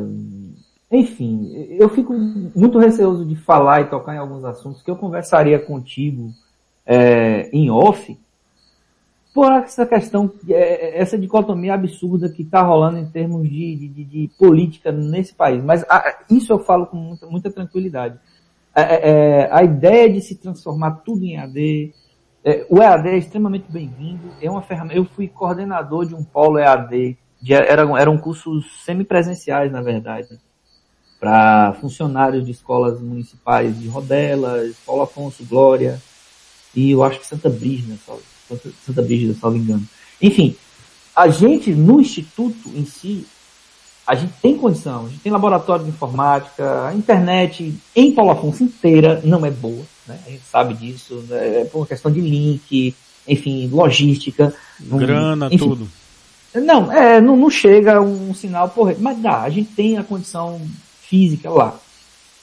enfim, 0.91 1.53
eu 1.79 1.89
fico 1.89 2.13
muito 2.13 2.79
receoso 2.79 3.25
de 3.25 3.35
falar 3.37 3.81
e 3.81 3.91
tocar 3.91 4.15
em 4.15 4.19
alguns 4.19 4.45
assuntos 4.45 4.83
que 4.83 4.91
eu 4.91 4.97
conversaria 4.97 5.59
contigo 5.59 6.31
é, 6.87 7.49
em 7.53 7.71
off, 7.71 8.19
por 9.33 9.53
essa 9.53 9.87
questão, 9.87 10.31
é, 10.49 11.01
essa 11.01 11.17
dicotomia 11.17 11.75
absurda 11.75 12.29
que 12.29 12.43
está 12.43 12.63
rolando 12.63 12.99
em 12.99 13.07
termos 13.07 13.49
de, 13.49 13.77
de, 13.77 14.05
de, 14.05 14.31
política 14.37 14.91
nesse 14.91 15.33
país. 15.33 15.63
Mas 15.63 15.85
a, 15.89 16.25
isso 16.29 16.53
eu 16.53 16.59
falo 16.59 16.87
com 16.87 16.97
muita, 16.97 17.27
muita 17.27 17.51
tranquilidade. 17.51 18.19
É, 18.75 18.83
é, 18.83 19.11
é 19.11 19.49
a 19.53 19.63
ideia 19.63 20.13
de 20.13 20.21
se 20.21 20.37
transformar 20.37 21.03
tudo 21.05 21.25
em 21.25 21.39
AD, 21.39 21.93
é, 22.43 22.67
o 22.71 22.81
EAD 22.81 23.09
é 23.09 23.19
extremamente 23.19 23.67
bem-vindo, 23.69 24.33
é 24.41 24.51
uma 24.51 24.63
ferramenta. 24.63 24.97
Eu 24.97 25.05
fui 25.05 25.29
coordenador 25.29 26.07
de 26.07 26.15
um 26.15 26.25
polo 26.25 26.59
EAD, 26.59 27.17
de, 27.41 27.53
eram, 27.53 27.97
eram 27.97 28.17
cursos 28.17 28.83
semipresenciais, 28.85 29.71
na 29.71 29.83
verdade, 29.83 30.39
para 31.19 31.75
funcionários 31.75 32.47
de 32.47 32.53
escolas 32.53 32.99
municipais 33.01 33.79
de 33.79 33.89
Rodelas, 33.89 34.75
Paulo 34.87 35.03
Afonso, 35.03 35.45
Glória, 35.45 36.01
e 36.75 36.93
eu 36.93 37.05
acho 37.05 37.21
que 37.21 37.27
Santa 37.27 37.51
Brígida, 37.51 37.99
Santa, 38.49 38.71
Santa 38.87 39.03
Brígida, 39.03 39.35
salvo 39.35 39.59
engano. 39.59 39.87
Enfim, 40.21 40.57
a 41.15 41.29
gente, 41.29 41.75
no 41.75 42.01
instituto 42.01 42.71
em 42.75 42.87
si, 42.87 43.27
a 44.11 44.15
gente 44.17 44.33
tem 44.43 44.57
condição, 44.57 45.07
a 45.07 45.09
gente 45.09 45.21
tem 45.21 45.31
laboratório 45.31 45.85
de 45.85 45.91
informática, 45.91 46.89
a 46.89 46.93
internet 46.93 47.73
em 47.95 48.11
Paulo 48.11 48.33
Afonso 48.33 48.65
inteira 48.65 49.21
não 49.23 49.47
é 49.47 49.53
boa, 49.53 49.85
né? 50.05 50.19
A 50.27 50.31
gente 50.31 50.43
sabe 50.51 50.75
disso, 50.75 51.25
né? 51.29 51.61
é 51.61 51.65
por 51.65 51.79
uma 51.79 51.87
questão 51.87 52.11
de 52.11 52.21
link, 52.21 52.93
enfim, 53.29 53.69
logística. 53.69 54.53
Grana, 54.81 55.47
enfim, 55.47 55.59
tudo. 55.59 55.89
Não, 56.53 56.93
é, 56.93 57.21
não, 57.21 57.37
não 57.37 57.49
chega 57.49 58.01
um 58.01 58.35
sinal, 58.35 58.69
porra, 58.71 58.97
mas 58.99 59.17
dá, 59.19 59.43
a 59.43 59.49
gente 59.49 59.71
tem 59.75 59.97
a 59.97 60.03
condição 60.03 60.61
física 61.03 61.49
lá. 61.49 61.79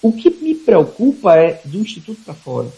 O 0.02 0.14
que 0.14 0.30
me 0.30 0.56
preocupa 0.56 1.36
é 1.36 1.60
do 1.66 1.80
instituto 1.80 2.22
para 2.24 2.34
fora 2.34 2.72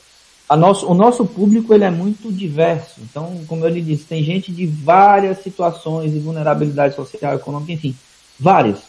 nosso, 0.58 0.88
o 0.88 0.96
nosso 0.96 1.26
público 1.26 1.74
ele 1.74 1.84
é 1.84 1.92
muito 1.92 2.32
diverso. 2.32 3.02
Então, 3.02 3.40
como 3.48 3.66
eu 3.66 3.70
lhe 3.70 3.82
disse, 3.82 4.06
tem 4.06 4.24
gente 4.24 4.52
de 4.52 4.66
várias 4.66 5.44
situações 5.44 6.12
de 6.12 6.20
vulnerabilidade 6.20 6.96
social, 6.96 7.36
econômica, 7.36 7.74
enfim, 7.74 7.96
várias. 8.40 8.80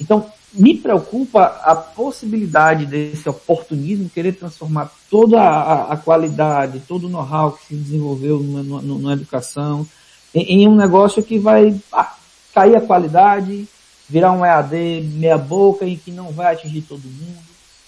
Então, 0.00 0.30
me 0.52 0.74
preocupa 0.74 1.60
a 1.62 1.74
possibilidade 1.74 2.86
desse 2.86 3.28
oportunismo 3.28 4.08
querer 4.08 4.32
transformar 4.32 4.90
toda 5.10 5.40
a, 5.40 5.92
a 5.92 5.96
qualidade, 5.96 6.82
todo 6.86 7.06
o 7.06 7.10
know-how 7.10 7.52
que 7.52 7.66
se 7.66 7.74
desenvolveu 7.74 8.40
na, 8.40 9.12
educação 9.12 9.86
em, 10.34 10.62
em, 10.62 10.68
um 10.68 10.74
negócio 10.74 11.22
que 11.22 11.38
vai 11.38 11.78
ah, 11.92 12.14
cair 12.54 12.76
a 12.76 12.80
qualidade, 12.80 13.68
virar 14.08 14.32
um 14.32 14.44
EAD 14.44 15.02
meia 15.14 15.36
boca 15.36 15.84
e 15.84 15.96
que 15.96 16.10
não 16.10 16.32
vai 16.32 16.54
atingir 16.54 16.82
todo 16.82 17.02
mundo. 17.02 17.38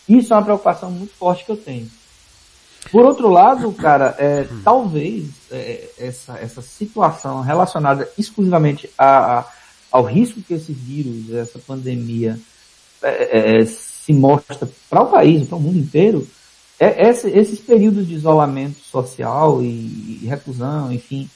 Isso 0.08 0.32
é 0.32 0.36
uma 0.36 0.42
preocupação 0.42 0.90
muito 0.90 1.14
forte 1.14 1.44
que 1.44 1.52
eu 1.52 1.56
tenho. 1.56 1.88
Por 2.90 3.04
outro 3.04 3.28
lado, 3.28 3.72
cara, 3.72 4.14
é, 4.18 4.46
talvez 4.64 5.28
é, 5.50 5.88
essa, 5.98 6.38
essa 6.38 6.62
situação 6.62 7.40
relacionada 7.42 8.08
exclusivamente 8.18 8.90
a, 8.98 9.40
a, 9.40 9.44
ao 9.90 10.04
risco 10.04 10.42
que 10.42 10.54
esse 10.54 10.72
vírus, 10.72 11.32
essa 11.32 11.58
pandemia, 11.58 12.38
é, 13.02 13.60
é 13.60 13.66
se 13.66 14.12
mostra 14.12 14.68
para 14.88 15.02
o 15.02 15.10
país, 15.10 15.46
para 15.46 15.56
o 15.56 15.60
mundo 15.60 15.78
inteiro, 15.78 16.26
é, 16.78 17.08
esse, 17.08 17.28
esses 17.28 17.60
períodos 17.60 18.06
de 18.08 18.14
isolamento 18.14 18.78
social 18.80 19.62
e, 19.62 20.20
e, 20.22 20.26
reclusão, 20.26 20.90
enfim, 20.90 21.28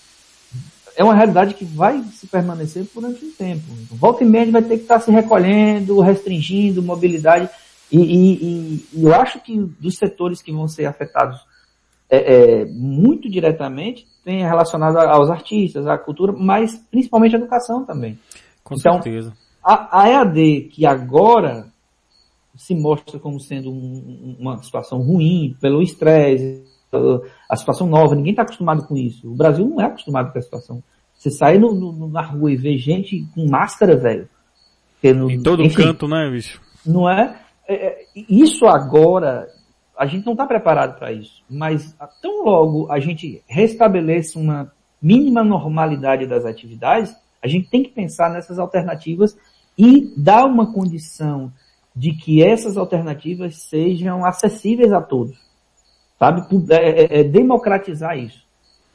é 0.97 1.05
uma 1.05 1.15
realidade 1.15 1.55
que 1.55 1.65
vai 1.65 2.03
se 2.05 2.27
permanecer 2.27 2.87
durante 2.95 3.25
um 3.25 3.31
tempo. 3.31 3.65
Volta 3.91 4.25
e 4.25 4.27
meia 4.27 4.51
vai 4.51 4.63
ter 4.63 4.77
que 4.77 4.83
estar 4.83 5.01
se 5.01 5.11
recolhendo, 5.11 6.01
restringindo 6.01 6.83
mobilidade. 6.83 7.51
E, 7.93 7.99
e, 7.99 8.33
e, 8.95 9.05
eu 9.05 9.15
acho 9.15 9.39
que 9.41 9.59
dos 9.79 9.97
setores 9.97 10.41
que 10.41 10.53
vão 10.53 10.67
ser 10.67 10.87
afetados 10.87 11.41
é, 12.09 12.63
é, 12.63 12.65
muito 12.65 13.29
diretamente 13.29 14.07
tem 14.25 14.43
relacionado 14.43 14.97
aos 14.97 15.29
artistas, 15.29 15.87
à 15.87 15.99
cultura, 15.99 16.33
mas 16.33 16.75
principalmente 16.91 17.37
à 17.37 17.39
educação 17.39 17.85
também. 17.85 18.19
Com 18.65 18.75
então, 18.75 18.95
certeza. 18.95 19.33
A, 19.63 20.03
a 20.03 20.09
EAD, 20.09 20.71
que 20.73 20.85
agora 20.85 21.73
se 22.57 22.75
mostra 22.75 23.19
como 23.19 23.39
sendo 23.39 23.71
um, 23.71 24.37
uma 24.39 24.63
situação 24.63 25.01
ruim, 25.03 25.57
pelo 25.61 25.83
estresse, 25.83 26.65
a 27.49 27.57
situação 27.57 27.87
nova, 27.87 28.15
ninguém 28.15 28.33
está 28.33 28.43
acostumado 28.43 28.87
com 28.87 28.97
isso. 28.97 29.31
O 29.31 29.35
Brasil 29.35 29.67
não 29.67 29.81
é 29.81 29.87
acostumado 29.87 30.33
com 30.33 30.39
essa 30.39 30.47
situação. 30.47 30.83
Você 31.15 31.31
sai 31.31 31.59
no, 31.59 31.75
no, 31.75 32.09
na 32.09 32.23
rua 32.23 32.53
e 32.53 32.57
vê 32.57 32.77
gente 32.77 33.27
com 33.35 33.49
máscara, 33.49 33.97
velho. 33.97 34.29
No, 35.03 35.31
em 35.31 35.43
todo 35.43 35.63
enfim, 35.63 35.83
canto, 35.83 36.09
né, 36.09 36.31
bicho? 36.31 36.61
Não 36.87 37.09
é? 37.09 37.39
É, 37.69 37.75
é, 37.75 38.07
isso 38.15 38.67
agora, 38.67 39.49
a 39.99 40.07
gente 40.07 40.25
não 40.25 40.33
está 40.33 40.47
preparado 40.47 40.99
para 40.99 41.13
isso, 41.13 41.43
mas 41.49 41.95
tão 42.23 42.45
logo 42.45 42.91
a 42.91 42.99
gente 43.01 43.43
restabeleça 43.47 44.39
uma 44.39 44.73
mínima 45.01 45.45
normalidade 45.45 46.27
das 46.27 46.47
atividades, 46.47 47.15
a 47.45 47.47
gente 47.47 47.69
tem 47.69 47.83
que 47.83 47.91
pensar 47.91 48.31
nessas 48.31 48.59
alternativas 48.59 49.37
e 49.77 50.11
dar 50.17 50.47
uma 50.47 50.73
condição 50.73 51.53
de 51.95 52.13
que 52.13 52.43
essas 52.43 52.79
alternativas 52.79 53.57
sejam 53.57 54.25
acessíveis 54.25 54.93
a 54.95 55.03
todos, 55.03 55.37
sabe? 56.19 56.43
É, 56.71 57.19
é, 57.19 57.21
é 57.21 57.25
democratizar 57.25 58.19
isso, 58.19 58.43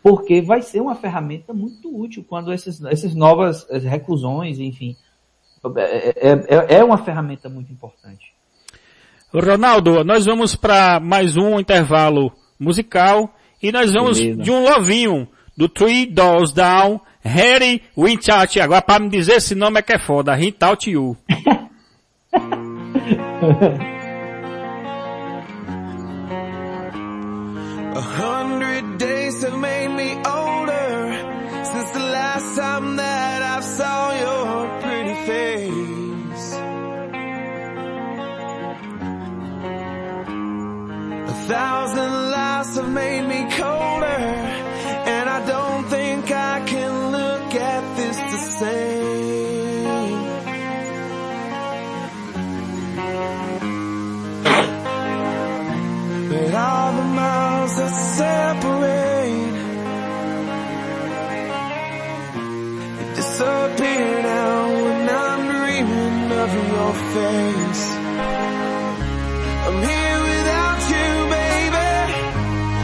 porque 0.02 0.42
vai 0.42 0.64
ser 0.64 0.82
uma 0.82 0.96
ferramenta 0.96 1.54
muito 1.54 1.96
útil 1.96 2.26
quando 2.28 2.52
essas, 2.52 2.84
essas 2.86 3.14
novas 3.14 3.68
reclusões, 3.70 4.60
enfim, 4.60 4.96
é, 5.78 6.10
é, 6.32 6.78
é 6.78 6.84
uma 6.84 6.98
ferramenta 6.98 7.48
muito 7.48 7.72
importante. 7.72 8.34
Ronaldo, 9.32 10.04
nós 10.04 10.26
vamos 10.26 10.56
para 10.56 11.00
mais 11.00 11.38
um 11.38 11.60
intervalo 11.60 12.32
musical 12.60 13.32
e 13.62 13.72
nós 13.72 13.94
vamos 13.94 14.20
Beleza. 14.20 14.42
de 14.42 14.50
um 14.50 14.64
lovinho 14.64 15.28
do 15.56 15.70
Three 15.70 16.08
Doors 16.08 16.52
Down 16.52 17.00
Harry 17.24 17.82
Winchart. 17.98 18.58
Agora 18.58 18.82
para 18.82 19.00
me 19.00 19.10
dizer 19.10 19.34
esse 19.34 19.56
nome 19.56 19.80
é 19.80 19.82
que 19.82 19.94
é 19.94 20.00
foda. 20.00 20.38
Hintout 20.40 20.90
You. 20.90 21.18
A 27.92 28.02
hundred 28.02 28.98
days 28.98 29.42
have 29.44 29.58
made 29.58 29.90
me 29.90 30.16
older 30.26 31.12
since 31.66 31.92
the 31.92 32.00
last 32.00 32.56
time 32.56 32.96
that 32.96 33.42
I 33.42 33.60
saw 33.62 34.12
your 34.14 34.80
pretty 34.82 35.16
face. 35.26 36.54
A 41.28 41.34
thousand 41.48 42.32
lives 42.32 42.76
have 42.76 42.90
made 42.90 43.28
me 43.28 43.42
colder, 43.58 44.22
and 45.14 45.30
I 45.30 45.46
don't 45.46 45.86
think 45.90 46.32
I 46.32 46.66
same. 48.60 50.20
But 56.30 56.54
all 56.66 56.92
the 57.00 57.08
miles 57.20 57.74
that 57.80 57.94
separate 58.18 59.56
they 62.98 63.08
disappear 63.20 64.08
now 64.34 64.56
when 64.84 65.10
I'm 65.24 65.42
dreaming 65.54 66.32
of 66.44 66.50
your 66.68 66.94
face. 67.16 67.84
I'm 69.68 69.78
here 69.90 70.20
without 70.30 70.80
you, 70.94 71.10
baby, 71.38 71.92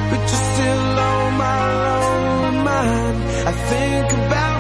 but 0.10 0.22
you're 0.30 0.46
still 0.54 0.86
on 1.12 1.28
my 1.46 1.62
lonely 1.86 2.64
mind. 2.70 3.18
I 3.50 3.54
think 3.72 4.08
about 4.24 4.55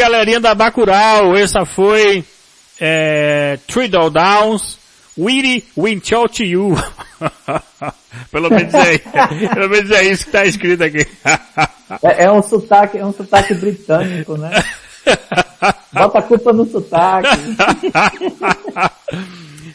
galerinha 0.00 0.40
da 0.40 0.54
Bacurau, 0.54 1.36
essa 1.36 1.66
foi 1.66 2.24
é, 2.80 3.58
Triddle 3.66 4.08
Downs, 4.08 4.78
Weedy 5.18 5.62
Winchot 5.76 6.42
You. 6.42 6.74
pelo 8.32 8.48
menos 8.48 8.72
é, 8.72 8.96
pelo 9.54 9.68
menos 9.68 9.90
é 9.90 10.04
isso 10.04 10.24
que 10.24 10.32
tá 10.32 10.46
escrito 10.46 10.82
aqui. 10.82 11.06
É, 12.04 12.26
é 12.26 12.30
um 12.30 12.40
sotaque, 12.40 12.98
é 12.98 13.04
um 13.04 13.12
sotaque 13.12 13.52
britânico, 13.52 14.36
né? 14.36 14.62
Bota 15.92 16.20
a 16.20 16.22
culpa 16.22 16.52
no 16.52 16.64
sotaque. 16.64 17.26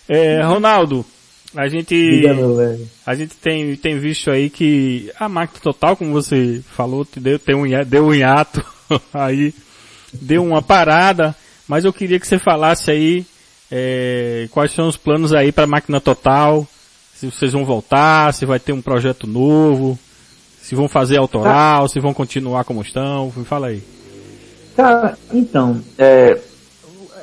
é, 0.07 0.41
Ronaldo, 0.41 1.05
a 1.53 1.67
gente, 1.67 2.23
a 3.05 3.15
gente 3.15 3.35
tem, 3.35 3.75
tem 3.75 3.99
visto 3.99 4.31
aí 4.31 4.49
que 4.49 5.11
a 5.19 5.27
máquina 5.27 5.59
total, 5.61 5.97
como 5.97 6.13
você 6.13 6.63
falou, 6.71 7.03
te 7.03 7.19
deu, 7.19 7.37
tem 7.37 7.53
um, 7.53 7.65
deu 7.85 8.05
um 8.05 8.15
hiato 8.15 8.63
aí, 9.13 9.53
deu 10.21 10.43
uma 10.43 10.61
parada, 10.61 11.35
mas 11.67 11.85
eu 11.85 11.93
queria 11.93 12.19
que 12.19 12.27
você 12.27 12.37
falasse 12.39 12.91
aí 12.91 13.25
é, 13.71 14.47
quais 14.51 14.71
são 14.71 14.87
os 14.87 14.97
planos 14.97 15.33
aí 15.33 15.51
para 15.51 15.63
a 15.63 15.67
máquina 15.67 15.99
total, 15.99 16.67
se 17.13 17.31
vocês 17.31 17.53
vão 17.53 17.65
voltar, 17.65 18.33
se 18.33 18.45
vai 18.45 18.59
ter 18.59 18.73
um 18.73 18.81
projeto 18.81 19.25
novo, 19.25 19.97
se 20.61 20.75
vão 20.75 20.87
fazer 20.87 21.17
autoral, 21.17 21.87
se 21.87 21.99
vão 21.99 22.13
continuar 22.13 22.63
como 22.63 22.81
estão, 22.81 23.31
fala 23.45 23.67
aí. 23.67 23.83
Cara, 24.75 25.17
então, 25.31 25.81
é, 25.97 26.39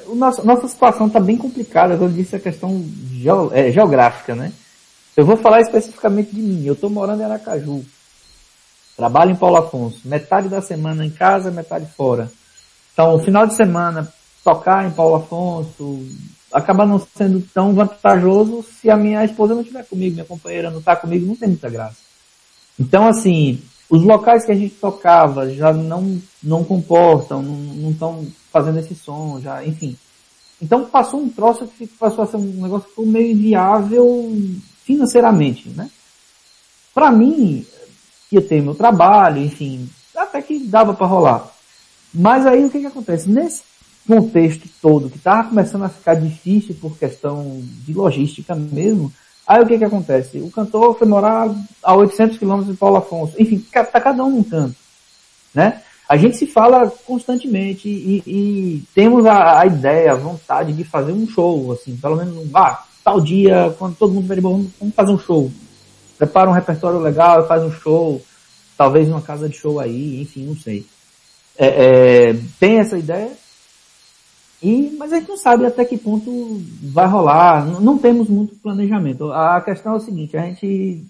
o 0.07 0.15
nosso, 0.15 0.47
nossa 0.47 0.69
situação 0.69 1.07
está 1.07 1.21
bem 1.21 1.37
complicada, 1.37 1.97
como 1.97 2.11
eu 2.11 2.15
disse, 2.15 2.37
a 2.37 2.41
questão 2.41 2.85
é, 3.53 3.71
geográfica, 3.71 4.35
né? 4.35 4.53
Eu 5.17 5.27
vou 5.27 5.37
falar 5.37 5.61
especificamente 5.61 6.35
de 6.35 6.41
mim. 6.41 6.65
Eu 6.65 6.73
estou 6.73 6.89
morando 6.89 7.21
em 7.21 7.25
Aracaju. 7.25 7.85
Trabalho 8.97 9.33
em 9.33 9.37
Paulo 9.37 9.57
Afonso. 9.57 10.01
Metade 10.05 10.49
da 10.49 10.63
semana 10.63 11.05
em 11.05 11.11
casa, 11.11 11.51
metade 11.51 11.87
fora. 11.97 12.31
Então, 12.93 13.19
final 13.21 13.47
de 13.47 13.55
semana, 13.55 14.13
tocar 14.45 14.87
em 14.87 14.91
Paulo 14.91 15.17
Afonso, 15.17 16.07
acaba 16.53 16.85
não 16.85 16.99
sendo 17.17 17.41
tão 17.55 17.73
vantajoso 17.73 18.63
se 18.63 18.91
a 18.91 18.97
minha 18.97 19.25
esposa 19.25 19.55
não 19.55 19.63
estiver 19.63 19.85
comigo, 19.85 20.15
minha 20.15 20.27
companheira 20.27 20.71
não 20.71 20.79
está 20.79 20.95
comigo, 20.95 21.27
não 21.27 21.37
tem 21.37 21.49
muita 21.49 21.71
graça. 21.71 21.97
Então, 22.79 23.09
assim, 23.09 23.63
os 23.89 24.03
locais 24.03 24.45
que 24.45 24.53
a 24.53 24.55
gente 24.55 24.75
tocava 24.77 25.51
já 25.51 25.73
não, 25.73 26.21
não 26.43 26.65
comportam, 26.65 27.43
não 27.43 27.91
estão 27.91 28.27
fazendo 28.51 28.79
esse 28.79 28.95
som, 28.95 29.39
já, 29.41 29.65
enfim. 29.65 29.97
Então 30.63 30.87
passou 30.87 31.21
um 31.21 31.29
troço 31.29 31.67
que 31.67 31.87
passou 31.87 32.23
a 32.23 32.27
ser 32.27 32.37
um 32.37 32.63
negócio 32.63 32.85
que 32.85 32.91
ficou 32.91 33.05
meio 33.05 33.33
inviável 33.33 34.33
financeiramente, 34.85 35.69
né? 35.71 35.91
Para 36.95 37.11
mim, 37.11 37.67
ia 38.31 38.41
ter 38.41 38.63
meu 38.63 38.75
trabalho, 38.75 39.43
enfim, 39.43 39.91
até 40.17 40.41
que 40.41 40.61
dava 40.61 40.95
para 40.95 41.07
rolar. 41.07 41.52
Mas 42.13 42.47
aí 42.47 42.65
o 42.65 42.71
que 42.71 42.81
que 42.81 42.87
acontece? 42.87 43.29
Nesse 43.29 43.63
contexto 44.07 44.69
todo, 44.81 45.09
que 45.09 45.17
estava 45.17 45.49
começando 45.49 45.85
a 45.85 45.89
ficar 45.89 46.15
difícil 46.15 46.77
por 46.81 46.99
questão 46.99 47.63
de 47.85 47.95
logística 47.95 48.55
mesmo, 48.55 49.13
aí 49.47 49.63
o 49.63 49.67
que 49.67 49.79
que 49.79 49.85
acontece? 49.85 50.39
O 50.39 50.51
cantor 50.51 50.99
foi 50.99 51.07
morar 51.07 51.55
a 51.83 51.95
800 51.95 52.39
quilômetros 52.39 52.73
de 52.73 52.79
Paulo 52.79 52.97
Afonso. 52.97 53.35
Enfim, 53.39 53.59
tá 53.71 54.01
cada 54.01 54.25
um 54.25 54.31
num 54.31 54.43
canto, 54.43 54.77
né? 55.55 55.83
A 56.09 56.17
gente 56.17 56.37
se 56.37 56.47
fala 56.47 56.91
constantemente 57.07 57.89
e, 57.89 58.23
e 58.27 58.85
temos 58.95 59.25
a, 59.25 59.61
a, 59.61 59.67
ideia, 59.67 60.13
a 60.13 60.17
vontade 60.17 60.73
de 60.73 60.85
fazer 60.85 61.13
um 61.13 61.27
show, 61.27 61.73
assim, 61.73 61.97
pelo 61.97 62.17
menos 62.17 62.37
um, 62.37 62.51
ah, 62.55 62.85
tal 63.03 63.21
dia, 63.21 63.75
quando 63.79 63.97
todo 63.97 64.13
mundo 64.13 64.27
vai 64.27 64.39
vamos, 64.39 64.67
vamos 64.79 64.95
fazer 64.95 65.13
um 65.13 65.19
show. 65.19 65.51
Prepara 66.19 66.51
um 66.51 66.53
repertório 66.53 66.99
legal, 66.99 67.47
faz 67.49 67.63
um 67.63 67.73
show, 67.73 68.21
talvez 68.77 69.09
uma 69.09 69.23
casa 69.23 69.49
de 69.49 69.57
show 69.57 69.81
aí, 69.81 70.21
enfim, 70.21 70.45
não 70.45 70.57
sei. 70.57 70.87
É, 71.57 72.31
é, 72.31 72.37
tem 72.59 72.79
essa 72.79 72.99
ideia, 72.99 73.31
e, 74.63 74.95
mas 74.97 75.13
a 75.13 75.19
gente 75.19 75.29
não 75.29 75.37
sabe 75.37 75.67
até 75.67 75.85
que 75.85 75.99
ponto 75.99 76.63
vai 76.85 77.07
rolar, 77.07 77.67
não, 77.67 77.81
não 77.81 77.99
temos 77.99 78.29
muito 78.29 78.55
planejamento. 78.57 79.33
A 79.33 79.61
questão 79.61 79.95
é 79.95 79.97
o 79.97 80.01
seguinte, 80.01 80.37
a 80.37 80.43
gente 80.43 81.05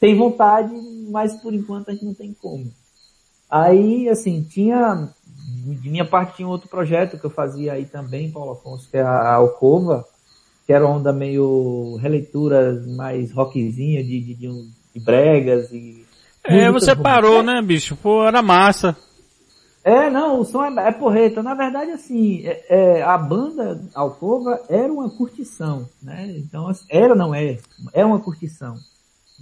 tem 0.00 0.16
vontade, 0.16 0.72
mas 1.10 1.34
por 1.34 1.52
enquanto 1.52 1.90
a 1.90 1.92
gente 1.92 2.06
não 2.06 2.14
tem 2.14 2.34
como. 2.40 2.72
Aí, 3.50 4.08
assim, 4.08 4.42
tinha, 4.42 5.10
de 5.82 5.90
minha 5.90 6.06
parte 6.06 6.36
tinha 6.36 6.48
outro 6.48 6.68
projeto 6.68 7.18
que 7.18 7.26
eu 7.26 7.30
fazia 7.30 7.74
aí 7.74 7.84
também, 7.84 8.30
Paulo 8.30 8.52
Afonso, 8.52 8.88
que 8.90 8.96
é 8.96 9.02
a 9.02 9.34
Alcova, 9.34 10.04
que 10.66 10.72
era 10.72 10.88
onda 10.88 11.12
meio 11.12 11.96
releituras 12.00 12.86
mais 12.96 13.30
rockzinha 13.32 14.02
de, 14.02 14.18
de, 14.18 14.34
de, 14.34 14.68
de 14.94 15.00
bregas 15.04 15.70
e... 15.70 16.04
É, 16.42 16.70
você 16.70 16.94
parou, 16.96 17.42
né, 17.42 17.62
bicho? 17.62 17.96
Pô, 17.96 18.26
era 18.26 18.42
massa. 18.42 18.96
É, 19.84 20.08
não, 20.08 20.40
o 20.40 20.44
som 20.46 20.64
é, 20.64 20.88
é 20.88 20.92
porreta. 20.92 21.42
Na 21.42 21.54
verdade, 21.54 21.90
assim, 21.90 22.42
é, 22.46 22.64
é, 22.68 23.02
a 23.02 23.18
banda 23.18 23.80
Alcova 23.94 24.60
era 24.68 24.90
uma 24.90 25.10
curtição, 25.10 25.86
né? 26.02 26.34
Então, 26.38 26.72
era, 26.88 27.14
não 27.14 27.34
é, 27.34 27.58
é 27.92 28.04
uma 28.04 28.18
curtição. 28.18 28.76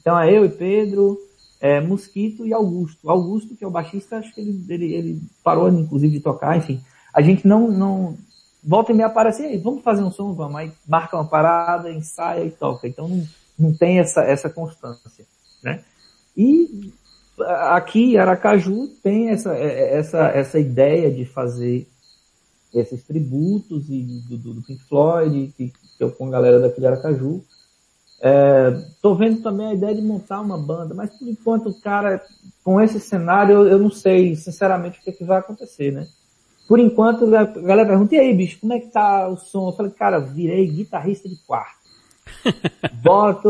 Então, 0.01 0.19
é 0.19 0.37
eu 0.37 0.45
e 0.45 0.49
Pedro, 0.49 1.17
é, 1.61 1.81
Mosquito 1.81 2.45
e 2.45 2.53
Augusto. 2.53 3.09
Augusto, 3.09 3.55
que 3.55 3.63
é 3.63 3.67
o 3.67 3.71
baixista, 3.71 4.19
acho 4.19 4.35
que 4.35 4.41
ele, 4.41 4.67
ele, 4.69 4.95
ele 4.95 5.23
parou, 5.45 5.69
inclusive, 5.69 6.15
de 6.15 6.21
tocar, 6.21 6.59
enfim. 6.59 6.83
A 7.15 7.23
gente 7.23 7.47
não, 7.47 7.71
não, 7.71 8.17
volta 8.63 8.93
e 8.93 8.95
me 8.95 9.03
aparece, 9.03 9.43
aí, 9.43 9.59
vamos 9.59 9.83
fazer 9.83 10.03
um 10.03 10.11
som, 10.11 10.33
vamos, 10.33 10.57
aí 10.57 10.73
marca 10.87 11.17
uma 11.17 11.29
parada, 11.29 11.91
ensaia 11.91 12.45
e 12.45 12.51
toca. 12.51 12.89
Então 12.89 13.09
não, 13.09 13.27
não 13.59 13.75
tem 13.75 13.99
essa, 13.99 14.23
essa 14.23 14.49
constância, 14.49 15.25
né? 15.63 15.83
E 16.37 16.93
aqui, 17.47 18.17
Aracaju 18.17 18.89
tem 19.03 19.31
essa, 19.31 19.55
é, 19.55 19.99
essa, 19.99 20.29
essa 20.29 20.59
ideia 20.59 21.11
de 21.11 21.25
fazer 21.25 21.89
esses 22.75 23.03
tributos 23.05 23.89
e 23.89 24.03
do, 24.29 24.37
do, 24.39 24.55
do 24.55 24.63
Pink 24.63 24.83
Floyd, 24.85 25.53
que, 25.57 25.69
que 25.69 26.05
eu 26.05 26.11
com 26.11 26.27
a 26.27 26.31
galera 26.31 26.59
daqui 26.59 26.81
de 26.81 26.87
Aracaju, 26.87 27.45
Estou 28.23 29.15
é, 29.15 29.19
vendo 29.19 29.43
também 29.43 29.67
a 29.67 29.75
ideia 29.75 29.97
de 29.97 30.01
montar 30.01 30.41
uma 30.41 30.57
banda, 30.57 30.95
mas 30.95 31.11
por 31.11 31.27
enquanto, 31.27 31.75
cara, 31.81 32.23
com 32.63 32.81
esse 32.81 33.01
cenário, 33.01 33.53
eu, 33.53 33.67
eu 33.67 33.79
não 33.81 33.91
sei, 33.91 34.37
sinceramente, 34.37 35.01
o 35.01 35.03
que, 35.03 35.11
é 35.11 35.13
que 35.13 35.25
vai 35.25 35.39
acontecer, 35.39 35.91
né? 35.91 36.07
Por 36.69 36.79
enquanto, 36.79 37.25
a 37.35 37.45
galera 37.45 37.89
pergunta, 37.89 38.15
e 38.15 38.21
aí, 38.21 38.33
bicho, 38.33 38.61
como 38.61 38.75
é 38.75 38.79
que 38.79 38.93
tá 38.93 39.27
o 39.29 39.37
som? 39.37 39.69
Eu 39.69 39.73
falei, 39.73 39.91
cara, 39.91 40.21
virei 40.21 40.69
guitarrista 40.69 41.29
de 41.29 41.35
quarto. 41.45 41.82
Boto. 43.03 43.49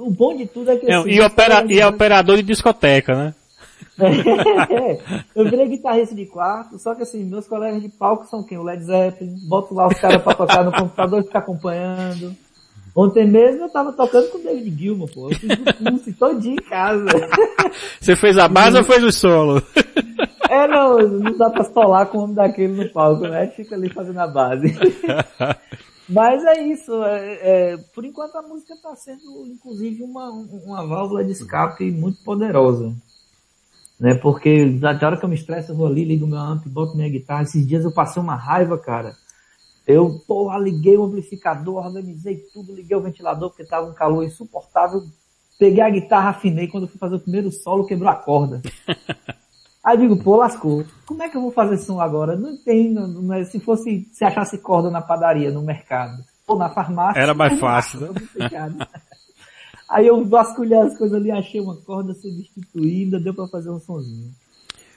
O 0.00 0.10
bom 0.10 0.36
de 0.36 0.46
tudo 0.46 0.70
é 0.70 0.76
que. 0.76 0.90
É, 0.90 0.96
assim, 0.96 1.10
e, 1.10 1.20
opera, 1.20 1.64
e 1.68 1.80
é 1.80 1.86
operador 1.86 2.36
de 2.36 2.42
discoteca, 2.42 3.14
né? 3.14 3.34
é, 4.00 4.98
eu 5.36 5.48
virei 5.48 5.68
guitarrista 5.68 6.14
de 6.14 6.26
quarto, 6.26 6.78
só 6.78 6.94
que 6.94 7.02
assim, 7.02 7.24
meus 7.24 7.46
colegas 7.46 7.80
de 7.80 7.88
palco 7.88 8.26
são 8.26 8.42
quem? 8.42 8.58
O 8.58 8.62
Led 8.62 8.82
Zeppelin, 8.82 9.36
boto 9.48 9.72
lá 9.72 9.86
os 9.86 9.98
caras 10.00 10.20
pra 10.20 10.34
tocar 10.34 10.64
no 10.64 10.72
computador 10.72 11.20
e 11.20 11.24
ficar 11.24 11.38
acompanhando. 11.40 12.34
Ontem 12.96 13.26
mesmo 13.26 13.64
eu 13.64 13.68
tava 13.68 13.92
tocando 13.92 14.30
com 14.30 14.38
o 14.38 14.42
David 14.42 14.76
Gilmour, 14.76 15.10
pô. 15.12 15.28
Eu 15.28 15.36
fiz 15.36 15.50
o 15.50 15.90
curso 15.90 16.12
todinho 16.16 16.54
em 16.54 16.68
casa. 16.68 17.06
Você 18.00 18.14
fez 18.14 18.38
a 18.38 18.46
base 18.46 18.78
ou 18.78 18.84
fez 18.84 19.02
o 19.02 19.10
solo? 19.10 19.60
É, 20.48 20.68
não, 20.68 20.98
não 20.98 21.36
dá 21.36 21.50
pra 21.50 21.64
solar 21.64 22.06
com 22.06 22.18
o 22.18 22.22
homem 22.22 22.36
daquele 22.36 22.84
no 22.84 22.88
palco, 22.90 23.26
né? 23.26 23.48
Fica 23.48 23.74
ali 23.74 23.88
fazendo 23.88 24.20
a 24.20 24.28
base. 24.28 24.72
Mas 26.08 26.44
é 26.44 26.62
isso, 26.62 27.02
é, 27.02 27.38
é, 27.72 27.76
por 27.94 28.04
enquanto 28.04 28.36
a 28.36 28.42
música 28.42 28.76
tá 28.82 28.94
sendo, 28.94 29.46
inclusive, 29.46 30.02
uma, 30.02 30.30
uma 30.30 30.86
válvula 30.86 31.24
de 31.24 31.32
escape 31.32 31.90
muito 31.90 32.22
poderosa. 32.22 32.94
Né? 33.98 34.14
Porque 34.14 34.66
da 34.66 34.90
hora 34.90 35.16
que 35.16 35.24
eu 35.24 35.28
me 35.28 35.34
estresso, 35.34 35.72
eu 35.72 35.76
vou 35.76 35.86
ali, 35.86 36.04
ligo 36.04 36.26
meu 36.26 36.38
amp, 36.38 36.66
boto 36.66 36.96
minha 36.96 37.08
guitarra. 37.08 37.44
Esses 37.44 37.66
dias 37.66 37.84
eu 37.84 37.92
passei 37.92 38.22
uma 38.22 38.34
raiva, 38.34 38.76
cara 38.76 39.16
eu, 39.86 40.18
porra, 40.26 40.58
liguei 40.58 40.96
o 40.96 41.04
amplificador, 41.04 41.84
organizei 41.84 42.36
tudo, 42.52 42.74
liguei 42.74 42.96
o 42.96 43.02
ventilador 43.02 43.50
porque 43.50 43.64
tava 43.64 43.86
um 43.86 43.94
calor 43.94 44.24
insuportável. 44.24 45.02
Peguei 45.58 45.82
a 45.82 45.90
guitarra, 45.90 46.30
afinei. 46.30 46.68
Quando 46.68 46.84
eu 46.84 46.88
fui 46.88 46.98
fazer 46.98 47.16
o 47.16 47.20
primeiro 47.20 47.50
solo, 47.52 47.86
quebrou 47.86 48.08
a 48.08 48.16
corda. 48.16 48.62
Aí 49.84 49.98
digo, 49.98 50.16
pô, 50.16 50.36
lascou. 50.36 50.84
Como 51.04 51.22
é 51.22 51.28
que 51.28 51.36
eu 51.36 51.42
vou 51.42 51.50
fazer 51.50 51.76
som 51.76 52.00
agora? 52.00 52.34
Não 52.34 52.56
tem, 52.56 52.90
não, 52.90 53.06
não 53.06 53.34
é, 53.34 53.44
se 53.44 53.60
fosse, 53.60 54.08
se 54.12 54.24
achasse 54.24 54.56
corda 54.58 54.90
na 54.90 55.02
padaria, 55.02 55.50
no 55.50 55.60
mercado, 55.60 56.24
ou 56.46 56.56
na 56.56 56.70
farmácia. 56.70 57.20
Era 57.20 57.34
mais 57.34 57.56
fácil, 57.60 58.00
né? 58.00 58.08
Aí 59.90 60.06
eu 60.06 60.24
vasculhei 60.24 60.78
as 60.78 60.96
coisas 60.96 61.20
ali, 61.20 61.30
achei 61.30 61.60
uma 61.60 61.76
corda 61.76 62.14
substituída, 62.14 63.20
deu 63.20 63.34
para 63.34 63.46
fazer 63.48 63.70
um 63.70 63.78
sonzinho. 63.78 64.32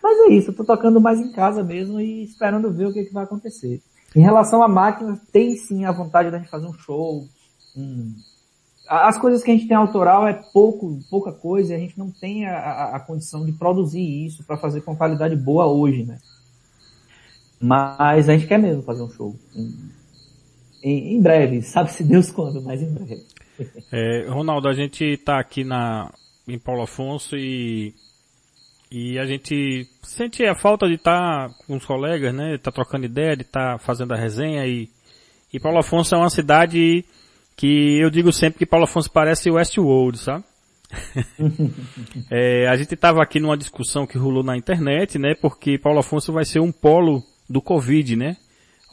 Mas 0.01 0.17
é 0.19 0.33
isso, 0.33 0.51
eu 0.51 0.55
tô 0.55 0.63
tocando 0.63 1.01
mais 1.01 1.19
em 1.19 1.33
casa 1.33 1.61
mesmo 1.63 1.99
e 1.99 2.23
esperando 2.23 2.71
ver 2.71 2.88
o 2.88 2.93
que, 2.93 3.03
que 3.03 3.13
vai 3.13 3.25
acontecer. 3.25 3.81
Em 4.15 4.21
relação 4.21 4.63
à 4.63 4.69
máquina, 4.69 5.19
tem 5.33 5.55
sim 5.57 5.83
a 5.83 5.91
vontade 5.91 6.31
da 6.31 6.38
gente 6.38 6.49
fazer 6.49 6.65
um 6.65 6.73
show. 6.73 7.27
Hum. 7.75 8.15
As 8.88 9.17
coisas 9.17 9.43
que 9.43 9.51
a 9.51 9.53
gente 9.53 9.67
tem 9.67 9.75
autoral 9.75 10.27
é 10.27 10.33
pouco, 10.33 10.99
pouca 11.09 11.31
coisa, 11.31 11.73
e 11.73 11.75
a 11.75 11.79
gente 11.79 11.97
não 11.97 12.09
tem 12.09 12.45
a, 12.45 12.95
a, 12.95 12.99
condição 12.99 13.45
de 13.45 13.51
produzir 13.51 14.25
isso 14.25 14.43
para 14.43 14.57
fazer 14.57 14.81
com 14.81 14.95
qualidade 14.95 15.35
boa 15.35 15.65
hoje, 15.65 16.03
né? 16.03 16.19
Mas 17.59 18.29
a 18.29 18.33
gente 18.33 18.47
quer 18.47 18.59
mesmo 18.59 18.83
fazer 18.83 19.03
um 19.03 19.09
show. 19.09 19.35
Em, 20.83 21.15
em, 21.15 21.21
breve, 21.21 21.61
sabe 21.61 21.91
se 21.91 22.03
Deus 22.03 22.31
quando, 22.31 22.61
mas 22.61 22.81
em 22.81 22.93
breve. 22.93 23.25
É, 23.91 24.27
Ronaldo, 24.29 24.67
a 24.67 24.73
gente 24.73 25.03
está 25.03 25.39
aqui 25.39 25.63
na, 25.63 26.13
em 26.47 26.59
Paulo 26.59 26.83
Afonso 26.83 27.35
e 27.35 27.95
e 28.89 29.19
a 29.19 29.25
gente 29.25 29.85
sente 30.01 30.45
a 30.45 30.55
falta 30.55 30.88
de 30.88 30.93
estar 30.93 31.49
tá 31.49 31.55
com 31.65 31.75
os 31.75 31.85
colegas, 31.85 32.33
né? 32.33 32.57
Tá 32.57 32.71
trocando 32.71 33.05
ideia, 33.05 33.35
de 33.35 33.41
estar 33.41 33.73
tá 33.73 33.77
fazendo 33.77 34.13
a 34.13 34.17
resenha 34.17 34.65
e, 34.65 34.89
e 35.51 35.59
Paulo 35.59 35.79
Afonso 35.79 36.15
é 36.15 36.17
uma 36.17 36.29
cidade 36.29 37.03
que 37.57 37.99
eu 37.99 38.11
digo 38.11 38.31
sempre 38.31 38.59
que 38.59 38.65
Paulo 38.65 38.85
Afonso 38.85 39.11
parece 39.11 39.49
Westworld, 39.49 40.19
sabe? 40.19 40.43
é, 42.31 42.67
a 42.67 42.77
gente 42.77 42.93
estava 42.93 43.21
aqui 43.21 43.39
numa 43.39 43.57
discussão 43.57 44.05
que 44.05 44.17
rolou 44.17 44.43
na 44.43 44.55
internet, 44.55 45.17
né? 45.17 45.33
Porque 45.33 45.77
Paulo 45.77 45.99
Afonso 45.99 46.31
vai 46.31 46.45
ser 46.45 46.59
um 46.59 46.71
polo 46.71 47.23
do 47.49 47.59
Covid, 47.59 48.15
né? 48.15 48.37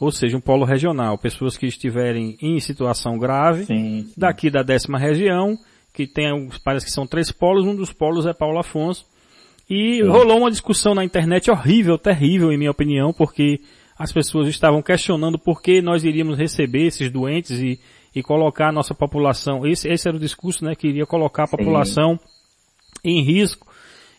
Ou 0.01 0.11
seja, 0.11 0.35
um 0.35 0.41
polo 0.41 0.65
regional. 0.65 1.17
Pessoas 1.17 1.55
que 1.55 1.67
estiverem 1.67 2.37
em 2.41 2.59
situação 2.59 3.17
grave, 3.17 3.65
sim, 3.65 4.03
sim. 4.03 4.13
daqui 4.17 4.49
da 4.49 4.63
décima 4.63 4.97
região, 4.97 5.57
que 5.93 6.07
tem, 6.07 6.49
parece 6.63 6.87
que 6.87 6.91
são 6.91 7.07
três 7.07 7.31
polos, 7.31 7.65
um 7.65 7.75
dos 7.75 7.93
polos 7.93 8.25
é 8.25 8.33
Paulo 8.33 8.59
Afonso. 8.59 9.05
E 9.69 9.95
Sim. 9.95 10.07
rolou 10.07 10.39
uma 10.39 10.51
discussão 10.51 10.93
na 10.93 11.03
internet 11.03 11.49
horrível, 11.49 11.97
terrível 11.97 12.51
em 12.51 12.57
minha 12.57 12.69
opinião, 12.69 13.11
porque 13.11 13.61
as 13.97 14.11
pessoas 14.11 14.47
estavam 14.47 14.81
questionando 14.81 15.39
por 15.39 15.61
que 15.61 15.81
nós 15.81 16.03
iríamos 16.03 16.37
receber 16.37 16.85
esses 16.85 17.09
doentes 17.09 17.59
e, 17.59 17.79
e 18.15 18.23
colocar 18.23 18.69
a 18.69 18.71
nossa 18.71 18.95
população, 18.95 19.67
esse, 19.67 19.89
esse 19.89 20.07
era 20.07 20.15
o 20.15 20.19
discurso, 20.19 20.63
né, 20.63 20.73
que 20.73 20.87
iria 20.87 21.05
colocar 21.05 21.43
a 21.43 21.47
população 21.47 22.17
Sim. 23.03 23.09
em 23.09 23.21
risco. 23.21 23.67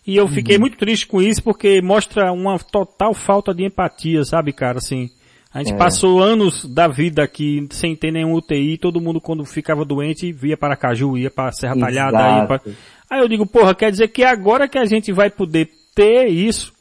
E 0.07 0.15
eu 0.15 0.29
fiquei 0.29 0.57
uhum. 0.57 0.61
muito 0.61 0.77
triste 0.77 1.07
com 1.07 1.21
isso 1.21 1.43
porque 1.43 1.81
mostra 1.81 2.31
uma 2.31 2.59
total 2.59 3.15
falta 3.15 3.55
de 3.55 3.65
empatia, 3.65 4.23
sabe, 4.23 4.53
cara, 4.53 4.79
assim. 4.79 5.11
A 5.53 5.61
gente 5.61 5.73
é. 5.73 5.77
passou 5.77 6.23
anos 6.23 6.67
da 6.67 6.87
vida 6.87 7.25
aqui 7.25 7.67
sem 7.71 7.97
ter 7.97 8.13
nenhum 8.13 8.35
UTI, 8.35 8.77
todo 8.77 9.01
mundo 9.01 9.21
quando 9.21 9.45
ficava 9.45 9.85
doente 9.85 10.31
via 10.31 10.57
para 10.57 10.77
Caju, 10.77 11.17
ia 11.17 11.31
para 11.31 11.51
Serra 11.51 11.77
Talhada, 11.77 12.19
ia 12.19 12.47
para... 12.47 12.61
Aí 13.09 13.21
eu 13.21 13.29
digo, 13.29 13.47
porra, 13.47 13.75
quer 13.75 13.91
dizer 13.91 14.09
que 14.09 14.23
agora 14.23 14.69
que 14.69 14.79
a 14.79 14.85
gente 14.85 15.11
vai 15.13 15.31
poder 15.31 15.71
ter 15.95 16.27
isso, 16.27 16.73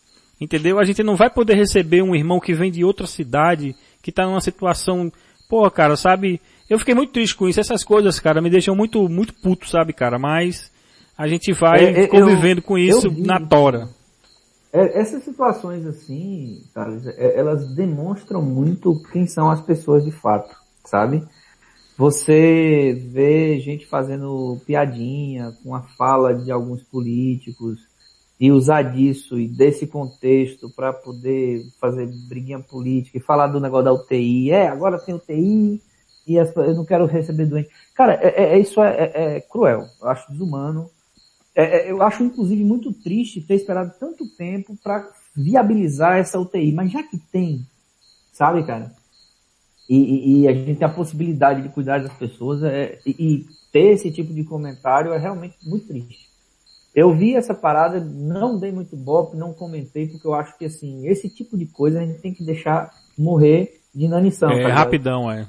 entendeu? 0.42 0.78
A 0.78 0.84
gente 0.84 1.02
não 1.02 1.16
vai 1.16 1.30
poder 1.30 1.56
receber 1.56 2.04
um 2.04 2.14
irmão 2.14 2.40
que 2.40 2.54
vem 2.54 2.70
de 2.70 2.84
outra 2.84 3.08
cidade, 3.08 3.74
que 4.04 4.10
está 4.10 4.26
numa 4.26 4.42
situação 4.42 5.10
Pô, 5.48 5.70
cara, 5.70 5.96
sabe, 5.96 6.42
eu 6.70 6.80
fiquei 6.80 6.94
muito 6.96 7.14
triste 7.14 7.36
com 7.36 7.48
isso. 7.48 7.60
Essas 7.60 7.84
coisas, 7.84 8.20
cara, 8.20 8.42
me 8.42 8.50
deixam 8.50 8.76
muito, 8.76 9.08
muito 9.10 9.34
puto, 9.34 9.68
sabe, 9.70 9.94
cara, 9.94 10.18
mas 10.20 10.72
a 11.18 11.28
gente 11.28 11.54
vai 11.54 11.84
É, 11.86 12.04
é, 12.04 12.08
convivendo 12.08 12.60
eu- 12.60 12.64
com 12.66 12.78
isso 12.78 13.12
na 13.26 13.40
tora. 13.40 13.90
É, 14.74 15.00
essas 15.00 15.24
situações 15.24 15.86
assim, 15.86 16.62
Carlos, 16.74 17.08
é- 17.08 17.38
elas 17.40 17.74
demonstram 17.74 18.42
muito 18.42 19.02
quem 19.12 19.26
são 19.26 19.50
as 19.50 19.62
pessoas 19.62 20.04
de 20.04 20.12
fato, 20.12 20.54
sabe? 20.84 21.24
Você 21.98 22.94
vê 23.10 23.58
gente 23.62 23.86
fazendo 23.86 24.60
piadinha 24.66 25.54
com 25.64 25.74
a 25.74 25.82
fala 25.98 26.34
de 26.34 26.52
alguns 26.52 26.84
políticos 26.84 27.80
e 28.38 28.52
usar 28.52 28.82
disso 28.82 29.40
e 29.40 29.48
desse 29.48 29.88
contexto 29.88 30.70
para 30.76 30.92
poder 30.92 31.62
fazer 31.80 32.10
briguinha 32.28 32.60
política 32.60 33.18
e 33.18 33.22
falar 33.22 33.48
do 33.48 33.62
negócio 33.62 33.86
da 33.86 33.94
UTI. 33.94 34.52
É, 34.52 34.68
agora 34.68 35.00
tem 35.00 35.16
UTI 35.16 35.82
e 36.28 36.40
as- 36.40 36.56
eu 36.56 36.74
não 36.76 36.86
quero 36.86 37.06
receber 37.06 37.46
doente. 37.46 37.70
Cara, 37.94 38.14
é, 38.22 38.28
é- 38.28 38.56
é- 38.56 38.60
isso 38.60 38.82
é, 38.82 39.12
é- 39.14 39.36
é 39.38 39.42
cruel. 39.42 39.86
Eu 40.02 40.08
acho 40.10 40.32
desumano. 40.32 40.90
É, 41.56 41.88
é, 41.88 41.92
eu 41.92 42.02
acho, 42.02 42.24
inclusive, 42.24 42.64
muito 42.64 42.92
triste 42.92 43.42
ter 43.42 43.56
esperado 43.56 43.94
tanto 44.00 44.28
tempo 44.36 44.76
para 44.84 45.08
viabilizar 45.36 46.18
essa 46.18 46.40
UTI. 46.40 46.72
Mas 46.74 46.92
já 46.92 47.04
que 47.04 47.18
tem, 47.18 47.66
sabe, 48.34 48.64
cara? 48.66 48.92
E, 49.88 50.42
e- 50.42 50.48
a 50.48 50.54
gente 50.54 50.80
tem 50.80 50.88
a 50.88 50.92
possibilidade 50.92 51.62
de 51.62 51.70
cuidar 51.70 52.02
das 52.02 52.14
pessoas 52.14 52.64
é, 52.64 53.00
e, 53.06 53.46
ter 53.72 53.92
esse 53.92 54.10
tipo 54.10 54.34
de 54.34 54.44
comentário 54.44 55.14
é 55.14 55.18
realmente 55.18 55.56
muito 55.64 55.88
triste. 55.88 56.30
Eu 56.96 57.14
vi 57.14 57.36
essa 57.36 57.54
parada, 57.54 58.00
não 58.00 58.58
dei 58.58 58.72
muito 58.72 58.96
bope, 58.96 59.36
não 59.36 59.54
comentei, 59.54 60.08
porque 60.08 60.26
eu 60.26 60.34
acho 60.34 60.58
que, 60.58 60.64
assim, 60.64 61.06
esse 61.08 61.30
tipo 61.30 61.58
de 61.58 61.66
coisa 61.66 62.00
a 62.00 62.06
gente 62.06 62.20
tem 62.22 62.34
que 62.34 62.42
deixar 62.44 62.90
morrer 63.18 63.82
de 63.94 64.06
inanição. 64.06 64.50
É 64.50 64.72
rapidão, 64.72 65.30
é. 65.30 65.46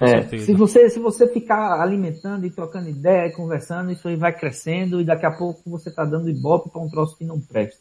Com 0.00 0.06
É, 0.06 0.22
certeza. 0.22 0.46
se 0.46 0.54
você, 0.54 0.88
se 0.88 0.98
você 0.98 1.28
ficar 1.28 1.78
alimentando 1.78 2.46
e 2.46 2.50
trocando 2.50 2.88
ideia 2.88 3.26
e 3.28 3.32
conversando, 3.32 3.92
isso 3.92 4.08
aí 4.08 4.16
vai 4.16 4.32
crescendo 4.32 4.98
e 4.98 5.04
daqui 5.04 5.26
a 5.26 5.30
pouco 5.30 5.60
você 5.68 5.90
tá 5.90 6.06
dando 6.06 6.30
ibope 6.30 6.70
para 6.70 6.80
um 6.80 6.88
troço 6.88 7.18
que 7.18 7.24
não 7.24 7.38
presta. 7.38 7.78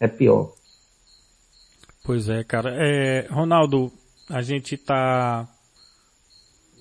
É 0.00 0.08
pior. 0.08 0.52
Pois 2.04 2.28
é, 2.28 2.42
cara. 2.42 2.74
É, 2.76 3.28
Ronaldo, 3.30 3.92
a 4.28 4.42
gente 4.42 4.76
tá 4.76 5.48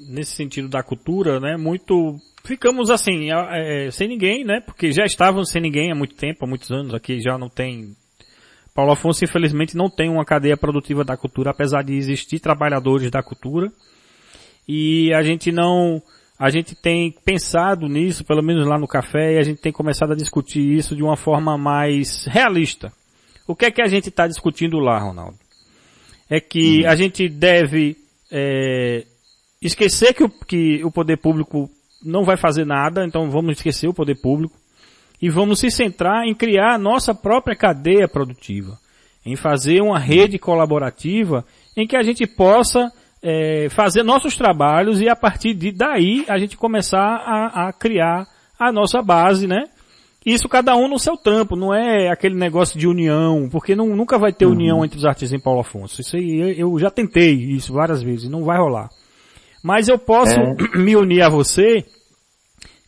nesse 0.10 0.32
sentido 0.32 0.68
da 0.68 0.82
cultura, 0.82 1.40
né? 1.40 1.56
Muito 1.56 2.18
ficamos 2.44 2.90
assim 2.90 3.30
é, 3.32 3.92
sem 3.92 4.08
ninguém, 4.08 4.44
né? 4.44 4.60
Porque 4.60 4.92
já 4.92 5.06
estavam 5.06 5.46
sem 5.46 5.62
ninguém 5.62 5.92
há 5.92 5.96
muito 5.96 6.16
tempo, 6.16 6.46
há 6.46 6.48
muitos 6.48 6.72
anos. 6.72 6.96
Aqui 6.96 7.22
já 7.22 7.38
não 7.38 7.48
tem. 7.48 7.96
Paulo 8.74 8.94
Afonso 8.94 9.24
infelizmente 9.24 9.78
não 9.78 9.88
tem 9.88 10.10
uma 10.10 10.26
cadeia 10.26 10.58
produtiva 10.58 11.04
da 11.04 11.16
cultura, 11.16 11.52
apesar 11.52 11.84
de 11.84 11.94
existir 11.94 12.40
trabalhadores 12.40 13.12
da 13.12 13.22
cultura. 13.22 13.72
E 14.68 15.14
a 15.14 15.22
gente 15.22 15.52
não, 15.52 16.02
a 16.40 16.50
gente 16.50 16.76
tem 16.76 17.12
pensado 17.24 17.88
nisso, 17.88 18.24
pelo 18.24 18.44
menos 18.44 18.66
lá 18.66 18.78
no 18.78 18.88
café, 18.88 19.34
e 19.34 19.38
a 19.38 19.44
gente 19.44 19.62
tem 19.62 19.72
começado 19.72 20.14
a 20.14 20.16
discutir 20.16 20.62
isso 20.62 20.96
de 20.96 21.04
uma 21.04 21.18
forma 21.18 21.58
mais 21.58 22.26
realista. 22.26 22.92
O 23.48 23.56
que 23.56 23.66
é 23.66 23.72
que 23.72 23.82
a 23.82 23.88
gente 23.88 24.10
está 24.10 24.28
discutindo 24.28 24.80
lá, 24.80 25.00
Ronaldo? 25.00 25.38
É 26.30 26.40
que 26.40 26.86
a 26.86 26.96
gente 26.96 27.28
deve 27.28 27.98
é, 28.32 29.06
esquecer 29.62 30.14
que 30.14 30.24
o, 30.24 30.30
que 30.30 30.84
o 30.84 30.92
poder 30.92 31.18
público 31.18 31.70
não 32.04 32.24
vai 32.24 32.38
fazer 32.38 32.66
nada, 32.66 33.06
então 33.06 33.30
vamos 33.30 33.58
esquecer 33.58 33.88
o 33.88 33.94
poder 33.94 34.16
público 34.16 34.56
e 35.22 35.30
vamos 35.30 35.60
se 35.60 35.70
centrar 35.72 36.26
em 36.26 36.36
criar 36.36 36.74
a 36.74 36.78
nossa 36.78 37.16
própria 37.16 37.56
cadeia 37.56 38.08
produtiva, 38.08 38.78
em 39.26 39.36
fazer 39.36 39.82
uma 39.82 40.00
rede 40.00 40.38
colaborativa 40.38 41.46
em 41.78 41.88
que 41.88 41.96
a 41.96 42.04
gente 42.04 42.28
possa 42.28 42.92
é, 43.24 43.70
fazer 43.70 44.04
nossos 44.04 44.36
trabalhos 44.36 45.00
e 45.00 45.08
a 45.08 45.16
partir 45.16 45.54
de 45.54 45.72
daí 45.72 46.26
a 46.28 46.38
gente 46.38 46.58
começar 46.58 47.00
a, 47.00 47.70
a 47.70 47.74
criar 47.74 48.28
a 48.60 48.72
nossa 48.72 49.02
base, 49.02 49.48
né? 49.48 49.64
Isso 50.26 50.48
cada 50.48 50.76
um 50.76 50.88
no 50.88 51.00
seu 51.00 51.18
tampo, 51.18 51.56
não 51.56 51.74
é 51.74 52.10
aquele 52.10 52.36
negócio 52.36 52.80
de 52.80 52.88
união, 52.88 53.50
porque 53.50 53.76
não, 53.76 53.88
nunca 53.96 54.18
vai 54.18 54.32
ter 54.32 54.46
união 54.46 54.84
entre 54.84 54.98
os 54.98 55.06
artistas 55.06 55.38
em 55.38 55.42
Paulo 55.42 55.62
Afonso. 55.62 56.00
Isso 56.00 56.16
aí, 56.16 56.40
eu, 56.40 56.70
eu 56.72 56.80
já 56.80 56.90
tentei 56.90 57.34
isso 57.34 57.74
várias 57.74 58.02
vezes, 58.02 58.30
não 58.30 58.44
vai 58.44 58.58
rolar. 58.58 58.90
Mas 59.62 59.88
eu 59.88 59.98
posso 59.98 60.40
É. 60.40 60.56
me 60.78 60.96
unir 60.96 61.24
a 61.24 61.30
você 61.30 61.86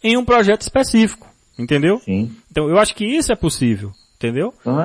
em 0.02 0.18
um 0.18 0.24
projeto 0.24 0.62
específico, 0.62 1.28
entendeu? 1.60 2.00
Sim. 2.00 2.32
Então 2.50 2.70
eu 2.70 2.78
acho 2.78 2.96
que 2.96 3.06
isso 3.06 3.34
é 3.34 3.36
possível, 3.36 3.92
entendeu? 4.26 4.54
Então, 4.62 4.80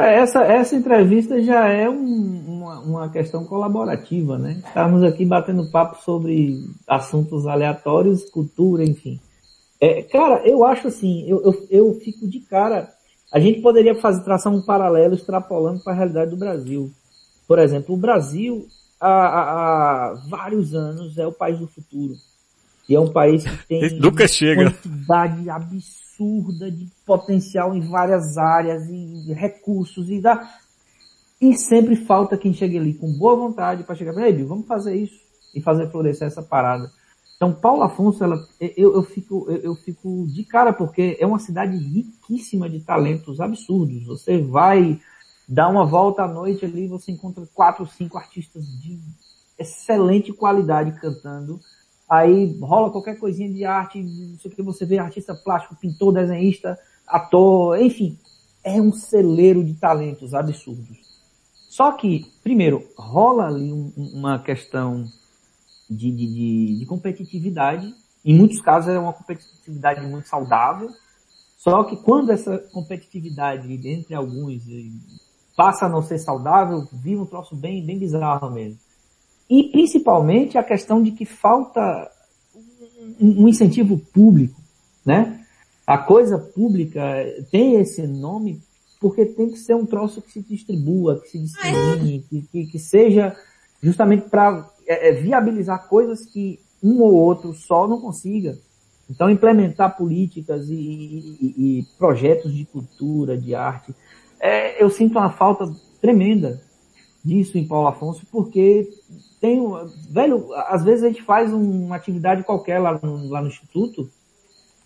essa, 0.00 0.42
essa 0.44 0.74
entrevista 0.76 1.42
já 1.42 1.68
é 1.68 1.88
um- 1.88 2.42
uma, 2.46 2.80
uma 2.80 3.08
questão 3.08 3.44
colaborativa, 3.44 4.36
né? 4.38 4.62
Estamos 4.66 5.02
aqui 5.04 5.24
batendo 5.24 5.70
papo 5.70 6.02
sobre 6.04 6.58
assuntos 6.86 7.46
aleatórios, 7.46 8.28
cultura, 8.30 8.84
enfim. 8.84 9.20
É, 9.80 10.02
cara, 10.02 10.40
eu 10.46 10.64
acho 10.64 10.88
assim, 10.88 11.28
eu, 11.28 11.42
eu, 11.42 11.66
eu 11.70 11.94
fico 12.00 12.26
de 12.26 12.40
cara. 12.40 12.88
A 13.32 13.38
gente 13.40 13.60
poderia 13.60 13.94
fazer, 13.94 14.22
traçar 14.24 14.52
um 14.52 14.62
paralelo 14.62 15.14
extrapolando 15.14 15.82
para 15.82 15.92
a 15.92 15.96
realidade 15.96 16.30
do 16.30 16.36
Brasil. 16.36 16.90
Por 17.46 17.58
exemplo, 17.58 17.94
o 17.94 17.98
Brasil, 17.98 18.66
há, 19.00 19.08
há, 19.08 19.42
há 20.10 20.14
vários 20.28 20.74
anos, 20.74 21.18
é 21.18 21.26
o 21.26 21.32
país 21.32 21.58
do 21.58 21.66
futuro. 21.66 22.14
E 22.88 22.94
é 22.94 23.00
um 23.00 23.08
país 23.12 23.44
que 23.44 23.66
tem 23.68 23.98
Nunca 23.98 24.26
chega. 24.28 24.70
quantidade 24.70 25.50
absurda 25.50 26.05
de 26.18 26.88
potencial 27.04 27.74
em 27.74 27.80
várias 27.80 28.36
áreas 28.36 28.88
e 28.88 29.32
recursos 29.32 30.10
e 30.10 30.20
dá 30.20 30.48
e 31.40 31.54
sempre 31.54 31.96
falta 31.96 32.38
quem 32.38 32.54
chegue 32.54 32.78
ali 32.78 32.94
com 32.94 33.12
boa 33.12 33.36
vontade 33.36 33.84
para 33.84 33.94
chegar, 33.94 34.16
ei, 34.18 34.32
Bill, 34.32 34.48
vamos 34.48 34.66
fazer 34.66 34.94
isso 34.94 35.20
e 35.54 35.60
fazer 35.60 35.90
florescer 35.90 36.26
essa 36.26 36.42
parada. 36.42 36.90
Então, 37.36 37.52
Paulo 37.52 37.82
Afonso, 37.82 38.24
ela, 38.24 38.36
eu, 38.58 38.94
eu 38.94 39.02
fico, 39.02 39.46
eu, 39.50 39.56
eu 39.56 39.74
fico 39.74 40.26
de 40.28 40.42
cara 40.44 40.72
porque 40.72 41.16
é 41.20 41.26
uma 41.26 41.38
cidade 41.38 41.76
riquíssima 41.76 42.68
de 42.68 42.80
talentos 42.80 43.40
absurdos. 43.40 44.06
Você 44.06 44.38
vai 44.38 44.98
dar 45.46 45.68
uma 45.68 45.84
volta 45.84 46.22
à 46.22 46.28
noite 46.28 46.64
ali, 46.64 46.88
você 46.88 47.12
encontra 47.12 47.46
quatro, 47.54 47.86
cinco 47.86 48.16
artistas 48.16 48.64
de 48.80 48.98
excelente 49.58 50.32
qualidade 50.32 50.98
cantando. 50.98 51.60
Aí 52.08 52.56
rola 52.60 52.90
qualquer 52.90 53.18
coisinha 53.18 53.52
de 53.52 53.64
arte, 53.64 54.00
não 54.02 54.38
sei 54.38 54.50
o 54.50 54.54
que 54.54 54.62
você 54.62 54.86
vê, 54.86 54.98
artista 54.98 55.34
plástico, 55.34 55.74
pintor, 55.76 56.12
desenhista, 56.14 56.78
ator, 57.06 57.80
enfim. 57.80 58.16
É 58.62 58.80
um 58.80 58.92
celeiro 58.92 59.64
de 59.64 59.74
talentos 59.74 60.34
absurdos. 60.34 60.98
Só 61.68 61.92
que, 61.92 62.24
primeiro, 62.42 62.86
rola 62.96 63.46
ali 63.46 63.72
um- 63.72 63.92
uma 63.96 64.38
questão 64.38 65.04
de, 65.90 66.10
de, 66.10 66.26
de, 66.26 66.78
de 66.78 66.86
competitividade. 66.86 67.92
Em 68.24 68.36
muitos 68.36 68.60
casos 68.60 68.90
é 68.90 68.98
uma 68.98 69.12
competitividade 69.12 70.04
muito 70.06 70.28
saudável. 70.28 70.90
Só 71.56 71.84
que 71.84 71.96
quando 71.96 72.30
essa 72.30 72.58
competitividade 72.72 73.72
entre 73.88 74.14
alguns 74.14 74.62
eh, 74.68 74.90
passa 75.56 75.86
a 75.86 75.88
não 75.88 76.02
ser 76.02 76.18
saudável, 76.18 76.86
vira 76.92 77.20
um 77.20 77.26
troço 77.26 77.56
bem, 77.56 77.84
bem 77.84 77.98
bizarro 77.98 78.50
mesmo. 78.50 78.78
E 79.48 79.64
principalmente 79.70 80.58
a 80.58 80.62
questão 80.62 81.02
de 81.02 81.12
que 81.12 81.24
falta 81.24 82.10
um 83.20 83.48
incentivo 83.48 83.98
público, 84.12 84.60
né? 85.04 85.40
A 85.86 85.96
coisa 85.96 86.36
pública 86.38 87.00
tem 87.50 87.76
esse 87.76 88.06
nome 88.06 88.60
porque 89.00 89.24
tem 89.24 89.50
que 89.50 89.58
ser 89.58 89.74
um 89.74 89.86
troço 89.86 90.20
que 90.20 90.32
se 90.32 90.42
distribua, 90.42 91.20
que 91.20 91.28
se 91.28 91.38
dissemine, 91.38 92.24
que, 92.28 92.42
que, 92.50 92.66
que 92.66 92.78
seja 92.78 93.36
justamente 93.82 94.28
para 94.28 94.68
viabilizar 95.22 95.88
coisas 95.88 96.26
que 96.26 96.58
um 96.82 97.00
ou 97.02 97.14
outro 97.14 97.52
só 97.54 97.86
não 97.86 98.00
consiga. 98.00 98.58
Então, 99.08 99.30
implementar 99.30 99.96
políticas 99.96 100.68
e, 100.68 100.74
e- 100.74 101.54
e 101.78 101.86
projetos 101.96 102.52
de 102.52 102.64
cultura, 102.64 103.38
de 103.38 103.54
arte. 103.54 103.94
É, 104.40 104.82
eu 104.82 104.90
sinto 104.90 105.18
uma 105.18 105.30
falta 105.30 105.72
tremenda 106.00 106.60
disso 107.24 107.56
em 107.58 107.66
Paulo 107.66 107.86
Afonso, 107.88 108.26
porque 108.30 108.88
tem, 109.46 109.60
velho, 110.10 110.52
às 110.68 110.82
vezes 110.82 111.04
a 111.04 111.08
gente 111.08 111.22
faz 111.22 111.52
um- 111.52 111.86
uma 111.86 111.96
atividade 111.96 112.42
qualquer 112.42 112.80
lá 112.80 112.98
no, 113.00 113.28
lá 113.28 113.40
no 113.40 113.48
Instituto 113.48 114.08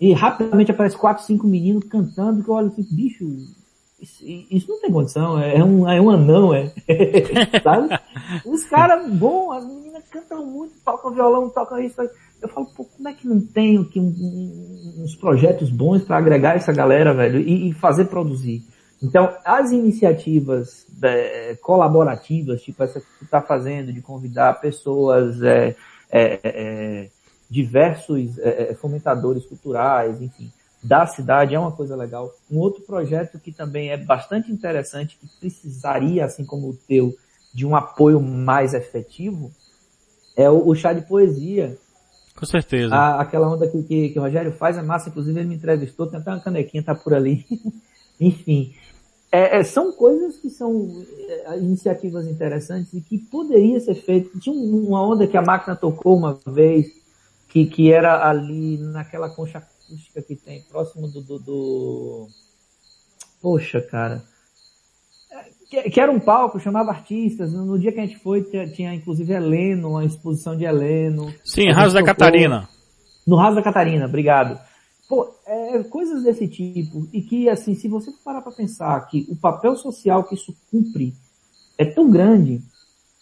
e 0.01 0.13
rapidamente 0.13 0.71
aparece 0.71 0.97
quatro, 0.97 1.25
cinco 1.25 1.47
meninos 1.47 1.85
cantando 1.85 2.43
que 2.43 2.49
eu 2.51 2.55
olho 2.55 2.67
assim, 2.69 2.87
bicho, 2.91 3.25
isso, 4.01 4.23
isso 4.51 4.69
não 4.71 4.81
tem 4.81 4.91
condição, 4.91 5.39
é 5.39 5.63
um, 5.65 5.89
é 5.89 6.01
um 6.01 6.11
anão, 6.11 6.53
é. 6.55 6.73
Sabe? 7.63 7.89
Os 8.45 8.65
caras, 8.65 9.11
bom, 9.13 9.51
as 9.53 9.65
meninas 9.65 10.05
cantam 10.11 10.45
muito, 10.45 10.75
tocam 10.85 11.11
violão, 11.13 11.49
tocam 11.51 11.79
isso. 11.79 12.01
Eu 12.43 12.49
falo, 12.49 12.67
pô, 12.75 12.85
como 12.85 13.09
é 13.09 13.13
que 13.13 13.29
não 13.29 13.41
tem 13.41 13.77
aqui 13.79 14.01
um- 14.01 14.05
um- 14.07 15.03
uns 15.05 15.15
projetos 15.17 15.69
bons 15.71 16.03
para 16.03 16.17
agregar 16.17 16.57
essa 16.57 16.73
galera, 16.73 17.13
velho, 17.13 17.39
e, 17.41 17.69
e 17.69 17.73
fazer 17.75 18.07
produzir? 18.07 18.63
Então, 19.03 19.35
as 19.45 19.71
iniciativas 19.73 20.87
é, 21.03 21.57
colaborativas, 21.63 22.63
tipo 22.63 22.83
essa 22.83 23.01
que 23.01 23.07
tu 23.19 23.25
está 23.25 23.41
fazendo, 23.41 23.93
de 23.93 24.03
convidar 24.03 24.61
pessoas, 24.61 25.41
é, 25.43 25.75
é, 26.11 26.41
é, 26.45 27.11
diversos 27.49 28.39
é, 28.39 28.71
é, 28.71 28.75
fomentadores 28.75 29.47
culturais, 29.47 30.21
enfim, 30.21 30.53
da 30.83 31.07
cidade, 31.07 31.55
é 31.55 31.59
uma 31.59 31.73
coisa 31.73 31.97
legal. 31.97 32.35
Um 32.51 32.59
outro 32.59 32.83
projeto 32.83 33.39
que 33.39 33.53
também 33.53 33.91
é 33.91 33.97
bastante 33.97 34.53
interessante, 34.53 35.17
que 35.19 35.29
precisaria, 35.41 36.25
assim 36.25 36.45
como 36.45 36.69
o 36.69 36.77
teu, 36.77 37.15
de 37.55 37.67
um 37.67 37.75
apoio 37.75 38.21
mais 38.21 38.75
efetivo, 38.75 39.51
É 40.37 40.51
o, 40.51 40.69
o 40.69 40.75
chá 40.75 40.93
de 40.93 41.03
poesia. 41.03 41.79
Com 42.35 42.47
certeza. 42.47 42.97
A- 42.97 43.21
aquela 43.21 43.49
onda 43.49 43.69
que, 43.69 43.83
que, 43.83 44.09
que 44.11 44.19
o 44.19 44.23
Rogério 44.23 44.53
faz 44.53 44.77
é 44.77 44.83
massa, 44.83 45.09
inclusive 45.09 45.39
ele 45.39 45.49
me 45.49 45.55
entrevistou, 45.57 46.07
tem 46.07 46.19
até 46.21 46.31
uma 46.31 46.41
canequinha, 46.41 46.83
tá 46.83 46.95
por 46.95 47.15
ali. 47.15 47.47
Enfim. 48.21 48.75
É, 49.33 49.59
é, 49.59 49.63
são 49.65 49.93
coisas 49.93 50.37
que 50.39 50.51
são 50.51 51.05
é, 51.47 51.57
iniciativas 51.59 52.27
interessantes 52.27 52.93
e 52.95 53.01
que 53.01 53.17
poderia 53.19 53.79
ser 53.81 53.95
feito. 53.95 54.39
Tinha 54.41 54.55
um- 54.55 54.89
uma 54.89 55.07
onda 55.07 55.27
que 55.27 55.37
a 55.37 55.43
máquina 55.43 55.77
tocou 55.77 56.17
uma 56.17 56.39
vez, 56.47 56.89
que, 57.49 57.65
que 57.67 57.93
era 57.93 58.29
ali 58.29 58.77
naquela 58.79 59.29
concha 59.31 59.59
acústica 59.59 60.21
que 60.23 60.35
tem, 60.35 60.63
próximo 60.63 61.07
do, 61.09 61.21
do, 61.21 61.39
do- 61.39 62.29
Poxa, 63.41 63.81
cara. 63.81 64.23
Que, 65.71 65.89
que 65.89 66.01
era 66.01 66.11
um 66.11 66.19
palco, 66.19 66.59
chamava 66.59 66.91
artistas. 66.91 67.53
No, 67.53 67.79
dia 67.79 67.93
que 67.93 68.01
a 68.01 68.03
gente 68.07 68.19
foi, 68.19 68.43
tinha, 68.43 68.67
tinha 68.69 68.93
inclusive 68.93 69.33
Heleno, 69.33 69.91
uma 69.91 70.05
exposição 70.05 70.57
de 70.57 70.65
Heleno. 70.65 71.33
Sim, 71.45 71.71
Raso 71.71 71.95
da 71.95 72.03
Catarina. 72.03 72.69
no 73.25 73.37
Raso 73.37 73.55
da 73.55 73.63
Catarina, 73.63 74.07
obrigado. 74.07 74.59
Pô, 75.11 75.29
é, 75.45 75.83
coisas 75.83 76.23
desse 76.23 76.47
tipo. 76.47 77.09
E 77.13 77.21
que, 77.21 77.49
assim, 77.49 77.75
se 77.75 77.89
você 77.89 78.13
parar 78.25 78.43
para 78.43 78.53
pensar 78.53 79.01
que 79.09 79.27
o 79.29 79.35
papel 79.35 79.75
social 79.75 80.23
que 80.23 80.37
isso 80.37 80.55
cumpre 80.71 81.13
é 81.77 81.85
tão 81.85 82.09
grande, 82.09 82.63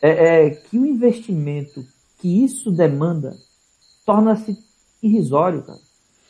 é, 0.02 0.10
é, 0.10 0.50
que 0.50 0.78
o 0.78 0.84
investimento 0.84 1.82
que 2.18 2.44
isso 2.44 2.70
demanda 2.70 3.34
torna-se 4.04 4.54
irrisório, 5.02 5.62
cara. 5.62 5.78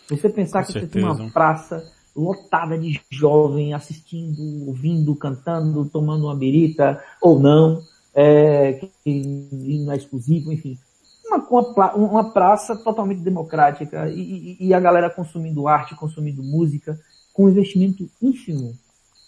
Você 0.09 0.29
pensar 0.29 0.61
Com 0.61 0.67
que 0.69 0.79
você 0.79 0.87
tem 0.87 1.03
uma 1.03 1.15
certeza. 1.15 1.35
praça 1.35 1.93
lotada 2.15 2.79
de 2.79 3.01
jovem 3.11 3.75
assistindo, 3.75 4.69
ouvindo, 4.69 5.17
cantando, 5.17 5.87
tomando 5.87 6.27
uma 6.27 6.37
birita, 6.37 7.03
ou 7.21 7.41
não, 7.41 7.83
é, 8.15 8.75
que 9.03 9.83
não 9.85 9.93
é 9.93 9.97
exclusivo, 9.97 10.53
enfim 10.53 10.79
uma, 11.29 11.39
uma, 11.49 11.95
uma 11.95 12.33
praça 12.33 12.77
totalmente 12.77 13.21
democrática 13.21 14.09
e, 14.09 14.57
e- 14.61 14.67
e 14.69 14.75
a 14.75 14.81
galera 14.81 15.11
consumindo 15.11 15.69
arte, 15.69 15.95
consumindo 15.95 16.43
música, 16.43 16.99
com 17.33 17.49
investimento 17.49 18.09
ínfimo 18.21 18.75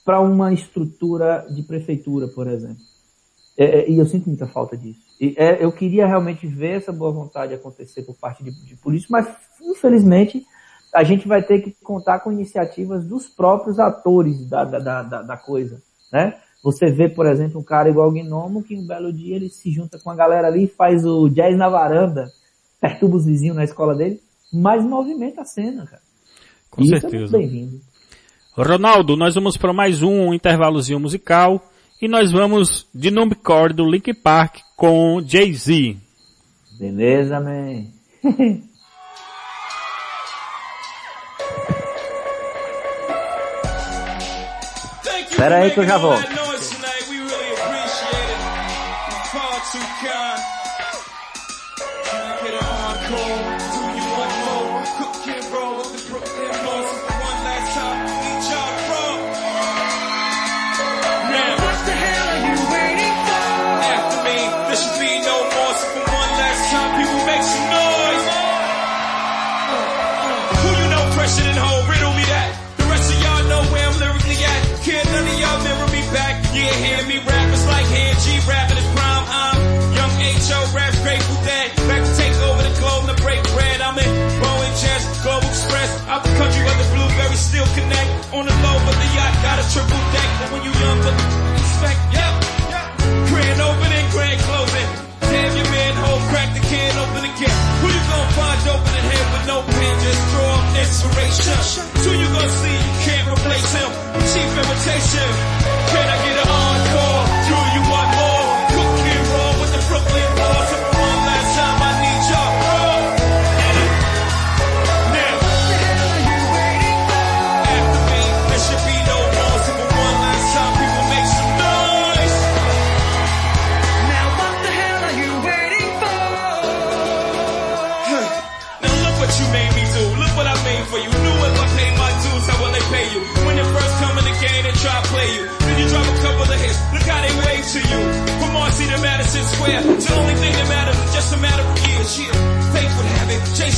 para 0.05 0.21
uma 0.21 0.53
estrutura 0.53 1.47
de 1.51 1.63
prefeitura, 1.63 2.27
por 2.29 2.49
exemplo. 2.49 2.83
É, 3.57 3.65
é, 3.81 3.91
e 3.91 3.99
eu 3.99 4.07
sinto 4.07 4.29
muita 4.29 4.47
falta 4.47 4.77
disso. 4.77 5.01
E, 5.21 5.35
é, 5.37 5.63
eu 5.63 5.71
queria 5.73 6.07
realmente 6.07 6.47
ver 6.47 6.79
essa 6.79 6.93
boa 6.93 7.13
vontade 7.13 7.55
acontecer 7.55 8.03
por 8.03 8.15
parte 8.17 8.43
de, 8.43 8.51
de 8.51 8.77
políticos, 8.77 9.11
mas 9.11 9.29
infelizmente 9.63 10.45
a 10.95 11.05
gente 11.05 11.29
vai 11.29 11.43
ter 11.43 11.61
que 11.61 11.73
contar 11.83 12.21
com 12.21 12.33
iniciativas 12.33 13.05
dos 13.05 13.29
próprios 13.29 13.79
atores 13.79 14.45
da, 14.49 14.65
da, 14.65 15.03
da- 15.03 15.23
da 15.23 15.37
coisa, 15.37 15.81
né? 16.13 16.39
Você 16.63 16.91
vê, 16.91 17.09
por 17.09 17.27
exemplo, 17.27 17.61
um 17.61 17.65
cara 17.65 17.89
igual 17.89 18.09
o 18.09 18.13
Gnomo, 18.13 18.63
que 18.63 18.77
um 18.77 18.87
belo 18.87 19.13
dia 19.13 19.37
ele 19.37 19.49
se 19.49 19.71
junta 19.71 19.99
com 19.99 20.11
a 20.11 20.15
galera 20.15 20.49
ali 20.49 20.65
e 20.65 20.69
faz 20.69 21.07
o 21.07 21.29
jazz 21.29 21.57
na 21.57 21.69
varanda, 21.69 22.31
perturba 22.81 23.17
os 23.17 23.25
vizinhos 23.25 23.57
na 23.57 23.65
escola 23.65 23.95
dele, 23.95 24.21
mas 24.53 24.85
movimenta 24.85 25.41
a 25.43 25.45
cena, 25.45 25.87
cara. 25.87 26.03
Com 26.71 26.83
e 26.83 26.85
Isso 26.85 26.95
é 26.97 27.01
certeza. 27.01 27.23
muito 27.23 27.33
bem-vindo. 27.33 27.81
Ronaldo, 28.55 29.17
nós 29.17 29.35
vamos 29.35 29.57
para 29.57 29.73
mais 29.73 30.03
um 30.03 30.35
intervalozinho 30.35 31.01
musical 31.01 31.65
e 32.01 32.07
nós 32.07 32.31
vamos 32.31 32.87
de 32.95 33.11
Numbcore 33.11 33.73
do 33.73 33.85
Link 33.85 34.13
Park 34.13 34.59
com 34.77 35.23
Jay-Z. 35.25 35.97
Beleza, 36.79 37.41
man? 37.41 37.87
Espera 45.31 45.57
aí 45.57 45.71
que 45.71 45.81
eu 45.81 45.87
já 45.87 45.97
volto. 45.97 46.40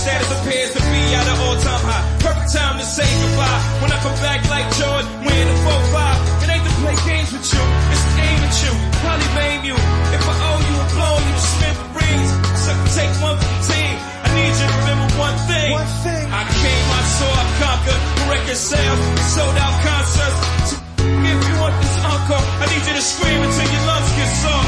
J 0.02 0.10
status 0.10 0.34
appears 0.34 0.70
to 0.74 0.82
be 0.90 1.02
at 1.14 1.26
an 1.30 1.38
all 1.46 1.54
time 1.62 1.78
high. 1.86 2.02
Perfect 2.18 2.50
time 2.50 2.74
to 2.74 2.82
say 2.82 3.06
goodbye. 3.06 3.60
When 3.78 3.90
I 3.94 3.98
come 4.02 4.18
back 4.18 4.42
like 4.50 4.66
Jordan, 4.74 5.06
wearing 5.22 5.46
the 5.46 5.58
4-5. 5.62 6.42
It 6.42 6.48
ain't 6.50 6.64
to 6.66 6.74
play 6.82 6.96
games 7.06 7.30
with 7.30 7.46
you. 7.46 7.62
It's 7.62 8.02
to 8.02 8.12
aim 8.18 8.38
at 8.42 8.54
you. 8.66 8.72
Probably 8.98 9.30
blame 9.30 9.62
you. 9.62 9.76
If 10.10 10.22
I 10.26 10.34
owe 10.42 10.58
you 10.58 10.74
a 10.74 10.86
blow, 10.90 11.14
you 11.22 11.34
spin 11.38 11.74
for 11.78 11.88
breeze. 11.94 12.30
So 12.66 12.70
take 12.98 13.14
one 13.22 13.38
for 13.38 13.46
the 13.46 13.60
team. 13.62 13.94
I 13.94 14.28
need 14.34 14.50
you 14.58 14.66
to 14.66 14.76
remember 14.82 15.06
one 15.22 15.38
thing. 15.46 15.70
One 15.70 15.92
thing. 16.02 16.24
I 16.34 16.42
came, 16.50 16.86
I 16.98 17.02
saw, 17.06 17.30
I 17.38 17.44
conquered. 17.62 18.02
Record 18.26 18.58
sales, 18.58 19.00
sold 19.38 19.54
out 19.54 19.74
concerts. 19.86 20.38
So 20.66 20.74
if 20.98 21.38
you 21.46 21.54
want 21.62 21.78
this 21.78 21.96
encore, 22.02 22.42
I 22.58 22.64
need 22.74 22.82
you 22.90 22.94
to 22.98 23.04
scream 23.06 23.38
until 23.38 23.68
your 23.70 23.84
lungs 23.86 24.10
get 24.18 24.30
sore. 24.42 24.66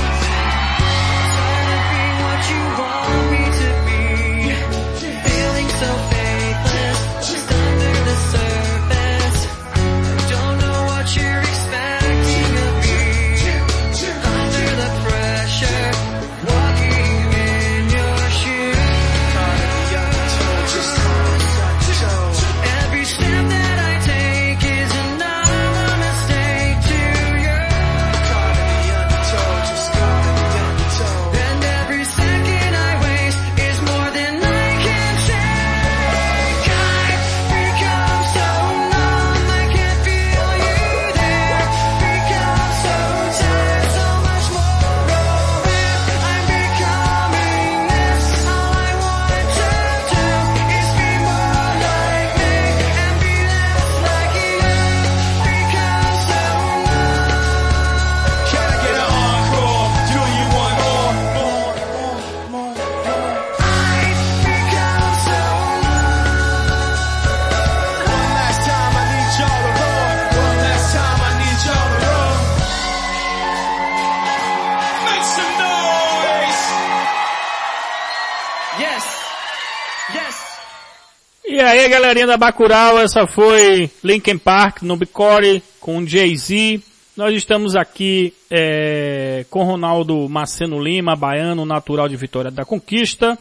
Galerinha 82.15 82.27
da 82.29 82.37
Bacurau, 82.37 83.01
essa 83.01 83.27
foi 83.27 83.91
Linkin 84.05 84.39
Park 84.39 84.83
no 84.83 84.97
Bicore 84.97 85.61
com 85.81 86.07
Jay-Z. 86.07 86.81
Nós 87.17 87.35
estamos 87.35 87.75
aqui 87.75 88.33
é, 88.49 89.45
com 89.51 89.65
Ronaldo 89.65 90.29
Maceno 90.29 90.81
Lima, 90.81 91.17
baiano, 91.17 91.67
natural 91.67 92.09
de 92.09 92.15
Vitória 92.15 92.53
da 92.53 92.65
Conquista, 92.65 93.37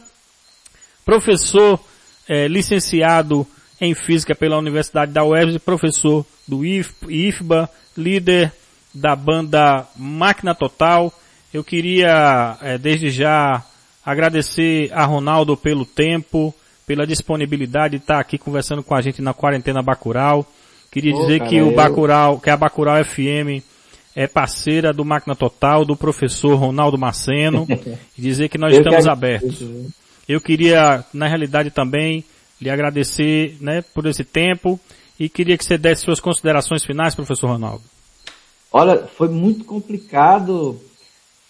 professor 1.04 1.78
é, 2.28 2.48
licenciado 2.48 3.46
em 3.80 3.94
Física 3.94 4.34
pela 4.34 4.58
Universidade 4.58 5.12
da 5.12 5.24
UERJ, 5.24 5.60
professor 5.60 6.26
do 6.48 6.64
IF, 6.64 6.92
IFBA, 7.08 7.70
líder 7.96 8.52
da 8.92 9.14
banda 9.14 9.86
Máquina 9.94 10.52
Total. 10.52 11.12
Eu 11.52 11.62
queria, 11.62 12.58
é, 12.60 12.76
desde 12.76 13.08
já, 13.08 13.62
agradecer 14.04 14.92
a 14.92 15.04
Ronaldo 15.04 15.56
pelo 15.56 15.86
tempo, 15.86 16.52
pela 16.86 17.06
disponibilidade 17.06 17.96
de 17.96 18.02
estar 18.02 18.18
aqui 18.18 18.38
conversando 18.38 18.82
com 18.82 18.94
a 18.94 19.00
gente 19.00 19.22
na 19.22 19.32
quarentena 19.34 19.82
Bacural. 19.82 20.46
Queria 20.90 21.12
Pô, 21.12 21.20
dizer 21.20 21.38
cara, 21.38 21.50
que 21.50 21.62
o 21.62 21.72
Bacural, 21.72 22.38
que 22.38 22.50
a 22.50 22.56
Bacural 22.56 23.04
FM 23.04 23.62
é 24.14 24.26
parceira 24.26 24.92
do 24.92 25.04
Máquina 25.04 25.34
Total, 25.34 25.84
do 25.84 25.96
professor 25.96 26.54
Ronaldo 26.54 26.96
Maceno, 26.96 27.66
e 28.16 28.22
dizer 28.22 28.48
que 28.48 28.58
nós 28.58 28.72
Eu 28.72 28.80
estamos 28.80 29.06
agradeço, 29.06 29.46
abertos. 29.46 29.92
Eu 30.28 30.40
queria, 30.40 31.04
na 31.12 31.26
realidade 31.26 31.70
também, 31.70 32.24
lhe 32.60 32.70
agradecer, 32.70 33.56
né, 33.60 33.82
por 33.82 34.06
esse 34.06 34.24
tempo 34.24 34.78
e 35.18 35.28
queria 35.28 35.56
que 35.56 35.64
você 35.64 35.76
desse 35.76 36.02
suas 36.02 36.20
considerações 36.20 36.84
finais, 36.84 37.14
professor 37.14 37.48
Ronaldo. 37.48 37.82
Olha, 38.72 39.06
foi 39.06 39.28
muito 39.28 39.64
complicado 39.64 40.80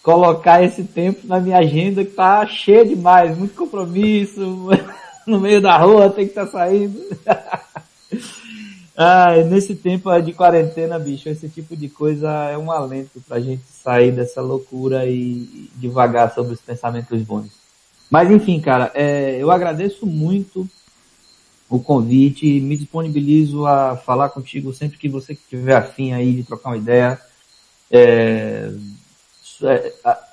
colocar 0.02 0.62
esse 0.62 0.84
tempo 0.84 1.26
na 1.26 1.40
minha 1.40 1.58
agenda 1.58 2.04
que 2.04 2.12
tá 2.12 2.46
cheia 2.46 2.84
demais, 2.84 3.36
muito 3.38 3.54
compromisso, 3.54 4.68
no 5.26 5.40
meio 5.40 5.60
da 5.60 5.76
rua 5.76 6.10
tem 6.10 6.26
que 6.26 6.32
estar 6.32 6.46
saindo. 6.46 7.00
Ai, 8.96 9.42
nesse 9.44 9.74
tempo 9.74 10.16
de 10.20 10.32
quarentena, 10.32 10.98
bicho, 11.00 11.28
esse 11.28 11.48
tipo 11.48 11.76
de 11.76 11.88
coisa 11.88 12.30
é 12.50 12.56
um 12.56 12.70
alento 12.70 13.20
pra 13.26 13.40
gente 13.40 13.64
sair 13.68 14.12
dessa 14.12 14.40
loucura 14.40 15.04
e 15.06 15.68
devagar 15.74 16.32
sobre 16.32 16.54
os 16.54 16.60
pensamentos 16.60 17.20
bons. 17.22 17.50
Mas 18.08 18.30
enfim, 18.30 18.60
cara, 18.60 18.92
é, 18.94 19.36
eu 19.40 19.50
agradeço 19.50 20.06
muito 20.06 20.68
o 21.68 21.80
convite, 21.80 22.60
me 22.60 22.76
disponibilizo 22.76 23.66
a 23.66 23.96
falar 23.96 24.28
contigo 24.28 24.72
sempre 24.72 24.96
que 24.96 25.08
você 25.08 25.34
tiver 25.34 25.74
afim 25.74 26.12
aí 26.12 26.32
de 26.32 26.44
trocar 26.44 26.70
uma 26.70 26.76
ideia. 26.76 27.20
É, 27.90 28.70
é, 29.62 29.92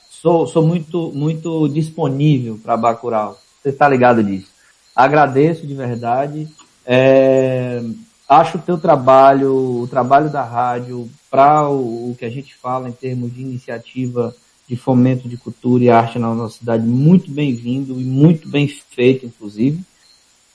sou, 0.10 0.46
sou 0.46 0.66
muito, 0.66 1.12
muito 1.14 1.68
disponível 1.68 2.60
para 2.62 2.78
Bacurau. 2.78 3.40
Você 3.62 3.70
está 3.70 3.90
ligado 3.90 4.24
disso. 4.24 4.52
Agradeço 4.96 5.66
de 5.66 5.74
verdade. 5.74 6.48
É, 6.86 7.82
acho 8.28 8.58
o 8.58 8.62
teu 8.62 8.78
trabalho, 8.78 9.82
o 9.84 9.88
trabalho 9.88 10.30
da 10.30 10.44
rádio, 10.44 11.10
para 11.30 11.70
o, 11.70 12.12
o 12.12 12.16
que 12.18 12.26
a 12.26 12.30
gente 12.30 12.56
fala 12.56 12.90
em 12.90 12.94
termos 12.94 13.34
de 13.34 13.42
iniciativa 13.42 14.36
de 14.68 14.78
fomento 14.78 15.28
de 15.28 15.36
cultura 15.36 15.84
e 15.84 15.90
arte 15.90 16.18
na 16.18 16.34
nossa 16.34 16.60
cidade, 16.60 16.88
muito 16.88 17.30
bem-vindo 17.30 18.00
e 18.00 18.06
muito 18.06 18.48
bem 18.48 18.68
feito, 18.68 19.26
inclusive. 19.26 19.84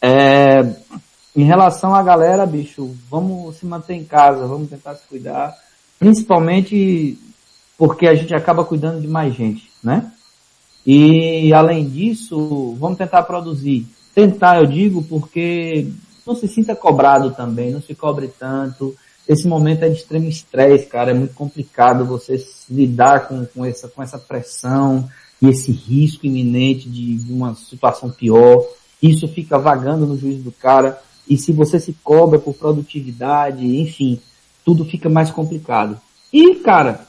É, 0.01 0.65
em 1.37 1.45
relação 1.45 1.95
à 1.95 2.03
galera, 2.03 2.47
bicho, 2.47 2.97
vamos 3.11 3.57
se 3.57 3.67
manter 3.67 3.93
em 3.93 4.05
casa, 4.05 4.47
vamos 4.47 4.71
tentar 4.71 4.95
se 4.95 5.07
cuidar, 5.07 5.55
principalmente 5.99 7.19
porque 7.77 8.07
a 8.07 8.15
gente 8.15 8.35
acaba 8.35 8.65
cuidando 8.65 9.03
de 9.03 9.09
mais 9.09 9.35
gente, 9.35 9.71
né? 9.85 10.11
E 10.87 11.53
além 11.53 11.87
disso, 11.87 12.75
vamos 12.79 12.97
tentar 12.97 13.23
produzir. 13.25 13.87
Tentar, 14.17 14.63
eu 14.63 14.67
digo, 14.67 15.03
porque 15.03 15.93
não 16.27 16.35
se 16.35 16.49
sinta 16.49 16.75
cobrado 16.75 17.33
também, 17.33 17.71
não 17.71 17.83
se 17.83 17.95
cobre 17.95 18.29
tanto. 18.29 18.97
Esse 19.29 19.47
momento 19.47 19.83
é 19.83 19.91
de 19.91 19.97
extremo 19.97 20.27
estresse, 20.27 20.87
cara, 20.87 21.11
é 21.11 21.15
muito 21.15 21.35
complicado 21.35 22.03
você 22.07 22.43
lidar 22.71 23.29
com, 23.29 23.45
com, 23.45 23.63
essa, 23.63 23.89
com 23.89 24.03
essa 24.03 24.19
pressão 24.19 25.07
e 25.43 25.51
esse 25.51 25.71
risco 25.71 26.25
iminente 26.25 26.89
de, 26.89 27.17
de 27.17 27.31
uma 27.31 27.55
situação 27.57 28.11
pior. 28.11 28.67
Isso 29.03 29.29
fica 29.29 29.59
vagando 29.59 30.07
no 30.07 30.17
juízo 30.17 30.45
do 30.45 30.53
cara. 30.53 30.99
E 31.29 31.37
se 31.37 31.53
você 31.53 31.79
se 31.79 31.93
cobra 32.03 32.39
por 32.39 32.55
produtividade, 32.55 33.67
enfim, 33.83 34.19
tudo 34.65 34.87
fica 34.87 35.11
mais 35.11 35.31
complicado. 35.31 36.01
E, 36.33 36.55
cara, 36.55 37.07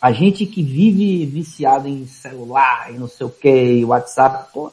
a 0.00 0.10
gente 0.10 0.46
que 0.46 0.62
vive 0.62 1.26
viciado 1.26 1.86
em 1.86 2.06
celular 2.06 2.90
e 2.94 2.98
não 2.98 3.08
sei 3.08 3.26
o 3.26 3.30
que, 3.30 3.84
WhatsApp, 3.84 4.50
pô, 4.54 4.72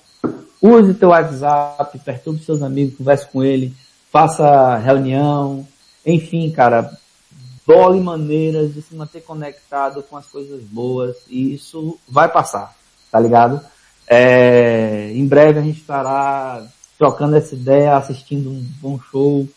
use 0.62 0.94
teu 0.94 1.10
WhatsApp, 1.10 1.98
perturbe 2.00 2.44
seus 2.44 2.62
amigos, 2.62 2.98
converse 2.98 3.28
com 3.28 3.44
ele, 3.44 3.74
faça 4.12 4.78
reunião, 4.78 5.68
enfim, 6.06 6.52
cara, 6.52 6.92
bole 7.66 8.00
maneiras 8.00 8.74
de 8.74 8.82
se 8.82 8.96
manter 8.96 9.22
conectado 9.22 10.04
com 10.04 10.18
as 10.18 10.26
coisas 10.28 10.62
boas 10.64 11.18
e 11.28 11.56
isso 11.56 11.98
vai 12.08 12.30
passar, 12.30 12.76
tá 13.12 13.20
ligado? 13.20 13.62
É, 14.08 15.12
em 15.14 15.26
breve 15.26 15.60
a 15.60 15.62
gente 15.62 15.80
estará 15.80 16.66
trocando 16.98 17.36
essa 17.36 17.56
ideia, 17.56 17.96
assistindo 17.96 18.50
um 18.50 18.64
bom 18.82 19.00
show 19.00 19.48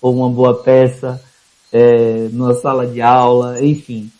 ou 0.00 0.16
uma 0.16 0.30
boa 0.30 0.62
peça, 0.62 1.22
é, 1.72 2.28
numa 2.32 2.54
sala 2.54 2.86
de 2.86 3.00
aula, 3.00 3.62
enfim. 3.62 4.10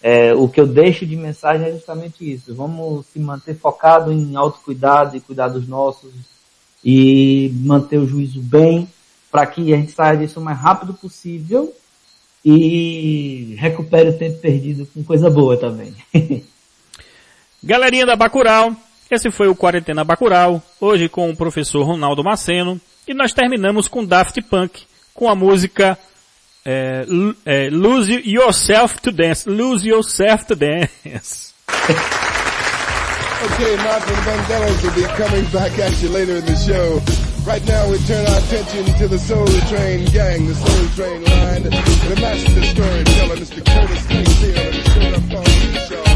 É, 0.00 0.32
o 0.32 0.48
que 0.48 0.60
eu 0.60 0.66
deixo 0.66 1.04
de 1.04 1.16
mensagem 1.16 1.68
é 1.68 1.72
justamente 1.72 2.30
isso. 2.30 2.54
Vamos 2.54 3.06
se 3.06 3.18
manter 3.18 3.56
focado 3.56 4.12
em 4.12 4.36
autocuidado 4.36 5.16
e 5.16 5.20
cuidar 5.20 5.48
dos 5.48 5.66
nossos 5.66 6.12
e 6.84 7.50
manter 7.56 7.98
o 7.98 8.06
juízo 8.06 8.40
bem 8.40 8.88
para 9.30 9.44
que 9.46 9.72
a 9.72 9.76
gente 9.76 9.92
saia 9.92 10.16
disso 10.16 10.40
o 10.40 10.42
mais 10.42 10.58
rápido 10.58 10.94
possível 10.94 11.74
e 12.44 13.56
recupere 13.58 14.10
o 14.10 14.18
tempo 14.18 14.38
perdido 14.38 14.86
com 14.86 15.02
coisa 15.02 15.28
boa 15.28 15.56
também. 15.56 15.94
Galerinha 17.62 18.06
da 18.06 18.14
Bacural, 18.14 18.74
esse 19.10 19.30
foi 19.30 19.48
o 19.48 19.56
Quarentena 19.56 20.04
Bacural, 20.04 20.62
hoje 20.80 21.08
com 21.08 21.28
o 21.28 21.36
professor 21.36 21.82
Ronaldo 21.82 22.22
Maceno, 22.22 22.80
e 23.06 23.12
nós 23.12 23.32
terminamos 23.32 23.88
com 23.88 24.04
Daft 24.04 24.40
Punk, 24.42 24.84
com 25.12 25.28
a 25.28 25.34
música 25.34 25.98
é, 27.46 27.70
Lose 27.70 28.12
Yourself 28.24 29.00
to 29.00 29.10
Dance, 29.10 29.48
Lose 29.48 29.86
Yourself 29.86 30.46
to 30.46 30.54
Dance. 30.54 31.54
Okay, 33.40 33.76
Martha 33.76 34.12
and 34.12 34.22
Vandellas 34.26 34.82
will 34.82 34.94
be 34.96 35.06
coming 35.14 35.44
back 35.52 35.78
at 35.78 36.02
you 36.02 36.08
later 36.08 36.38
in 36.38 36.44
the 36.44 36.56
show. 36.56 36.98
Right 37.46 37.64
now 37.68 37.88
we 37.88 37.98
turn 37.98 38.26
our 38.26 38.38
attention 38.38 38.84
to 38.98 39.06
the 39.06 39.16
Soul 39.16 39.46
Train 39.70 40.06
gang, 40.06 40.48
the 40.48 40.54
Soul 40.54 40.88
Train 40.96 41.22
line, 41.22 41.62
the 41.62 42.18
master 42.20 42.62
storyteller, 42.64 43.36
Mr. 43.36 43.64
Curtis 43.64 44.08
Mayfield, 44.08 44.58
and 44.58 44.74
the 44.74 44.90
Soda 44.90 45.20
Phone 45.30 46.02
Show. 46.02 46.07